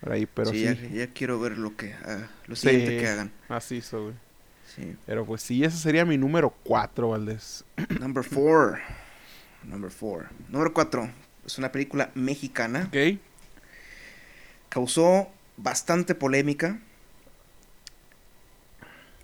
[0.00, 0.88] Por ahí, pero sí, sí.
[0.92, 2.68] Ya, ya quiero ver lo que, ah, lo Sí.
[2.70, 3.30] siguiente que hagan.
[3.48, 4.14] Así hizo, güey.
[4.78, 4.96] Sí.
[5.06, 7.64] Pero pues sí, ese sería mi número 4, Valdés.
[8.00, 8.78] Number four.
[9.64, 10.28] Number four.
[10.48, 11.10] Número cuatro.
[11.44, 12.88] Es una película mexicana.
[12.88, 13.18] ¿Ok?
[14.68, 16.78] Causó bastante polémica.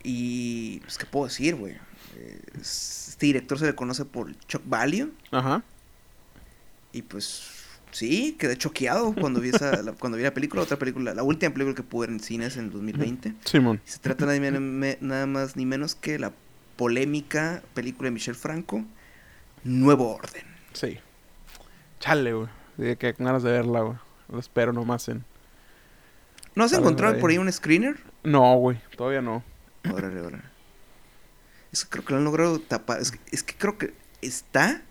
[0.02, 0.81] Y.
[0.81, 1.76] Pues, ¿qué puedo decir, güey?
[2.60, 5.12] Este director se le conoce por Chuck Value.
[5.31, 5.62] Ajá.
[6.93, 7.53] Y pues.
[7.94, 10.62] Sí, quedé choqueado cuando vi, esa, la, cuando vi la película.
[10.62, 13.34] Otra película, la última película que pude ver en cines en 2020.
[13.44, 13.80] Simón.
[13.84, 16.32] Se trata nada, men- me- nada más ni menos que la
[16.74, 18.84] polémica película de Michel Franco,
[19.62, 20.42] Nuevo Orden.
[20.72, 20.98] Sí.
[22.00, 22.48] Chale, güey.
[22.78, 23.96] Sí, que ganas de verla, güey.
[24.28, 25.24] Lo espero nomás en...
[26.56, 27.96] ¿No has encontrado por ahí un screener?
[28.24, 28.80] No, güey.
[28.96, 29.44] Todavía no.
[29.92, 30.42] Órale, órale.
[31.72, 33.00] Es que creo que lo han logrado tapar.
[33.00, 34.82] Es que, es que creo que está,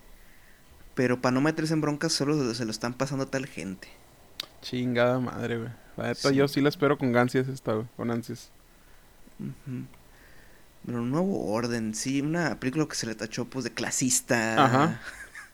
[0.95, 3.87] pero para no meterse en broncas solo se, lo están pasando a tal gente.
[4.61, 5.69] Chingada madre, güey.
[5.97, 6.35] La neta, Sí.
[6.35, 7.87] yo sí la espero con ansias esta, güey.
[7.97, 8.49] Con ansias.
[10.85, 14.63] Pero Nuevo Orden, sí, una película que se le tachó pues de clasista.
[14.65, 15.01] Ajá.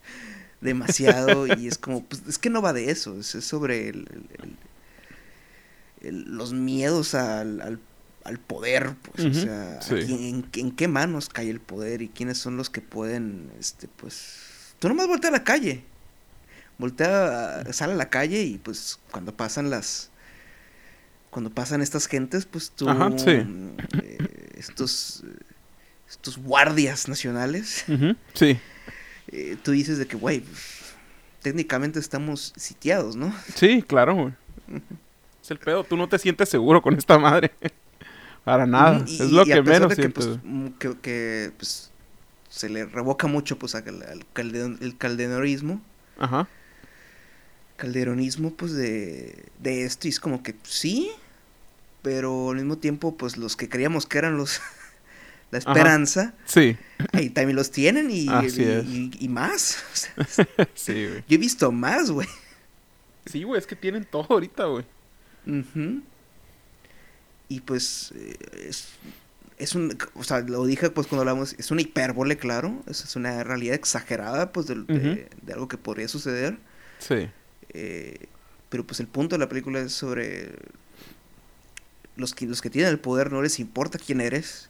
[0.62, 1.48] Demasiado.
[1.48, 3.18] y es como, pues es que no va de eso.
[3.20, 4.58] Es, es sobre el- el- el-
[6.08, 7.80] el- los miedos al, al,
[8.24, 8.96] al poder.
[9.02, 10.44] Pues, o sea, sí.
[10.54, 14.49] en qué manos cae el poder y quiénes son los que pueden, este, pues.
[14.80, 15.84] Tú nomás voltea a la calle.
[16.78, 20.10] Voltea, a- sale a la calle y pues cuando pasan las.
[21.30, 22.90] Cuando pasan estas gentes, pues tú.
[22.90, 23.26] Ajá, sí.
[23.32, 24.18] eh,
[24.58, 25.24] estos.
[26.10, 27.86] Estos guardias nacionales.
[28.34, 28.58] Sí.
[29.28, 30.44] eh, tú dices de que, güey,
[31.44, 33.32] técnicamente estamos sitiados, ¿no?
[33.56, 34.34] Sí, claro, güey.
[35.44, 35.84] Es el pedo.
[35.84, 37.52] Tú no te sientes seguro con esta madre.
[38.44, 39.04] Para nada.
[39.08, 40.26] Y- es lo y a que pesar menos de que, sientes.
[40.26, 41.89] pues, que, que, pues,
[42.60, 45.82] se le revoca mucho pues al, al calde- el calderonismo
[46.18, 46.46] Ajá.
[47.78, 51.10] calderonismo pues de, de esto y es como que sí
[52.02, 54.60] pero al mismo tiempo pues los que creíamos que eran los
[55.52, 55.72] la Ajá.
[55.72, 56.76] esperanza Sí.
[57.14, 58.86] ahí también los tienen y, Así y, es.
[58.86, 59.78] y- y más
[60.18, 60.46] O sea,
[60.76, 61.24] sí, güey.
[61.30, 62.28] yo he visto más güey
[63.26, 63.60] Sí, güey.
[63.60, 64.84] Es que tienen todo ahorita, güey.
[65.46, 66.02] Ujú.
[67.48, 68.36] Y pues eh,
[68.68, 68.88] es,
[69.60, 73.16] es un, o sea, lo dije pues cuando hablamos, es una hipérbole, claro, es, es
[73.16, 74.76] una realidad exagerada pues de,
[75.42, 76.58] de algo que podría suceder,
[77.00, 77.30] Sí.
[77.74, 78.28] eh,
[78.70, 80.54] pero pues el punto de la película es sobre
[82.16, 84.70] los que, los que tienen el poder no les importa quién eres,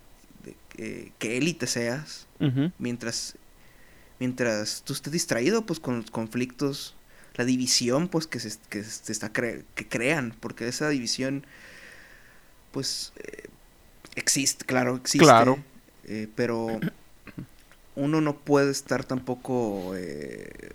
[0.78, 2.28] de qué élite seas,
[2.78, 3.36] mientras
[4.20, 6.96] mientras tú estés distraído pues con los conflictos
[7.36, 11.46] la división pues que se, que se está cre- que crean porque esa división
[12.72, 13.44] pues eh,
[14.16, 15.58] existe claro existe Claro.
[16.06, 16.80] eh, pero
[17.96, 20.72] uno no puede estar tampoco eh,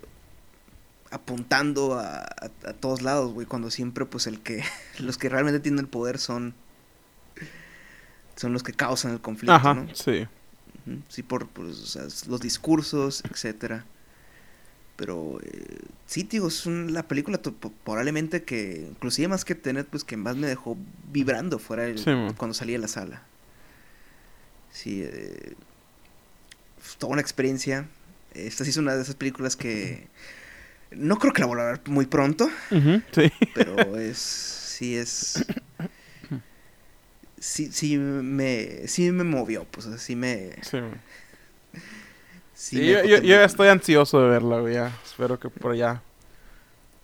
[1.11, 4.63] apuntando a, a- a todos lados güey cuando siempre pues el que
[4.99, 6.53] los que realmente tienen el poder son
[8.35, 9.73] son los que causan el conflicto Ajá.
[9.73, 9.87] ¿no?
[9.95, 10.27] Sí.
[11.07, 13.85] Sí, por, o sea, los discursos, etcétera.
[14.95, 17.39] Pero eh, sí, digo, es un- la película
[17.83, 20.77] probablemente que, inclusive más que Tenet, pues que más me dejó
[21.11, 23.23] vibrando fuera Sí, cuando salí de la sala.
[24.71, 25.53] Sí, eh,
[26.79, 27.87] fue toda una experiencia.
[28.33, 30.07] Esta sí es una de esas películas que
[30.91, 33.31] no creo que la a ver muy pronto, Sí.
[33.53, 35.45] pero es, sí es,
[37.39, 40.77] sí, sí me, sí me movió, pues así me, Sí.
[42.55, 44.73] Sí yo, yo- estoy ansioso de verla, güey.
[44.73, 44.91] ya.
[45.05, 46.01] Espero que por allá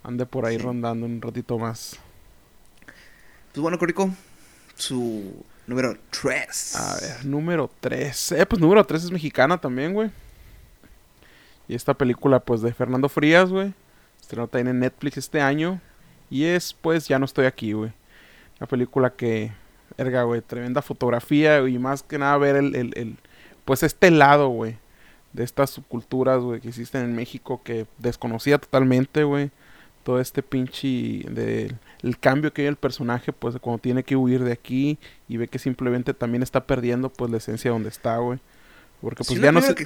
[0.03, 0.63] ande por ahí Sí.
[0.63, 1.97] rondando un ratito más.
[3.53, 4.09] Pues bueno, Corico,
[4.75, 6.75] su número 3.
[6.75, 8.31] A ver, número 3.
[8.31, 10.09] Eh, pues número 3 es mexicana también, güey.
[11.67, 13.73] Y esta película, pues, de Fernando Frías, güey.
[14.19, 15.79] Estrenó también en Netflix este año.
[16.29, 17.91] Y es, pues, Ya no estoy aquí, güey.
[18.59, 19.51] Una película que,
[19.97, 21.65] verga, güey, tremenda fotografía.
[21.67, 23.17] Y más que nada ver el, el- el-
[23.65, 24.77] pues, este lado, güey.
[25.33, 29.51] De estas subculturas, güey, que existen en México que desconocía totalmente, güey.
[30.03, 30.87] Todo este pinche
[31.29, 34.97] de el cambio que hay el personaje, pues cuando tiene que huir de aquí
[35.27, 38.39] y ve que simplemente también está perdiendo, pues la esencia donde está, güey.
[38.99, 39.75] Porque pues Sí, ya no sé.
[39.75, 39.85] que,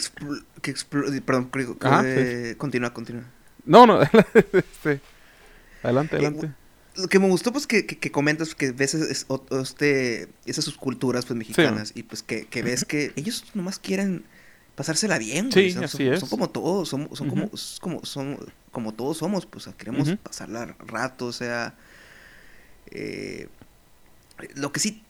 [0.62, 0.74] que
[1.22, 3.24] perdón, creo que- Ajá, eh, continúa, continúa.
[3.66, 4.00] No, no,
[4.34, 5.02] este,
[5.84, 6.52] adelante, Eh, adelante.
[6.98, 10.30] Lo que me gustó, pues, que, que, que comentas que ves es- o- o este,
[10.46, 11.92] esas subculturas, pues, mexicanas.
[11.94, 14.24] y, pues, que, que ves que ellos nomás quieren
[14.76, 15.70] pasársela bien, güey.
[15.70, 16.20] Sí, son, así son- es.
[16.20, 17.50] son como todos, son, son como,
[17.82, 18.38] como, son
[18.72, 20.18] como todos somos, pues, queremos Ujú.
[20.18, 21.76] pasarla rato, o sea...
[22.88, 23.48] eh,
[24.56, 25.02] lo que sí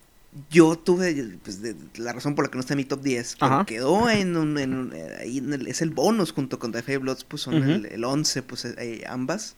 [0.49, 3.37] yo tuve, pues, de- la razón por la que no está en mi top 10,
[3.39, 3.65] pero Ajá.
[3.65, 6.81] quedó en un, en un- eh, ahí en el- es el bonus junto con The
[6.83, 9.55] Five Bloods, pues, son el, el 11, pues, eh, ambas.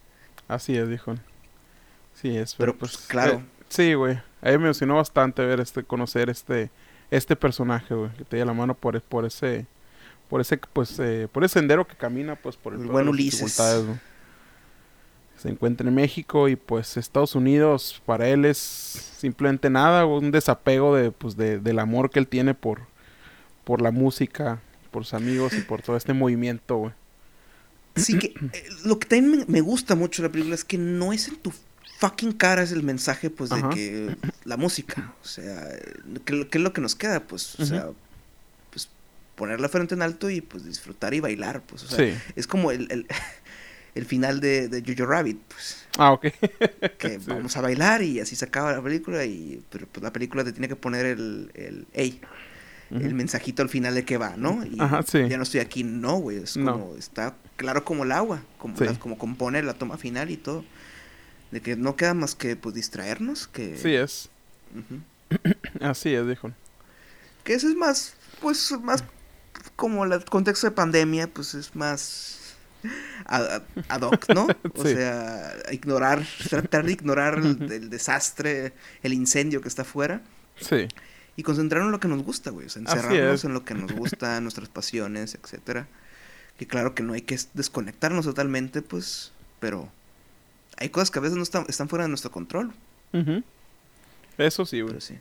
[0.48, 1.16] Así es, dijo.
[2.14, 3.34] Sí es, pero, Pero, pues, pues, claro.
[3.40, 4.16] eh, sí, güey.
[4.42, 6.70] A mí me emocionó bastante ver este, conocer este,
[7.10, 9.66] este personaje, güey, que te da la mano por, por ese,
[10.30, 13.58] por ese, pues, eh, por ese sendero que camina, pues, por el, El buen Ulises.
[13.58, 13.98] güey.
[15.38, 20.96] Se encuentra en México y pues Estados Unidos para él es simplemente nada, un desapego
[20.96, 22.82] de, pues, de, del amor que él tiene por,
[23.64, 24.60] por la música,
[24.90, 26.94] por sus amigos y por todo este movimiento, güey.
[27.96, 31.14] Sí que eh, lo que también me, gusta mucho de la película es que no
[31.14, 31.52] es en tu
[32.00, 33.70] fucking cara es el mensaje pues de Ajá.
[33.70, 35.68] que la música, o sea,
[36.26, 37.22] ¿qué, es lo que nos queda?
[37.22, 37.90] Pues, o sea,
[39.38, 42.14] poner la frente en alto y pues disfrutar y bailar, pues, o sea, Sí.
[42.36, 43.08] es como el, el,
[43.96, 46.22] el final de, de Jojo Rabbit, pues, Ah, ok.
[47.00, 47.26] que Sí.
[47.28, 50.52] vamos a bailar y así se acaba la película y pero pues la película te
[50.52, 52.20] tiene que poner el, el hey,
[52.90, 54.66] el mensajito al final de que va, ¿no?
[54.66, 55.28] Y Ajá, sí.
[55.28, 56.72] ya no estoy aquí, no, güey, es No.
[56.74, 60.64] como, está claro como el agua, como, la- como compone la toma final y todo.
[61.52, 63.78] De que no queda más que, pues, distraernos, que...
[63.78, 64.30] Sí es.
[65.82, 66.52] Así es, dijo.
[67.44, 69.04] Que eso es más, pues, más
[69.76, 72.40] como el contexto de pandemia, pues, es más
[73.26, 74.48] ad, ad hoc, ¿no?
[74.76, 74.94] O Sí.
[74.96, 78.74] sea, ignorar, tratar de ignorar el, el desastre,
[79.04, 80.22] el incendio que está afuera.
[80.60, 80.88] Sí.
[81.36, 82.66] Y concentrarnos en lo que nos gusta, güey.
[82.68, 85.88] O sea, encerrarnos en lo que nos gusta, nuestras pasiones, etcétera.
[86.58, 89.92] Que claro que no hay que es- desconectarnos totalmente, pues, pero
[90.78, 92.74] hay cosas que a veces no están, están fuera de nuestro control.
[94.38, 94.94] Eso sí, güey.
[94.94, 95.18] Pero sí.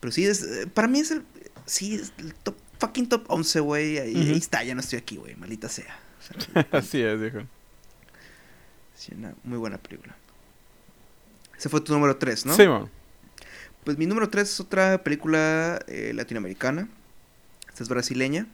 [0.00, 1.22] Pero sí, es, eh, para mí es el,
[1.66, 2.54] sí, es el top,
[2.84, 3.98] fucking top 11, güey.
[3.98, 5.34] Ahí, está, ya no estoy aquí, güey.
[5.36, 5.98] Maldita sea.
[6.18, 7.40] O sea, Así es, dijo.
[8.94, 10.16] sí, una muy buena película.
[11.56, 12.56] Ese fue tu número 3, ¿no?
[12.56, 12.90] Sí, man.
[13.84, 16.88] Pues mi número 3 es otra película eh, latinoamericana.
[17.68, 18.46] Esta es brasileña.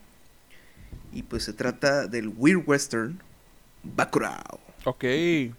[1.12, 3.20] Y pues se trata del Weird Western
[3.82, 4.60] Bacurau.
[4.84, 5.04] Ok.
[5.04, 5.54] Esa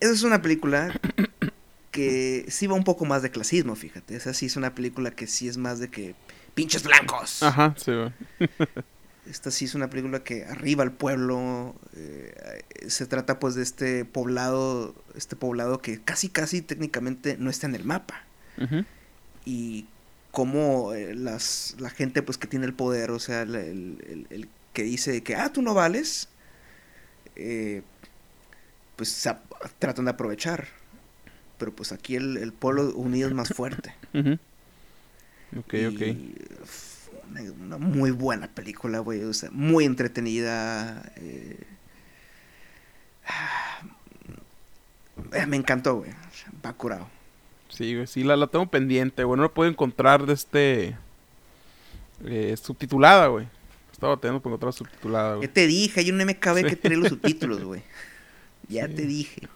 [0.00, 0.98] es una película
[1.90, 4.16] que sí va un poco más de clasismo, fíjate.
[4.16, 6.14] Esa sí es una película que sí es más de que
[6.54, 7.42] pinches blancos.
[7.42, 7.92] Ajá, sí.
[9.28, 11.74] Esta sí es una película que arriba al pueblo.
[11.94, 17.66] eh, se trata pues de este poblado, este poblado que casi casi técnicamente no está
[17.66, 18.24] en el mapa.
[19.44, 19.86] Y
[20.32, 24.26] cómo eh, las, la gente pues que tiene el poder, o sea, el, el- el-
[24.30, 26.28] el que dice que, ah, tú no vales,
[27.36, 27.82] eh,
[28.96, 29.34] pues se
[29.78, 30.68] tratan de aprovechar.
[31.58, 33.94] Pero pues aquí el, el pueblo unido es más fuerte.
[34.14, 34.38] Ujú.
[35.58, 36.02] Ok, Y, ok.
[37.60, 41.12] Una, muy buena película, güey, o sea, muy entretenida.
[41.16, 41.58] eh,
[45.46, 46.10] me encantó, güey.
[46.64, 47.08] Va curado.
[47.68, 48.06] Sí, güey.
[48.06, 49.36] Sí, la, la tengo pendiente, güey.
[49.36, 50.96] No la puedo encontrar de este.
[52.24, 53.46] eh, subtitulada, güey.
[53.92, 55.46] Estaba teniendo para encontrar subtitulada, güey.
[55.46, 56.64] Ya te dije, hay un MKB Sí.
[56.64, 57.82] que tiene los subtítulos, güey.
[58.68, 58.94] Ya Sí.
[58.94, 59.48] te dije.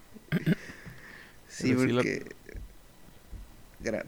[1.48, 2.24] Sí, Pero sí la- porque.
[2.24, 2.34] gra-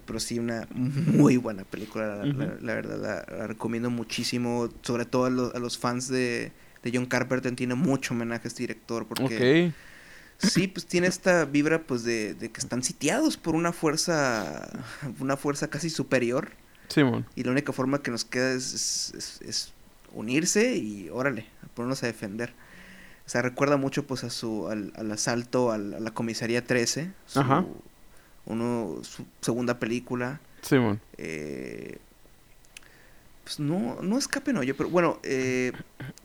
[0.06, 2.24] Pero sí, una muy buena película.
[2.60, 2.98] La, verdad,
[3.30, 4.68] la, la recomiendo muchísimo.
[4.82, 7.54] Sobre todo a, los- a los fans de, de John Carpenter.
[7.54, 9.06] Tiene mucho homenaje a este director.
[9.06, 9.26] Porque
[10.38, 14.68] sí, pues tiene esta vibra pues de, de que están sitiados por una fuerza.
[15.20, 16.50] Una fuerza casi superior.
[16.88, 17.26] Simón.
[17.34, 19.72] Y la única forma que nos queda es, es- es- es
[20.14, 22.54] unirse y órale, a ponernos a defender.
[23.26, 27.10] O sea, recuerda mucho pues a su, al, al asalto al- a la comisaría 13,
[27.26, 27.66] su, Ajá.
[28.46, 30.40] Uno, su segunda película.
[30.62, 31.00] Simón.
[31.18, 31.98] eh,
[33.44, 35.72] pues no, no escape no, yo, pero bueno, eh,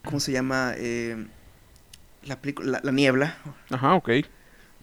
[0.03, 0.73] ¿cómo se llama?
[0.77, 1.27] Eh,
[2.23, 3.37] la película, la, La niebla,
[3.69, 4.09] Ajá, ok.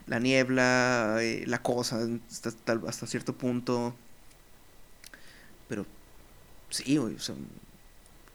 [0.07, 1.99] la niebla, eh, la cosa,
[2.31, 2.51] hasta,
[2.87, 3.95] hasta cierto punto.
[5.69, 5.85] Pero
[6.71, 7.35] sí, o sea,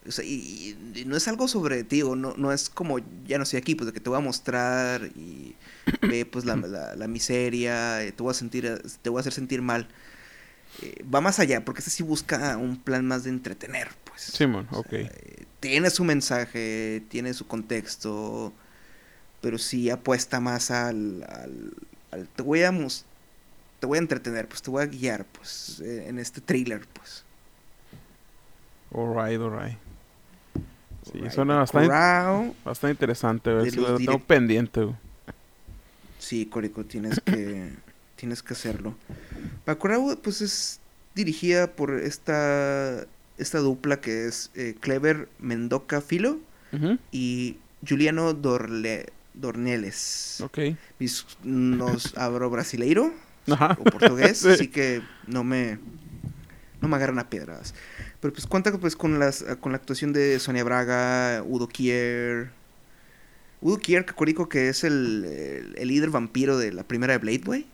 [0.06, 0.76] o sea, y,
[1.06, 3.86] no es algo sobre ti, o no, no es como, ya no estoy aquí, pues
[3.86, 5.56] de que te voy a mostrar y
[6.02, 9.20] ve pues la, la, la miseria, eh, te voy a sentir, eh, te voy a
[9.20, 9.88] hacer sentir mal.
[10.78, 14.36] Eh, va más allá, porque este sí busca un plan más de entretener, pues.
[14.36, 14.92] Simón, O ok.
[14.94, 18.52] eh, tiene su mensaje, tiene su contexto,
[19.40, 21.74] pero sí apuesta más al, al,
[22.12, 22.72] al- te voy a
[23.80, 27.24] te voy a entretener, pues te voy a guiar, pues, en este thriller, pues.
[28.94, 29.83] Alright, alright.
[31.04, 33.70] Sí, Right, suena bastante, bastante interesante, güey.
[33.70, 34.96] Sí, lo tengo pendiente, güey.
[36.18, 37.70] Sí, Corico, tienes que,
[38.16, 38.94] tienes que hacerlo.
[39.66, 40.80] Bacurau, pues es
[41.14, 43.04] dirigida por esta,
[43.38, 46.38] esta dupla que es eh, Clever Mendoca Filo
[47.12, 47.56] y
[47.88, 50.40] Juliano Dorle, Dorneles.
[50.42, 50.58] Ok.
[50.98, 53.12] Mis- nos hablo brasileiro
[53.48, 53.76] Ajá.
[53.78, 54.48] o portugués, Sí.
[54.48, 55.78] así que no me
[56.84, 57.74] no me agarran a pedradas.
[58.20, 62.50] Pero pues cuenta pues con las con la actuación de Sonia Braga, Udo Kier.
[63.60, 67.18] Udo Kier, que Corico, que es el, el, el líder vampiro de la primera de
[67.18, 67.66] Blade, güey.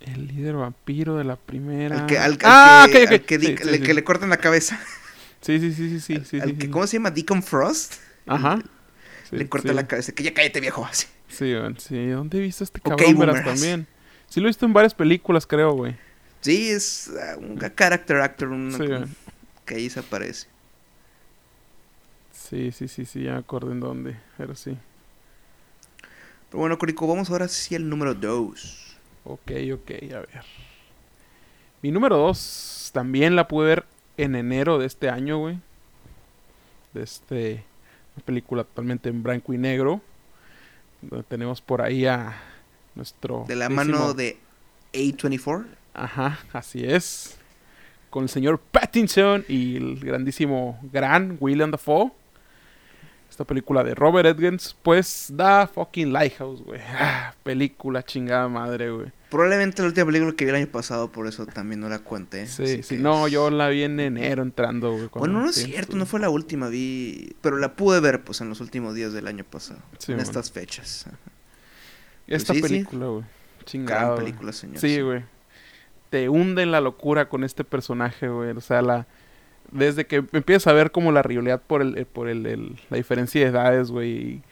[0.00, 2.00] El líder vampiro de la primera.
[2.00, 3.12] Al que, al, al ah, que, ok, ok.
[3.12, 3.82] al que, Sí, di- sí, le, sí.
[3.82, 4.78] que le cortan la cabeza.
[5.40, 6.70] Sí, sí, sí, sí, sí, que.
[6.70, 7.10] ¿Cómo se llama?
[7.10, 7.94] Deacon Frost.
[8.26, 8.58] Ajá.
[9.32, 10.12] Le corta la cabeza.
[10.12, 10.84] Que ya cállate, viejo.
[10.84, 11.06] Así.
[11.28, 12.06] Sí, sí.
[12.08, 13.44] ¿Dónde he visto a este cabrón boomeras.
[13.44, 13.86] también?
[14.28, 15.96] Sí lo he visto en varias películas, creo, güey.
[16.46, 18.48] Sí, es ah, un character actor.
[18.48, 19.04] un- Sí, güey.
[19.64, 20.46] que ahí se aparece.
[22.32, 24.16] Sí, sí, sí, sí, ya me acuerdo en dónde.
[24.38, 24.76] Pero sí.
[26.48, 28.96] Pero bueno, Corico, vamos ahora sí al número 2.
[29.24, 30.44] Ok, ok, a ver.
[31.82, 33.84] Mi número 2 también la pude ver
[34.16, 35.58] en enero de este año, güey.
[36.94, 37.64] De este.
[38.16, 40.00] Una película totalmente en blanco y negro.
[41.02, 42.40] Donde tenemos por ahí a
[42.94, 43.44] nuestro.
[43.48, 44.38] De la décimo- mano de
[44.92, 45.66] A24.
[45.96, 47.38] Ajá, así es.
[48.10, 52.12] Con el señor Pattinson y el grandísimo gran William Dafoe.
[53.30, 56.80] Esta película de Robert Edgens, pues da fucking Lighthouse, güey.
[56.98, 59.12] Ah, película chingada madre, güey.
[59.30, 62.46] Probablemente la última película que vi el año pasado, por eso también no la conté.
[62.46, 62.96] Sí, sí.
[62.96, 65.08] No, es- yo la vi en enero entrando, güey.
[65.14, 65.98] Bueno, no es sí, cierto, sí.
[65.98, 67.34] no fue la última, vi...
[67.42, 69.80] Pero la pude ver, pues, en los últimos días del año pasado.
[69.98, 70.28] Sí, en bueno.
[70.30, 71.06] estas fechas.
[72.26, 72.68] Esta sí, sí.
[72.68, 73.24] película, güey.
[73.64, 74.00] Chingada.
[74.00, 74.24] Gran güey.
[74.24, 74.78] película, señor.
[74.78, 75.24] Sí, güey.
[76.10, 78.50] Te hunde en la locura con este personaje, güey.
[78.50, 79.06] O sea, la
[79.72, 82.96] desde que empiezas a ver como la rivalidad por el, eh, por el, el- la
[82.96, 84.10] diferencia de edades, güey.
[84.10, 84.42] y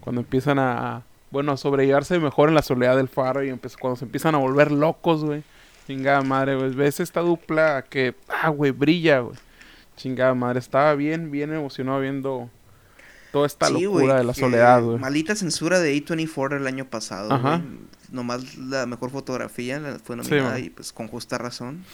[0.00, 3.48] Cuando empiezan a, bueno, a sobrellevarse mejor en la soledad del faro y
[3.80, 5.42] cuando se empiezan a volver locos, güey.
[5.86, 6.74] Chingada madre, güey.
[6.74, 9.36] Ves esta dupla que, ah, güey, brilla, güey.
[9.96, 10.58] Chingada madre.
[10.58, 12.50] Estaba bien, bien emocionado viendo
[13.32, 14.98] toda esta Sí, locura de la soledad, güey.
[14.98, 17.56] Maldita censura de A24 el año pasado, Ajá.
[17.56, 17.78] güey.
[18.10, 21.84] Nomás la mejor fotografía fue nominada y pues con justa razón.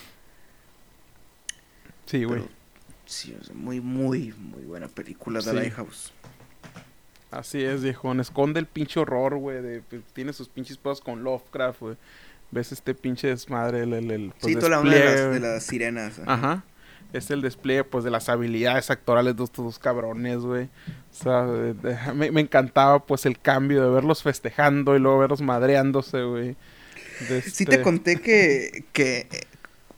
[2.06, 2.40] Sí, güey.
[2.40, 2.52] Pero
[3.06, 5.56] sí, o sea, muy, muy, muy buena película de Sí.
[5.56, 6.12] Lighthouse.
[7.30, 8.20] Así es, viejón.
[8.20, 9.60] Esconde el pinche horror, güey.
[9.60, 11.96] De, pues, tiene sus pinches cosas con Lovecraft, güey.
[12.52, 15.28] Ves este pinche desmadre, el, el, el, pues, sí, toda la onda de las, de
[15.28, 15.40] güey.
[15.40, 16.18] las sirenas.
[16.20, 16.32] ajá.
[16.32, 16.64] Ajá.
[17.16, 20.64] Es el despliegue, pues, de las habilidades actorales de estos dos cabrones, güey.
[20.64, 25.18] O sea, de- de- me, me encantaba, pues, el cambio de verlos festejando y luego
[25.20, 26.56] verlos madreándose, güey.
[27.28, 29.28] De Sí este- te conté que, que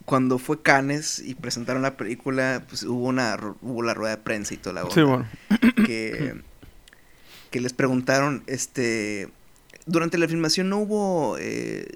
[0.04, 4.52] cuando fue Cannes y presentaron la película, pues hubo una hubo la rueda de prensa
[4.54, 4.94] y toda la onda.
[4.94, 5.26] Sí, bueno.
[5.86, 6.34] que,
[7.50, 9.28] que les preguntaron, este,
[9.86, 11.86] durante la filmación no hubo eh,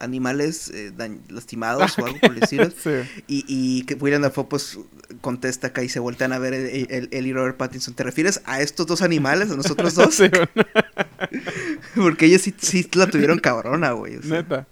[0.00, 0.92] animales eh,
[1.28, 2.68] lastimados o algo por el estilo.
[2.70, 2.90] Sí.
[3.28, 4.78] Y, y que William Dafoe pues
[5.20, 7.94] contesta acá y se voltean a ver el, el- y Robert Pattinson.
[7.94, 10.14] ¿Te refieres a estos dos animales, a nosotros dos?
[10.14, 10.24] Sí.
[11.94, 14.16] Porque ellos sí, sí la tuvieron cabrona, güey.
[14.16, 14.42] o sea.
[14.42, 14.66] Neta.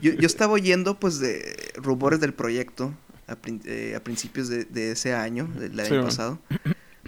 [0.00, 2.94] Yo, yo estaba oyendo, pues, de rumores del proyecto
[3.28, 6.38] a, eh, a principios de, de ese año, del año bueno.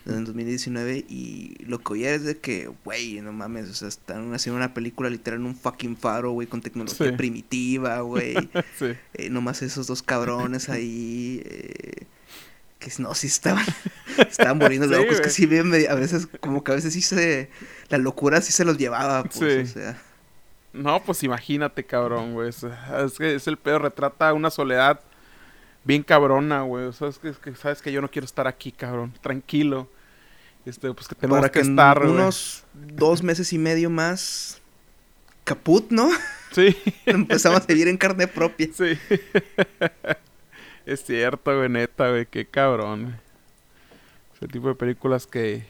[0.05, 3.89] Pasado, en 2019, y lo que oía es de que, güey, no mames, o sea,
[3.89, 7.17] están haciendo una película literal en un fucking faro, güey, con tecnología Sí.
[7.17, 8.35] primitiva, güey.
[8.79, 8.93] Sí.
[9.15, 12.05] eh, nomás esos dos cabrones ahí, eh,
[12.79, 13.65] que no, sí estaban,
[14.29, 17.49] estaban muriendo Sí, locos, que sí, bien a veces, como que a veces sí se,
[17.89, 19.71] la locura sí se los llevaba, pues, Sí.
[19.71, 20.03] o sea.
[20.75, 22.49] No, pues imagínate, cabrón, güey.
[22.49, 25.01] Es, es que es el pedo, retrata una soledad
[25.85, 26.87] bien cabrona, güey.
[26.87, 29.13] O sea, es que, es que sabes que yo no quiero estar aquí, cabrón.
[29.21, 29.89] Tranquilo.
[30.67, 32.11] Este, pues que tenemos para que, que en estar, güey.
[32.11, 34.63] unos dos meses y medio más
[35.45, 36.11] caput, ¿no?
[36.53, 38.69] Sí, Empezamos a vivir en carne propia.
[38.73, 38.99] sí.
[40.87, 42.27] es cierto, güey, neta, güey.
[42.27, 43.19] Qué cabrón.
[44.37, 45.67] Ese tipo de películas que...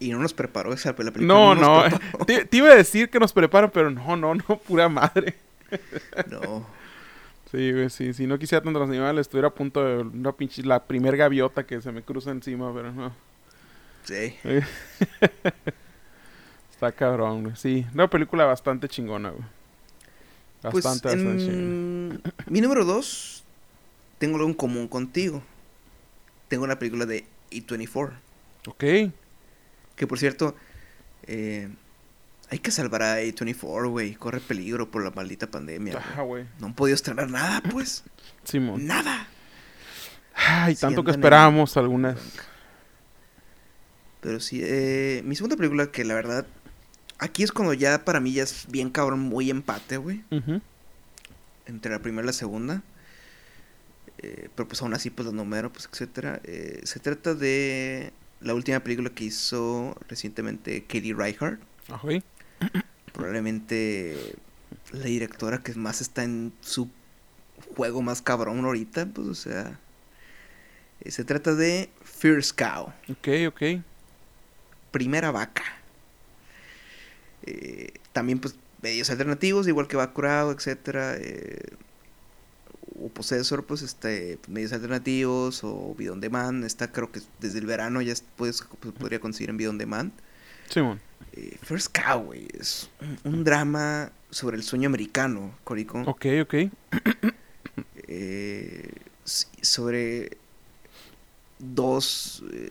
[0.00, 1.26] Y no nos preparó esa la película.
[1.26, 1.82] No, no.
[2.26, 4.58] te iba a decir que nos preparan, pero no, no, no.
[4.58, 5.34] Pura madre.
[6.30, 6.64] No.
[7.50, 8.12] Sí, güey, sí.
[8.12, 10.62] Si no quisiera tantos animales, estuviera a punto de una pinche...
[10.62, 13.12] La primer gaviota que se me cruza encima, pero no.
[14.04, 14.34] Sí.
[16.70, 17.56] Está cabrón, güey.
[17.56, 19.44] Sí, una película bastante chingona, güey.
[20.70, 21.62] Pues Bastante, bastante chingona.
[21.64, 23.44] en mi número dos,
[24.18, 25.42] tengo algo en común contigo.
[26.48, 28.12] Tengo una película de E24.
[28.66, 28.84] Ok.
[29.96, 30.54] Que por cierto,
[31.26, 31.68] eh,
[32.50, 34.14] hay que salvar a A24, güey.
[34.14, 35.98] Corre peligro por la maldita pandemia.
[35.98, 36.46] Ajá, güey.
[36.60, 38.04] No han podido estrenar nada, pues.
[38.44, 38.86] Simón.
[38.86, 39.26] Nada.
[40.34, 42.16] Ay, Sí, tanto que esperábamos algunas.
[44.20, 46.46] Pero sí, eh, mi segunda película que la verdad,
[47.18, 50.60] aquí es cuando ya para mí ya es bien cabrón, muy empate, güey, Ujú.
[51.66, 52.82] entre la primera y la segunda.
[54.18, 56.40] Eh, pero pues aún así, pues los números, pues etcétera.
[56.44, 61.60] Eh, se trata de la última película que hizo recientemente Katie Reichardt.
[61.88, 62.08] Ajá.
[63.12, 64.36] Probablemente
[64.92, 66.88] la directora que más está en su
[67.76, 69.78] juego más cabrón ahorita, pues o sea...
[71.00, 72.92] eh, se trata de Fierce Cow.
[73.08, 73.82] Ok, ok.
[74.90, 75.64] primera vaca.
[77.44, 81.16] Eh, también pues medios alternativos, igual que Bacurau, etcétera.
[81.16, 81.76] eh,
[83.00, 86.64] o Possessor, pues este, medios alternativos, o Video on Demand.
[86.64, 90.12] Está creo que desde el verano ya puedes, pues, podría conseguir en Video on Demand.
[90.68, 91.00] Simón.
[91.32, 96.00] Eh, First Cow, güey, es un, un drama sobre el sueño americano, Corico.
[96.06, 96.54] Ok, ok.
[98.08, 98.90] eh,
[99.62, 100.36] sobre
[101.58, 102.70] dos eh,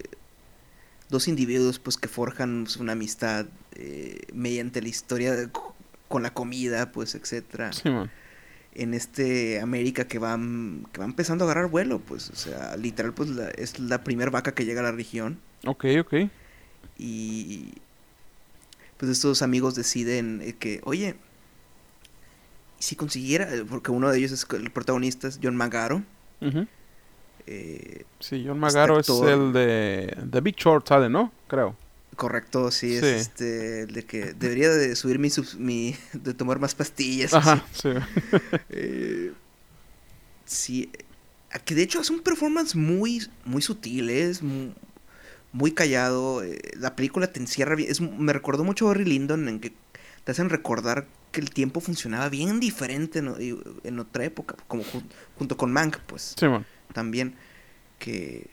[1.09, 3.45] dos individuos pues que forjan pues, una amistad
[3.75, 5.49] eh, mediante la historia de-
[6.07, 8.09] con la comida pues etcétera Simón.
[8.75, 12.75] en este América que va mm, que va empezando a agarrar vuelo pues o sea
[12.77, 16.13] literal pues la- es la primera vaca que llega a la región Ok, ok.
[16.97, 17.73] y
[18.97, 21.15] pues estos amigos deciden eh, que oye
[22.79, 26.03] si consiguiera porque uno de ellos es el protagonista es John Magaro
[27.47, 31.31] eh, Sí, John Magaro es actor- el de The Big Short, ¿sale, no?
[31.47, 31.75] Creo.
[32.15, 33.07] Correcto, sí, es Sí.
[33.07, 37.33] este, de que debería de subir mi, subs- mi de tomar más pastillas.
[37.33, 37.81] Ajá, así.
[37.83, 37.89] sí.
[38.69, 39.31] Eh,
[40.45, 44.29] sí, eh, que de hecho es un performance muy, muy sutil, ¿eh?
[44.29, 44.73] es mu-
[45.51, 46.43] muy, callado.
[46.43, 49.73] eh, la película te encierra bien, es, me recordó mucho a Barry Lyndon en que
[50.23, 53.33] te hacen recordar que el tiempo funcionaba bien diferente en,
[53.83, 55.03] en otra época, como jun-
[55.37, 56.65] junto con Mank, pues Simón.
[56.93, 57.35] también
[57.99, 58.47] que,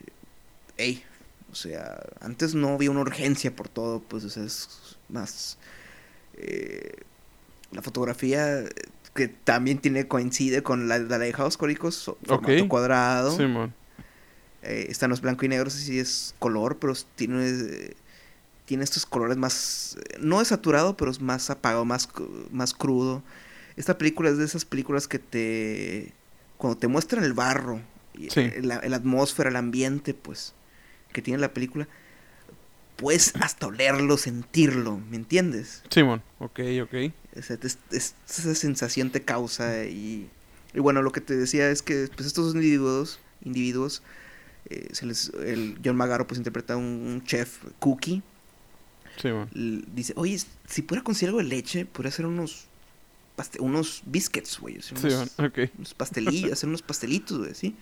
[0.77, 1.03] hey,
[1.51, 5.57] o sea, antes no había una urgencia por todo, pues, o sea, es más,
[6.37, 6.91] eh,
[7.71, 8.69] la fotografía eh,
[9.13, 13.73] que también tiene, coincide con la de la de House Coricos, formato cuadrado, Simón.
[14.65, 17.95] Eh, están los blanco y negro, sí es color, pero tiene,
[18.65, 22.09] tiene estos colores más, no es saturado, pero es más apagado, más,
[22.51, 23.23] más crudo.
[23.77, 26.13] Esta película es de esas películas que te,
[26.57, 27.81] cuando te muestran el barro,
[28.29, 28.49] Sí.
[28.61, 30.53] la, la atmósfera, el ambiente, pues,
[31.11, 31.87] que tiene la película,
[32.95, 35.83] puedes hasta olerlo, sentirlo, ¿me entiendes?
[35.89, 36.21] Simón.
[36.39, 36.93] Ok, ok.
[37.33, 37.51] Es-
[38.29, 40.29] esa sensación te causa y,
[40.73, 44.01] y bueno, lo que te decía es que pues estos individuos, individuos
[44.69, 48.21] eh, se les, el John Magaro pues interpreta un, un chef cookie,
[49.55, 52.67] l- dice, oye, si pudiera conseguir algo de leche, podría hacer unos
[53.59, 55.39] unos biscuits, güey, unos.
[55.39, 55.59] Ok.
[55.77, 57.75] unos pastelillos, hacer unos pastelitos, güey, ¿sí?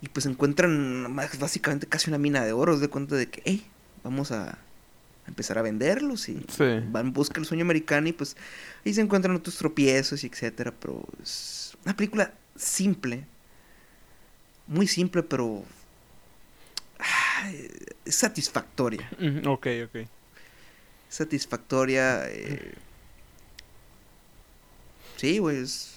[0.00, 3.66] Y pues encuentran básicamente casi una mina de oro, de cuenta de que, hey,
[4.04, 4.58] vamos a, a
[5.26, 6.64] empezar a venderlos y Sí.
[6.92, 8.36] van en busca del sueño americano y pues
[8.84, 13.24] ahí se encuentran otros tropiezos y etcétera, pero es una película simple,
[14.68, 15.64] muy simple, pero
[18.04, 19.14] es satisfactoria,
[19.46, 19.96] Ok, ok.
[21.08, 22.24] satisfactoria.
[22.28, 22.74] eh,
[25.16, 25.92] Sí, güey, es...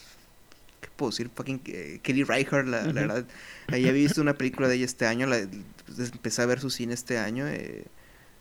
[0.81, 1.29] ¿Qué puedo decir?
[1.35, 3.07] Fucking eh, Kelly Reichardt, la, la Ujú.
[3.07, 3.27] verdad.
[3.71, 5.37] Ahí había visto una película de ella este año, la,
[5.85, 7.47] pues, empecé a ver su cine este año.
[7.47, 7.91] Eh,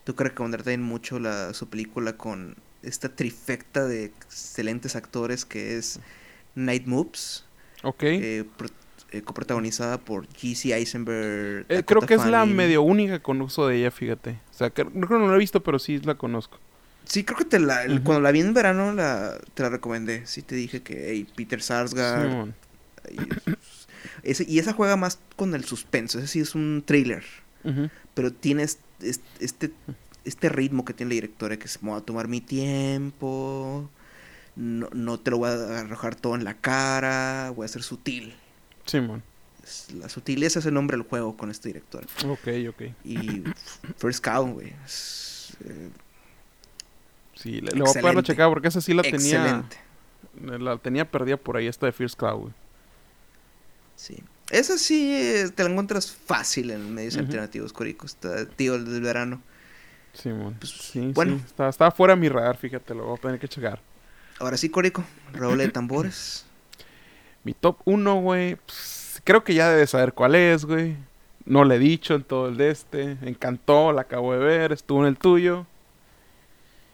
[0.05, 5.79] tengo que recomendar también mucho la, su película con esta trifecta de excelentes actores que
[5.79, 6.01] es
[6.55, 7.47] Night Moves,
[7.83, 8.03] Ok.
[8.17, 8.45] eh,
[9.11, 10.75] eh, coprotagonizada por G.C.
[10.75, 11.67] Eisenberg.
[11.69, 14.39] Eh, creo que es la medio única con uso de ella, fíjate.
[14.51, 16.59] O sea, que, creo que no la he visto, pero sí la conozco.
[17.05, 20.27] Sí, creo que te la, cuando la vi en verano la, te la recomendé.
[20.27, 22.49] Sí, te dije que hey, Peter Sarsgaard.
[23.11, 23.19] Y,
[24.23, 26.19] ese- y esa juega más con el suspenso.
[26.19, 27.25] Ese sí es un thriller.
[28.15, 29.71] Pero tiene est- est- este,
[30.25, 33.89] este ritmo que tiene la directora, que es, me voy a tomar mi tiempo.
[34.57, 37.53] No, no te lo voy a arrojar todo en la cara.
[37.57, 38.35] Voy a ser sutil.
[38.89, 39.23] Simón.
[39.95, 42.05] La sutileza es el nombre del juego con este director.
[42.27, 42.83] Ok, ok.
[43.05, 43.45] Y
[43.99, 44.69] First Cow, güey.
[44.69, 45.91] eh,
[47.35, 49.17] Sí, le, le voy a poder checar porque esa sí la tenía.
[49.19, 49.77] excelente.
[50.65, 52.53] La tenía perdida por ahí, esta de Cloud, güey.
[53.97, 54.23] Sí.
[54.51, 58.07] Esa sí eh, te la encuentras fácil en medios alternativos, Corico.
[58.07, 59.43] Está, tío, el del verano.
[60.15, 60.57] Simón.
[60.59, 61.37] Pues, sí, bueno.
[61.37, 61.45] sí.
[61.47, 63.81] Está, está fuera de mi radar, fíjate, lo voy a tener que checar.
[64.39, 65.05] Ahora sí, Corico.
[65.33, 66.45] Raúl de tambores.
[67.45, 68.57] Mi top 1, güey.
[68.57, 70.97] pues, creo que ya debes saber cuál es, güey.
[71.45, 73.17] no le he dicho en todo el de este.
[73.23, 75.67] Encantó, la acabo de ver, estuvo en el tuyo.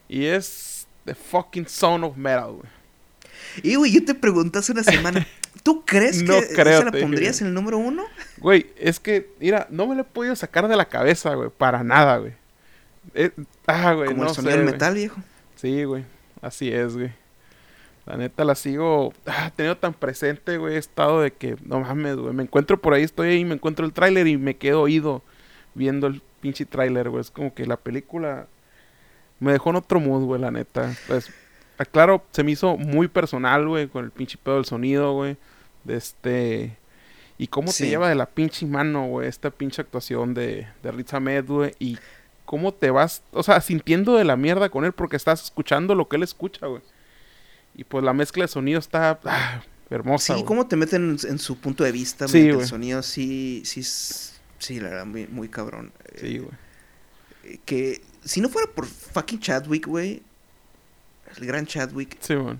[0.08, 2.68] Y es The fucking Son of Metal, güey.
[3.62, 5.26] Y, güey, yo te pregunté hace una semana,
[5.62, 8.04] ¿tú crees No que creo, esa la pondrías en el número uno?
[8.38, 11.82] Güey, es que, mira, no me lo he podido sacar de la cabeza, güey, para
[11.84, 12.32] nada, güey.
[13.14, 13.30] Eh,
[13.66, 14.72] ah, güey, Como no el sonido sé, del güey.
[14.72, 15.20] metal, viejo.
[15.56, 16.04] Sí, güey.
[16.40, 17.12] Así es, güey.
[18.06, 22.34] La neta la sigo ah, tenido tan presente, güey, estado de que no mames, güey.
[22.34, 25.22] Me encuentro por ahí, estoy ahí, me encuentro el tráiler y me quedo oído
[25.74, 27.22] viendo el pinche tráiler, güey.
[27.22, 28.46] Es como que la película
[29.40, 30.94] me dejó en otro mood, güey, la neta.
[31.06, 31.32] Pues,
[31.78, 35.36] aclaro, se me hizo muy personal, güey, con el pinche pedo del sonido, güey.
[35.84, 36.76] De este...
[37.36, 37.84] Y cómo Sí.
[37.84, 41.72] te lleva de la pinche mano, güey, esta pinche actuación de, de Riz Ahmed, güey.
[41.80, 41.98] Y
[42.44, 46.06] cómo te vas, o sea, sintiendo de la mierda con él porque estás escuchando lo
[46.08, 46.82] que él escucha, güey.
[47.74, 50.44] Y pues la mezcla de sonido está ah, hermosa, Sí, güey.
[50.44, 54.90] cómo te meten en, su punto de vista, Sí, el sonido, sí, sí, sí, la
[54.90, 55.92] verdad, muy, muy cabrón.
[56.20, 56.50] Sí, Eh, güey.
[57.54, 60.22] eh, que si no fuera por fucking Chadwick, güey,
[61.36, 62.58] el gran Chadwick, Sí, güey.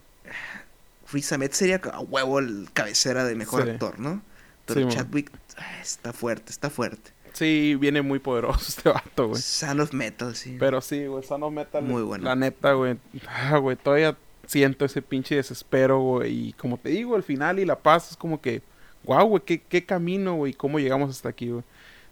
[1.13, 3.71] Riz Ahmed sería a huevo el cabecera de mejor Sí.
[3.71, 4.21] actor, ¿no?
[4.67, 4.97] Pero Sí.
[4.97, 7.13] Chadwick ah, está fuerte, está fuerte.
[7.35, 9.41] Sí, viene muy poderoso este vato, güey.
[9.41, 10.57] Son of Metal, sí.
[10.59, 11.83] Pero sí, güey, Son of Metal.
[11.85, 12.25] Muy bueno.
[12.25, 12.97] La neta, güey.
[13.29, 14.17] Ah, güey, todavía
[14.47, 16.49] siento ese pinche desespero, güey.
[16.49, 18.63] Y como te digo, el final y la paz es como que,
[19.05, 21.65] wow, güey, qué, qué camino, güey, cómo llegamos hasta aquí, güey.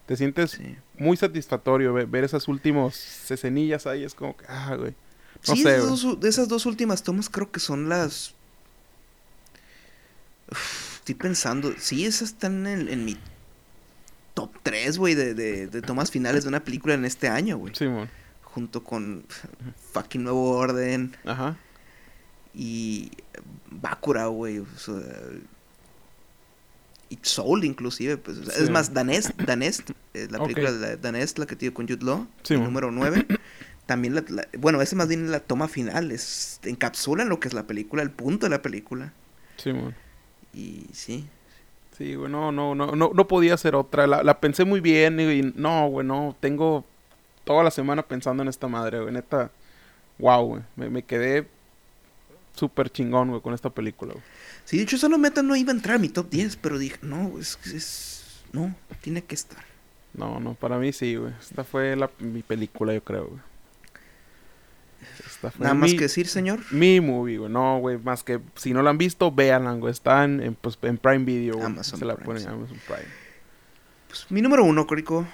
[0.06, 0.76] Te sientes Sí.
[0.98, 4.04] muy satisfactorio ver, ver esas últimas escenillas ahí.
[4.04, 4.94] Es como que, ah, güey.
[5.48, 8.34] No sí, sé, esas dos, de esas dos últimas tomas creo que son las...
[10.50, 13.16] Uf, estoy pensando, sí, esas están en, en mi
[14.34, 17.74] top 3, güey, de, de, de tomas finales de una película en este año, güey.
[17.74, 18.08] Sí, mon.
[18.42, 19.24] Junto con
[19.92, 21.56] fucking Nuevo Orden Ajá.
[22.54, 23.10] Y
[23.70, 24.58] Bakura, güey.
[24.58, 24.94] o sea,
[27.08, 28.16] y Soul, inclusive.
[28.16, 28.62] Pues, o sea, Sí.
[28.62, 32.04] Es más, Danest, Danest eh, la película de la- Danest, la que tiene con Jude
[32.04, 33.26] Law, Sí, el número 9.
[33.86, 36.10] También, la, la- bueno, ese más bien es la toma final.
[36.10, 39.12] Es, encapsulan lo que es la película, el punto de la película.
[39.56, 39.94] Sí, mon.
[40.54, 41.26] Y sí.
[41.98, 44.06] Sí, güey, no, no, no, no, no podía ser otra.
[44.06, 46.84] La, la pensé muy bien y no, güey, no, tengo
[47.44, 49.50] toda la semana pensando en esta madre, güey, neta.
[50.18, 51.46] Wow, güey, me, me quedé
[52.54, 54.24] súper chingón, güey, con esta película, güey.
[54.64, 56.98] Sí, de hecho, solo Meta no iba a entrar a mi top 10, pero dije,
[57.02, 59.64] no, es, es no, tiene que estar.
[60.14, 61.32] No, no, para mí sí, güey.
[61.40, 63.40] Esta fue la, mi película, yo creo, güey.
[65.26, 66.60] Esta fue Nada más que decir, señor.
[66.70, 67.50] mi movie, güey.
[67.50, 69.90] No, güey, más que si no la han visto, véanla, güey.
[69.90, 71.66] Está en, en, pues, en Prime Video, güey.
[71.66, 72.48] Amazon Se la Prime, ponen sí.
[72.48, 73.08] en Amazon Prime.
[74.08, 75.26] Pues, mi número uno, Córico,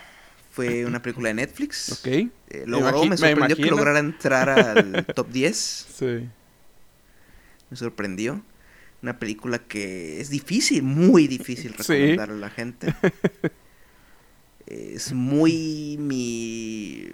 [0.52, 1.92] fue una película de Netflix.
[1.92, 2.06] Ok.
[2.06, 2.30] Eh,
[2.66, 5.56] logró, me sorprendió que lograra entrar al top 10.
[5.56, 6.28] Sí.
[7.70, 8.42] Me sorprendió.
[9.02, 11.92] Una película que es difícil, muy difícil Sí.
[11.92, 12.94] recomendarle a la gente.
[14.66, 17.08] es muy mi...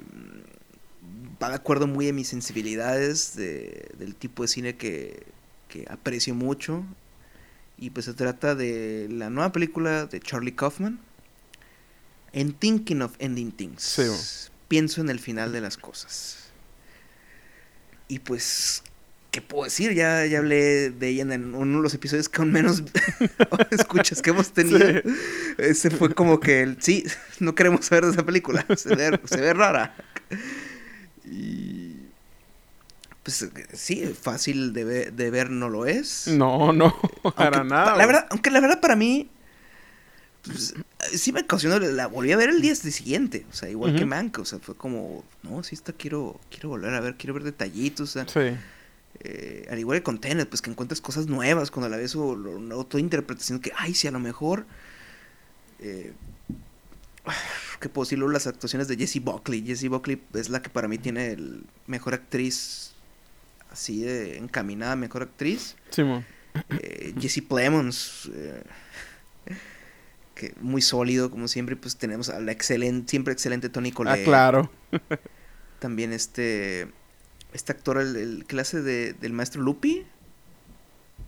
[1.42, 5.24] Va de acuerdo muy en mis sensibilidades de- del tipo de cine que,
[5.68, 6.84] que aprecio mucho.
[7.76, 10.98] Y pues se trata de la nueva película de Charlie Kaufman.
[12.32, 13.82] En Thinking of Ending Things.
[13.82, 14.02] Sí.
[14.68, 16.38] Pienso en el final de las cosas.
[18.08, 18.82] Y pues,
[19.34, 19.94] ¿qué puedo decir?
[19.94, 22.84] Ya, ya hablé de ella en uno de los episodios con menos
[23.72, 24.78] escuchas que hemos tenido.
[24.78, 25.00] Sí.
[25.58, 27.02] Ese fue como que, el, sí,
[27.40, 28.64] no queremos saber de esa película.
[28.76, 29.96] Se ve, se ve rara.
[31.24, 31.96] Y...
[33.24, 36.28] Pues sí, fácil de, ve- de ver no lo es.
[36.28, 36.94] No, no,
[37.36, 37.96] para Aunque, nada.
[37.96, 39.28] La verdad, aunque la verdad para mí
[40.42, 40.74] pues,
[41.12, 44.04] sí me ocasionó, la volví a ver el día siguiente, o sea, igual que.
[44.06, 47.42] Mank, o sea, fue como, no, sí, esta quiero, quiero volver a ver, quiero ver
[47.42, 48.56] detallitos, o sea, Sí.
[49.20, 52.36] Eh, al igual que con Tenet, pues que encuentras cosas nuevas cuando la ves o,
[52.36, 54.66] no, otra interpretación que, ay, sí, a lo mejor,
[55.80, 56.12] eh,
[57.80, 58.18] ¿qué puedo decir?
[58.18, 61.64] Luego las actuaciones de Jessie Buckley, Jessie Buckley es la que para mí tiene el
[61.86, 62.92] mejor actriz,
[63.70, 66.24] así de encaminada, mejor actriz, Simón.
[66.70, 68.62] eh, Jesse Plemons, eh,
[70.34, 74.24] que muy sólido como siempre, pues tenemos a la excelente, siempre excelente Tony Ah, Collette.
[74.24, 74.70] claro.
[75.78, 76.88] También este,
[77.54, 80.04] este actor, el, el hace de, del maestro Lupi,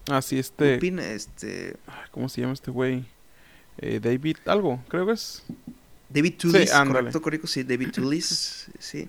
[0.08, 0.74] Así este.
[0.74, 3.04] Lupin, este, ay, ¿Cómo se llama este güey?
[3.78, 5.42] Eh, David, algo, creo que es.
[6.08, 6.98] David Toulis, ándale.
[7.00, 9.08] correcto, correcto, sí, David Toulis, sí.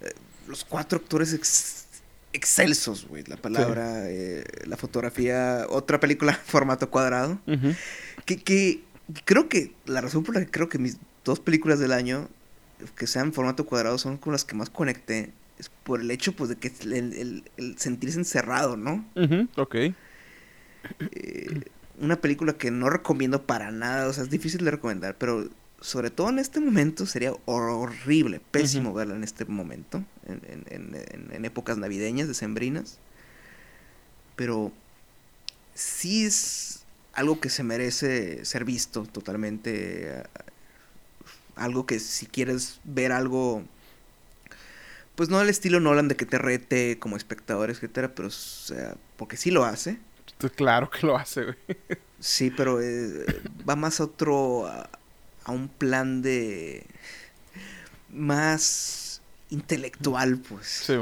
[0.00, 0.12] Eh,
[0.48, 1.84] los cuatro actores ex-
[2.32, 7.38] excelsos, güey, la palabra, eh, la fotografía, otra película formato cuadrado.
[8.24, 8.82] Que, que
[9.26, 12.28] creo que la razón por la que creo que mis dos películas del año
[12.96, 16.50] que sean formato cuadrado son con las que más conecté es por el hecho pues
[16.50, 19.04] de que el, el- el sentirse encerrado, ¿no?
[19.56, 19.76] Ok.
[21.12, 21.60] Eh,
[22.00, 25.48] una película que no recomiendo para nada, o sea, es difícil de recomendar, pero
[25.82, 30.64] sobre todo en este momento, sería hor- horrible, pésimo verla en este momento, en, en-
[30.70, 32.98] en- en- en épocas navideñas, decembrinas.
[34.36, 34.72] Pero
[35.74, 40.18] sí es algo que se merece ser visto totalmente.
[40.20, 40.22] eh,
[41.56, 43.62] Algo que si quieres ver algo,
[45.20, 48.96] pues no al estilo Nolan de que te rete como espectador, etcétera, pero o sea,
[49.18, 49.98] porque sí lo hace.
[50.56, 51.56] Claro que lo hace, güey.
[52.20, 53.26] Sí, pero eh,
[53.68, 54.88] va más a otro, a,
[55.44, 56.86] a un plan de
[58.08, 59.20] más
[59.50, 60.66] intelectual, pues.
[60.66, 60.94] Sí.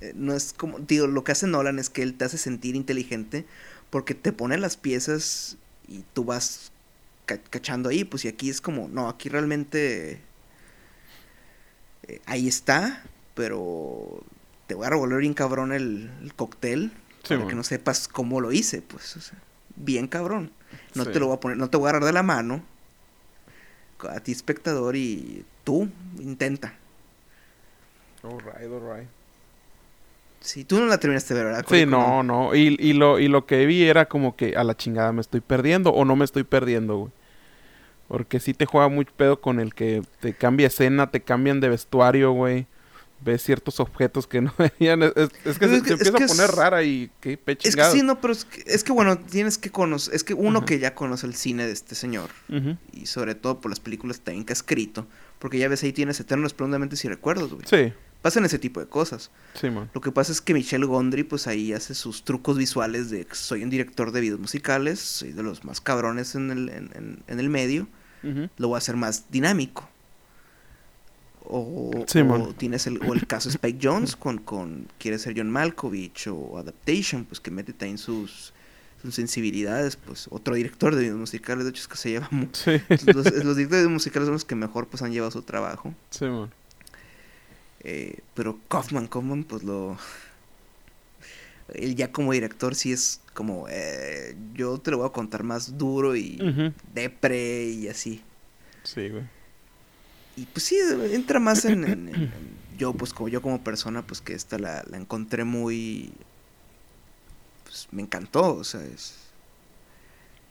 [0.00, 2.76] Eh, no es como, digo, lo que hace Nolan es que él te hace sentir
[2.76, 3.44] inteligente
[3.90, 6.72] porque te pone las piezas y tú vas
[7.26, 10.22] ca- cachando ahí, pues y aquí es como, no, aquí realmente
[12.08, 13.02] eh, ahí está,
[13.40, 14.20] pero
[14.66, 16.92] te voy a revolver bien cabrón el, el cóctel
[17.22, 17.48] Sí, para man.
[17.48, 19.38] que no sepas cómo lo hice, pues, o sea,
[19.76, 20.52] bien cabrón.
[20.94, 21.12] No Sí.
[21.12, 22.62] te lo voy a poner, no te voy a agarrar de la mano
[24.10, 25.88] a ti espectador y tú
[26.18, 26.74] intenta.
[28.22, 29.08] Alright, alright.
[30.40, 31.66] Sí, tú no la terminaste de ver, ¿verdad?
[31.68, 32.54] Sí, no, no.
[32.54, 35.40] Y, y, lo, y lo que vi era como que a la chingada me estoy
[35.40, 37.12] perdiendo o no me estoy perdiendo, güey.
[38.08, 41.68] Porque sí te juega muy pedo con el que te cambia escena, te cambian de
[41.68, 42.66] vestuario, güey.
[43.22, 45.02] Ves ciertos objetos que no venían.
[45.02, 47.84] Es, que es que- se empieza que a poner rara y qué pe Es que
[47.84, 50.78] sí, no, pero es que, es que, bueno, tienes que conocer, es que uno que
[50.78, 52.30] ya conoce el cine de este señor,
[52.92, 55.06] y sobre todo por las películas también que ha escrito,
[55.38, 57.64] porque ya ves ahí tienes eternos profundamente si recuerdos, güey.
[57.66, 57.92] Sí,
[58.22, 59.30] Pasan ese tipo de cosas.
[59.54, 59.88] sí, man.
[59.94, 63.34] Lo que pasa es que Michelle Gondry, pues ahí hace sus trucos visuales de que
[63.34, 67.22] soy un director de videos musicales, soy de los más cabrones en el, en, en-
[67.26, 67.88] en el medio,
[68.58, 69.88] lo voy a hacer más dinámico.
[71.44, 72.54] O, Sí, o man.
[72.54, 77.24] tienes el, o el caso Spike Jones con, con quiere ser John Malkovich o Adaptation,
[77.24, 78.52] pues que mete también sus,
[79.02, 82.46] sus sensibilidades, pues otro director de videos musicales, de hecho es que se lleva mu-
[82.52, 82.72] Sí,
[83.06, 85.94] los, los directores de videos musicales son los que mejor pues han llevado su trabajo.
[86.10, 86.50] sí, man.
[87.82, 89.96] Eh, pero Kaufman, Kaufman, pues lo.
[91.72, 93.66] Él ya como director sí es como.
[93.70, 96.72] eh, yo te lo voy a contar más duro y Ujú.
[96.94, 98.22] depre y así.
[98.82, 99.22] Sí, güey.
[100.40, 100.76] Y pues sí,
[101.12, 101.84] entra más en.
[101.84, 105.44] en- en- en- yo, pues como yo como persona, pues que esta la, la encontré
[105.44, 106.10] muy.
[107.64, 109.16] Pues me encantó, o sea, es.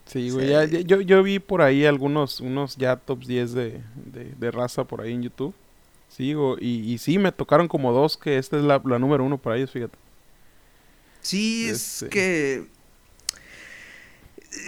[0.06, 0.46] Sí, güey.
[0.46, 0.52] Sí.
[0.52, 4.52] ya- ya- yo, yo vi por ahí algunos unos ya tops 10 de, de, de
[4.52, 5.54] raza por ahí en YouTube.
[6.10, 6.58] Sigo.
[6.60, 9.58] Y, y sí, me tocaron como dos que esta es la, la número uno para
[9.58, 9.98] ellos, fíjate.
[11.22, 12.10] Sí, es Este.
[12.10, 12.68] que.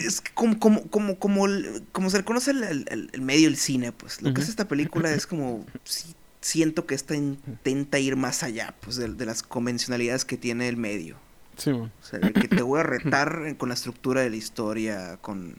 [0.05, 3.47] Es como, como, como, como, el- como se le conoce el, el- el- el medio
[3.49, 4.21] del cine, pues.
[4.21, 5.65] Lo que es esta película es como.
[5.83, 10.67] sí, siento que esta intenta ir más allá, pues, de, de las convencionalidades que tiene
[10.69, 11.17] el medio.
[11.57, 11.71] Sí.
[11.71, 15.55] O sea, de que te voy a retar con la estructura de la historia, con,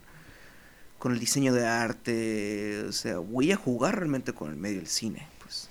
[0.98, 2.84] con el diseño de arte.
[2.88, 5.68] O sea, voy a jugar realmente con el medio del cine, pues.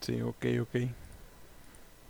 [0.00, 0.90] Sí, ok, ok.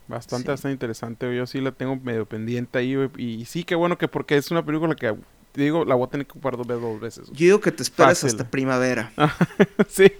[0.08, 0.48] Bastante, Sí.
[0.50, 1.36] bastante interesante.
[1.36, 3.10] Yo sí la tengo medio pendiente ahí, güey.
[3.18, 5.14] Y sí, qué bueno que porque es una película que,
[5.52, 6.82] te digo, la voy a tener que ocupar dos veces.
[6.82, 7.26] Dos veces.
[7.28, 8.30] Yo digo que te esperas Fácil.
[8.36, 9.12] hasta primavera.
[9.88, 10.10] sí.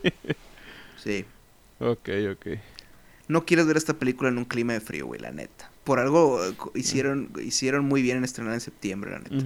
[1.02, 1.24] Sí.
[1.80, 2.46] Ok, ok.
[3.28, 5.70] No quieres ver esta película en un clima de frío, güey, la neta.
[5.84, 9.44] Por algo eh, co- hicieron, hicieron muy bien en estrenar en septiembre, la neta.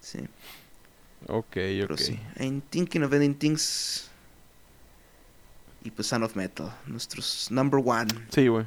[0.00, 0.20] Sí,
[1.26, 2.00] Ok, pero ok.
[2.00, 2.18] sí.
[2.38, 4.08] I'm thinking of ending things.
[5.84, 8.08] Y pues Son of Metal, nuestros number one.
[8.30, 8.66] Sí, güey.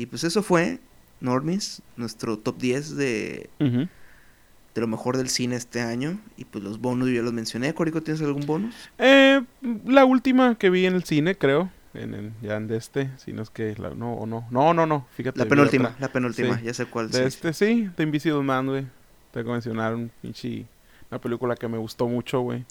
[0.00, 0.78] Y pues eso fue,
[1.20, 6.18] Normis, nuestro top 10 de, de lo mejor del cine este año.
[6.36, 7.74] Y pues los bonus yo ya los mencioné.
[7.74, 8.74] Corico, ¿tienes algún bonus?
[8.98, 9.42] Eh,
[9.84, 11.70] la última que vi en el cine, creo.
[11.92, 13.10] En, en- ya en de este.
[13.18, 14.46] Si no es que la, no o no.
[14.50, 15.06] No, no, no.
[15.16, 15.38] Fíjate.
[15.38, 16.64] La penúltima, la penúltima, Sí.
[16.64, 17.10] ya sé cuál.
[17.10, 17.24] De sí.
[17.24, 17.90] este, sí.
[17.96, 18.86] De Invisible Man, güey.
[19.32, 20.66] Tengo que mencionar un pinche...
[21.10, 22.64] Una película que me gustó mucho, güey.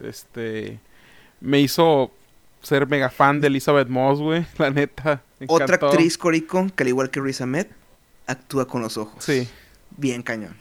[0.00, 0.78] Este...
[1.40, 2.12] Me hizo
[2.66, 4.44] ser mega fan de Elizabeth Moss, güey.
[4.58, 5.22] La neta.
[5.46, 7.66] Otra actriz, Corico, que al igual que Riz Ahmed,
[8.26, 9.22] actúa con los ojos.
[9.24, 9.48] Sí.
[9.96, 10.56] Bien cañón.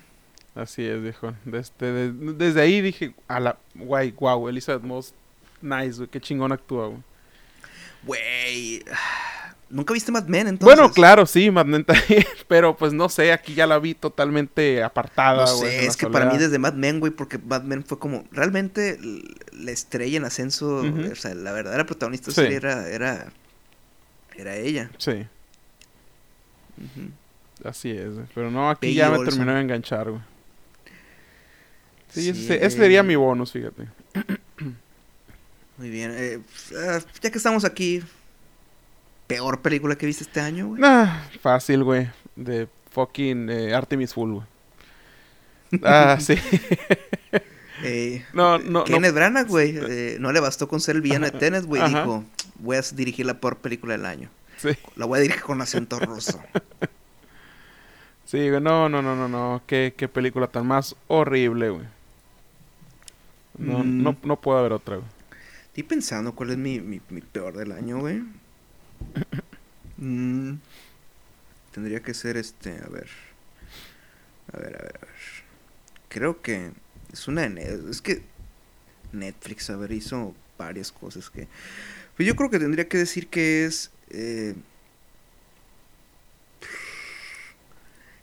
[0.53, 1.33] Así es, viejo.
[1.43, 5.13] Desde, de- desde ahí dije, a la, guay, guau, Elizabeth Moss,
[5.61, 7.01] nice, güey, qué chingón actúa, güey.
[8.03, 8.83] Güey.
[9.69, 10.77] ¿Nunca viste Mad Men entonces?
[10.77, 14.83] Bueno, claro, sí, Mad Men también, pero pues no sé, aquí ya la vi totalmente
[14.83, 17.97] apartada, No sé, es que para mí desde Mad Men, güey, porque Mad Men fue
[17.99, 18.99] como realmente
[19.51, 22.41] la estrella en ascenso, o sea, la verdadera protagonista Sí.
[22.41, 23.31] era, era,
[24.37, 24.91] era ella.
[24.99, 25.25] Sí,
[27.63, 28.25] así es, güey.
[28.35, 29.33] Pero no, aquí Peggy ya me Olson.
[29.33, 30.21] terminó de enganchar, güey.
[32.09, 33.87] Sí, ese, Sí, ese sería mi bonus, fíjate.
[35.77, 36.11] Muy bien.
[36.15, 36.39] eh,
[36.87, 38.01] ah, ya que estamos aquí,
[39.27, 40.81] peor película que viste este año, güey.
[40.81, 42.09] Nah, fácil, güey.
[42.35, 44.47] De fucking eh, Artemis Fool, güey.
[45.83, 46.35] Ah, sí.
[47.83, 48.83] Eh, No, no, no.
[48.85, 51.83] Kenneth Branagh, güey, eh, no le bastó con ser el villano de Tenet, güey.
[51.87, 52.23] Dijo,
[52.59, 54.29] voy a dirigir la peor película del año.
[54.57, 56.41] Sí, La voy a dirigir con acento ruso.
[58.25, 58.61] sí, güey.
[58.61, 59.61] No, no, no, no, no.
[59.67, 61.85] Qué, qué película tan más horrible, güey.
[63.57, 64.03] No, Mm.
[64.03, 65.07] no, no puedo haber otra, güey.
[65.67, 68.21] Estoy pensando cuál es mi, mi, mi peor del año, güey.
[69.97, 70.55] Mm,
[71.73, 73.07] tendría que ser este, a ver.
[74.53, 75.15] A ver, a ver, a ver.
[76.09, 76.71] Creo que
[77.13, 78.21] es una Es que
[79.13, 81.47] Netflix, a ver, hizo varias cosas que...
[82.17, 83.89] Pues yo creo que tendría que decir que es...
[84.09, 84.53] eh,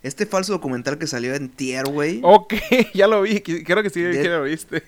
[0.02, 2.20] este falso documental que salió en Tier, güey.
[2.22, 2.54] Ok,
[2.94, 3.40] ya lo vi.
[3.40, 4.82] Creo que sí, De- que lo viste.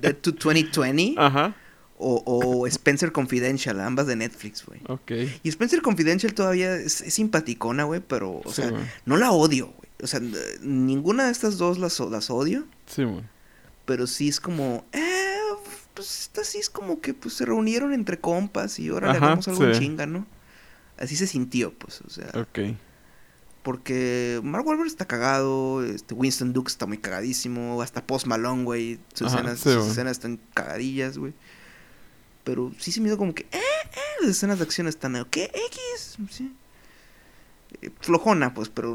[0.00, 1.14] Dead to 2020.
[1.16, 1.54] Ajá.
[1.98, 4.80] O, o Spencer Confidential, ambas de Netflix, güey.
[4.88, 5.12] Ok.
[5.42, 8.72] Y Spencer Confidential todavía es, es simpaticona, güey, pero, o Sí, sea,
[9.06, 9.88] no la odio, güey.
[10.02, 10.20] O sea,
[10.60, 11.98] ninguna de estas dos las,
[12.30, 13.22] odio, Sí, güey.
[13.86, 15.38] pero sí es como, eh,
[15.94, 19.48] pues esta sí es como que pues se reunieron entre compas y ahora le hagamos
[19.48, 19.80] algo en sí.
[19.80, 20.26] chinga, ¿no?
[20.98, 22.76] Así se sintió, pues, o sea, Ok.
[23.62, 28.98] porque Mark Wahlberg está cagado, este Winston Duke está muy cagadísimo, hasta Post Malone, güey,
[29.14, 31.32] sus, Ajá, escenas, sí, sus escenas están cagadillas, güey.
[32.46, 35.50] Pero sí se me dio como que, eh, eh, las escenas de acción están, ¿qué?
[35.52, 36.54] X, sí.
[37.82, 38.94] Eh, flojona, pues, pero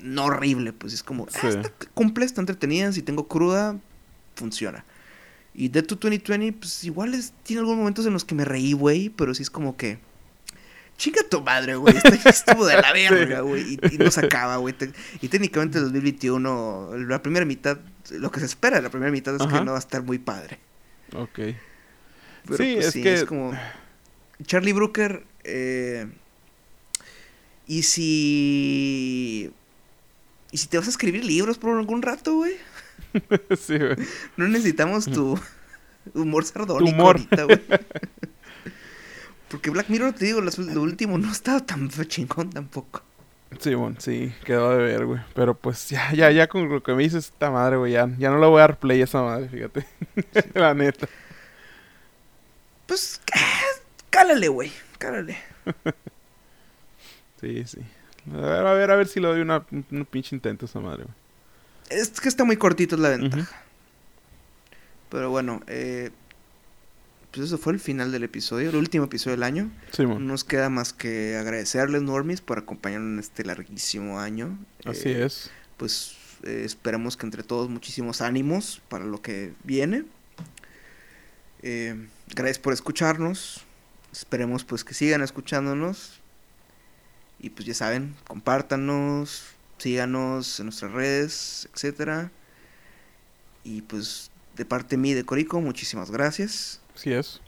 [0.00, 1.46] no horrible, pues es como, ah, Sí.
[1.46, 3.78] está cumple, está entretenida, si tengo cruda,
[4.34, 4.84] funciona.
[5.54, 8.72] Y Dead to 2020, pues igual es, tiene algunos momentos en los que me reí,
[8.72, 10.00] güey, pero sí es como que,
[10.98, 14.56] chica tu madre, güey, esto estuvo de la verga, güey, y, y no se acaba,
[14.56, 14.74] güey.
[15.22, 17.78] y técnicamente el 2021, la primera mitad,
[18.10, 19.60] lo que se espera de la primera mitad es Ajá.
[19.60, 20.58] que no va a estar muy padre.
[21.14, 21.38] Ok.
[22.44, 23.52] Pero Sí, pues es sí, que- es como.
[24.44, 25.24] Charlie Brooker.
[25.44, 26.06] eh,
[27.66, 29.50] y si.
[30.52, 32.54] Y si te vas a escribir libros por algún rato, güey.
[33.58, 33.96] sí, güey.
[34.36, 35.38] No necesitamos tu
[36.14, 37.16] humor sardónico Tu humor.
[37.16, 37.60] ahorita, güey.
[39.48, 43.02] Porque Black Mirror, te digo, lo último no estaba tan chingón tampoco.
[43.60, 45.20] Sí, bueno, sí, quedó de ver, güey.
[45.34, 48.30] Pero pues ya, ya, ya con lo que me dices esta madre, güey, ya, ya
[48.30, 49.86] no le voy a dar play a esa madre, fíjate.
[50.54, 51.08] La neta.
[52.86, 53.60] Pues, ah,
[54.10, 54.72] cálale, güey.
[54.98, 55.36] Cálale.
[57.40, 57.78] Sí, sí.
[58.32, 60.80] A ver, a ver, a ver si le doy una, un, pinche intento a esa
[60.80, 61.14] madre, güey.
[62.00, 63.62] Es que está muy cortito es la ventaja.
[65.10, 66.10] Pero bueno, eh,
[67.32, 69.70] pues eso fue el final del episodio, el último episodio del año.
[69.90, 74.58] Sí, No nos queda más que agradecerles, Normis, por acompañarnos en este larguísimo año.
[74.86, 75.50] Así Eh, es.
[75.76, 80.04] Pues eh, esperemos que entre todos muchísimos ánimos para lo que viene.
[81.62, 83.62] Eh, gracias por escucharnos.
[84.12, 86.20] Esperemos pues que sigan escuchándonos.
[87.40, 89.44] Y pues ya saben, compártanos,
[89.78, 92.30] síganos en nuestras redes, etcétera.
[93.64, 96.80] Y pues de parte mí de Corico, muchísimas gracias.
[96.94, 97.40] Así es.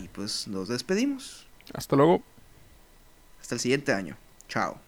[0.00, 1.46] Y pues nos despedimos.
[1.72, 2.22] Hasta luego.
[3.40, 4.16] Hasta el siguiente año.
[4.48, 4.87] Chao.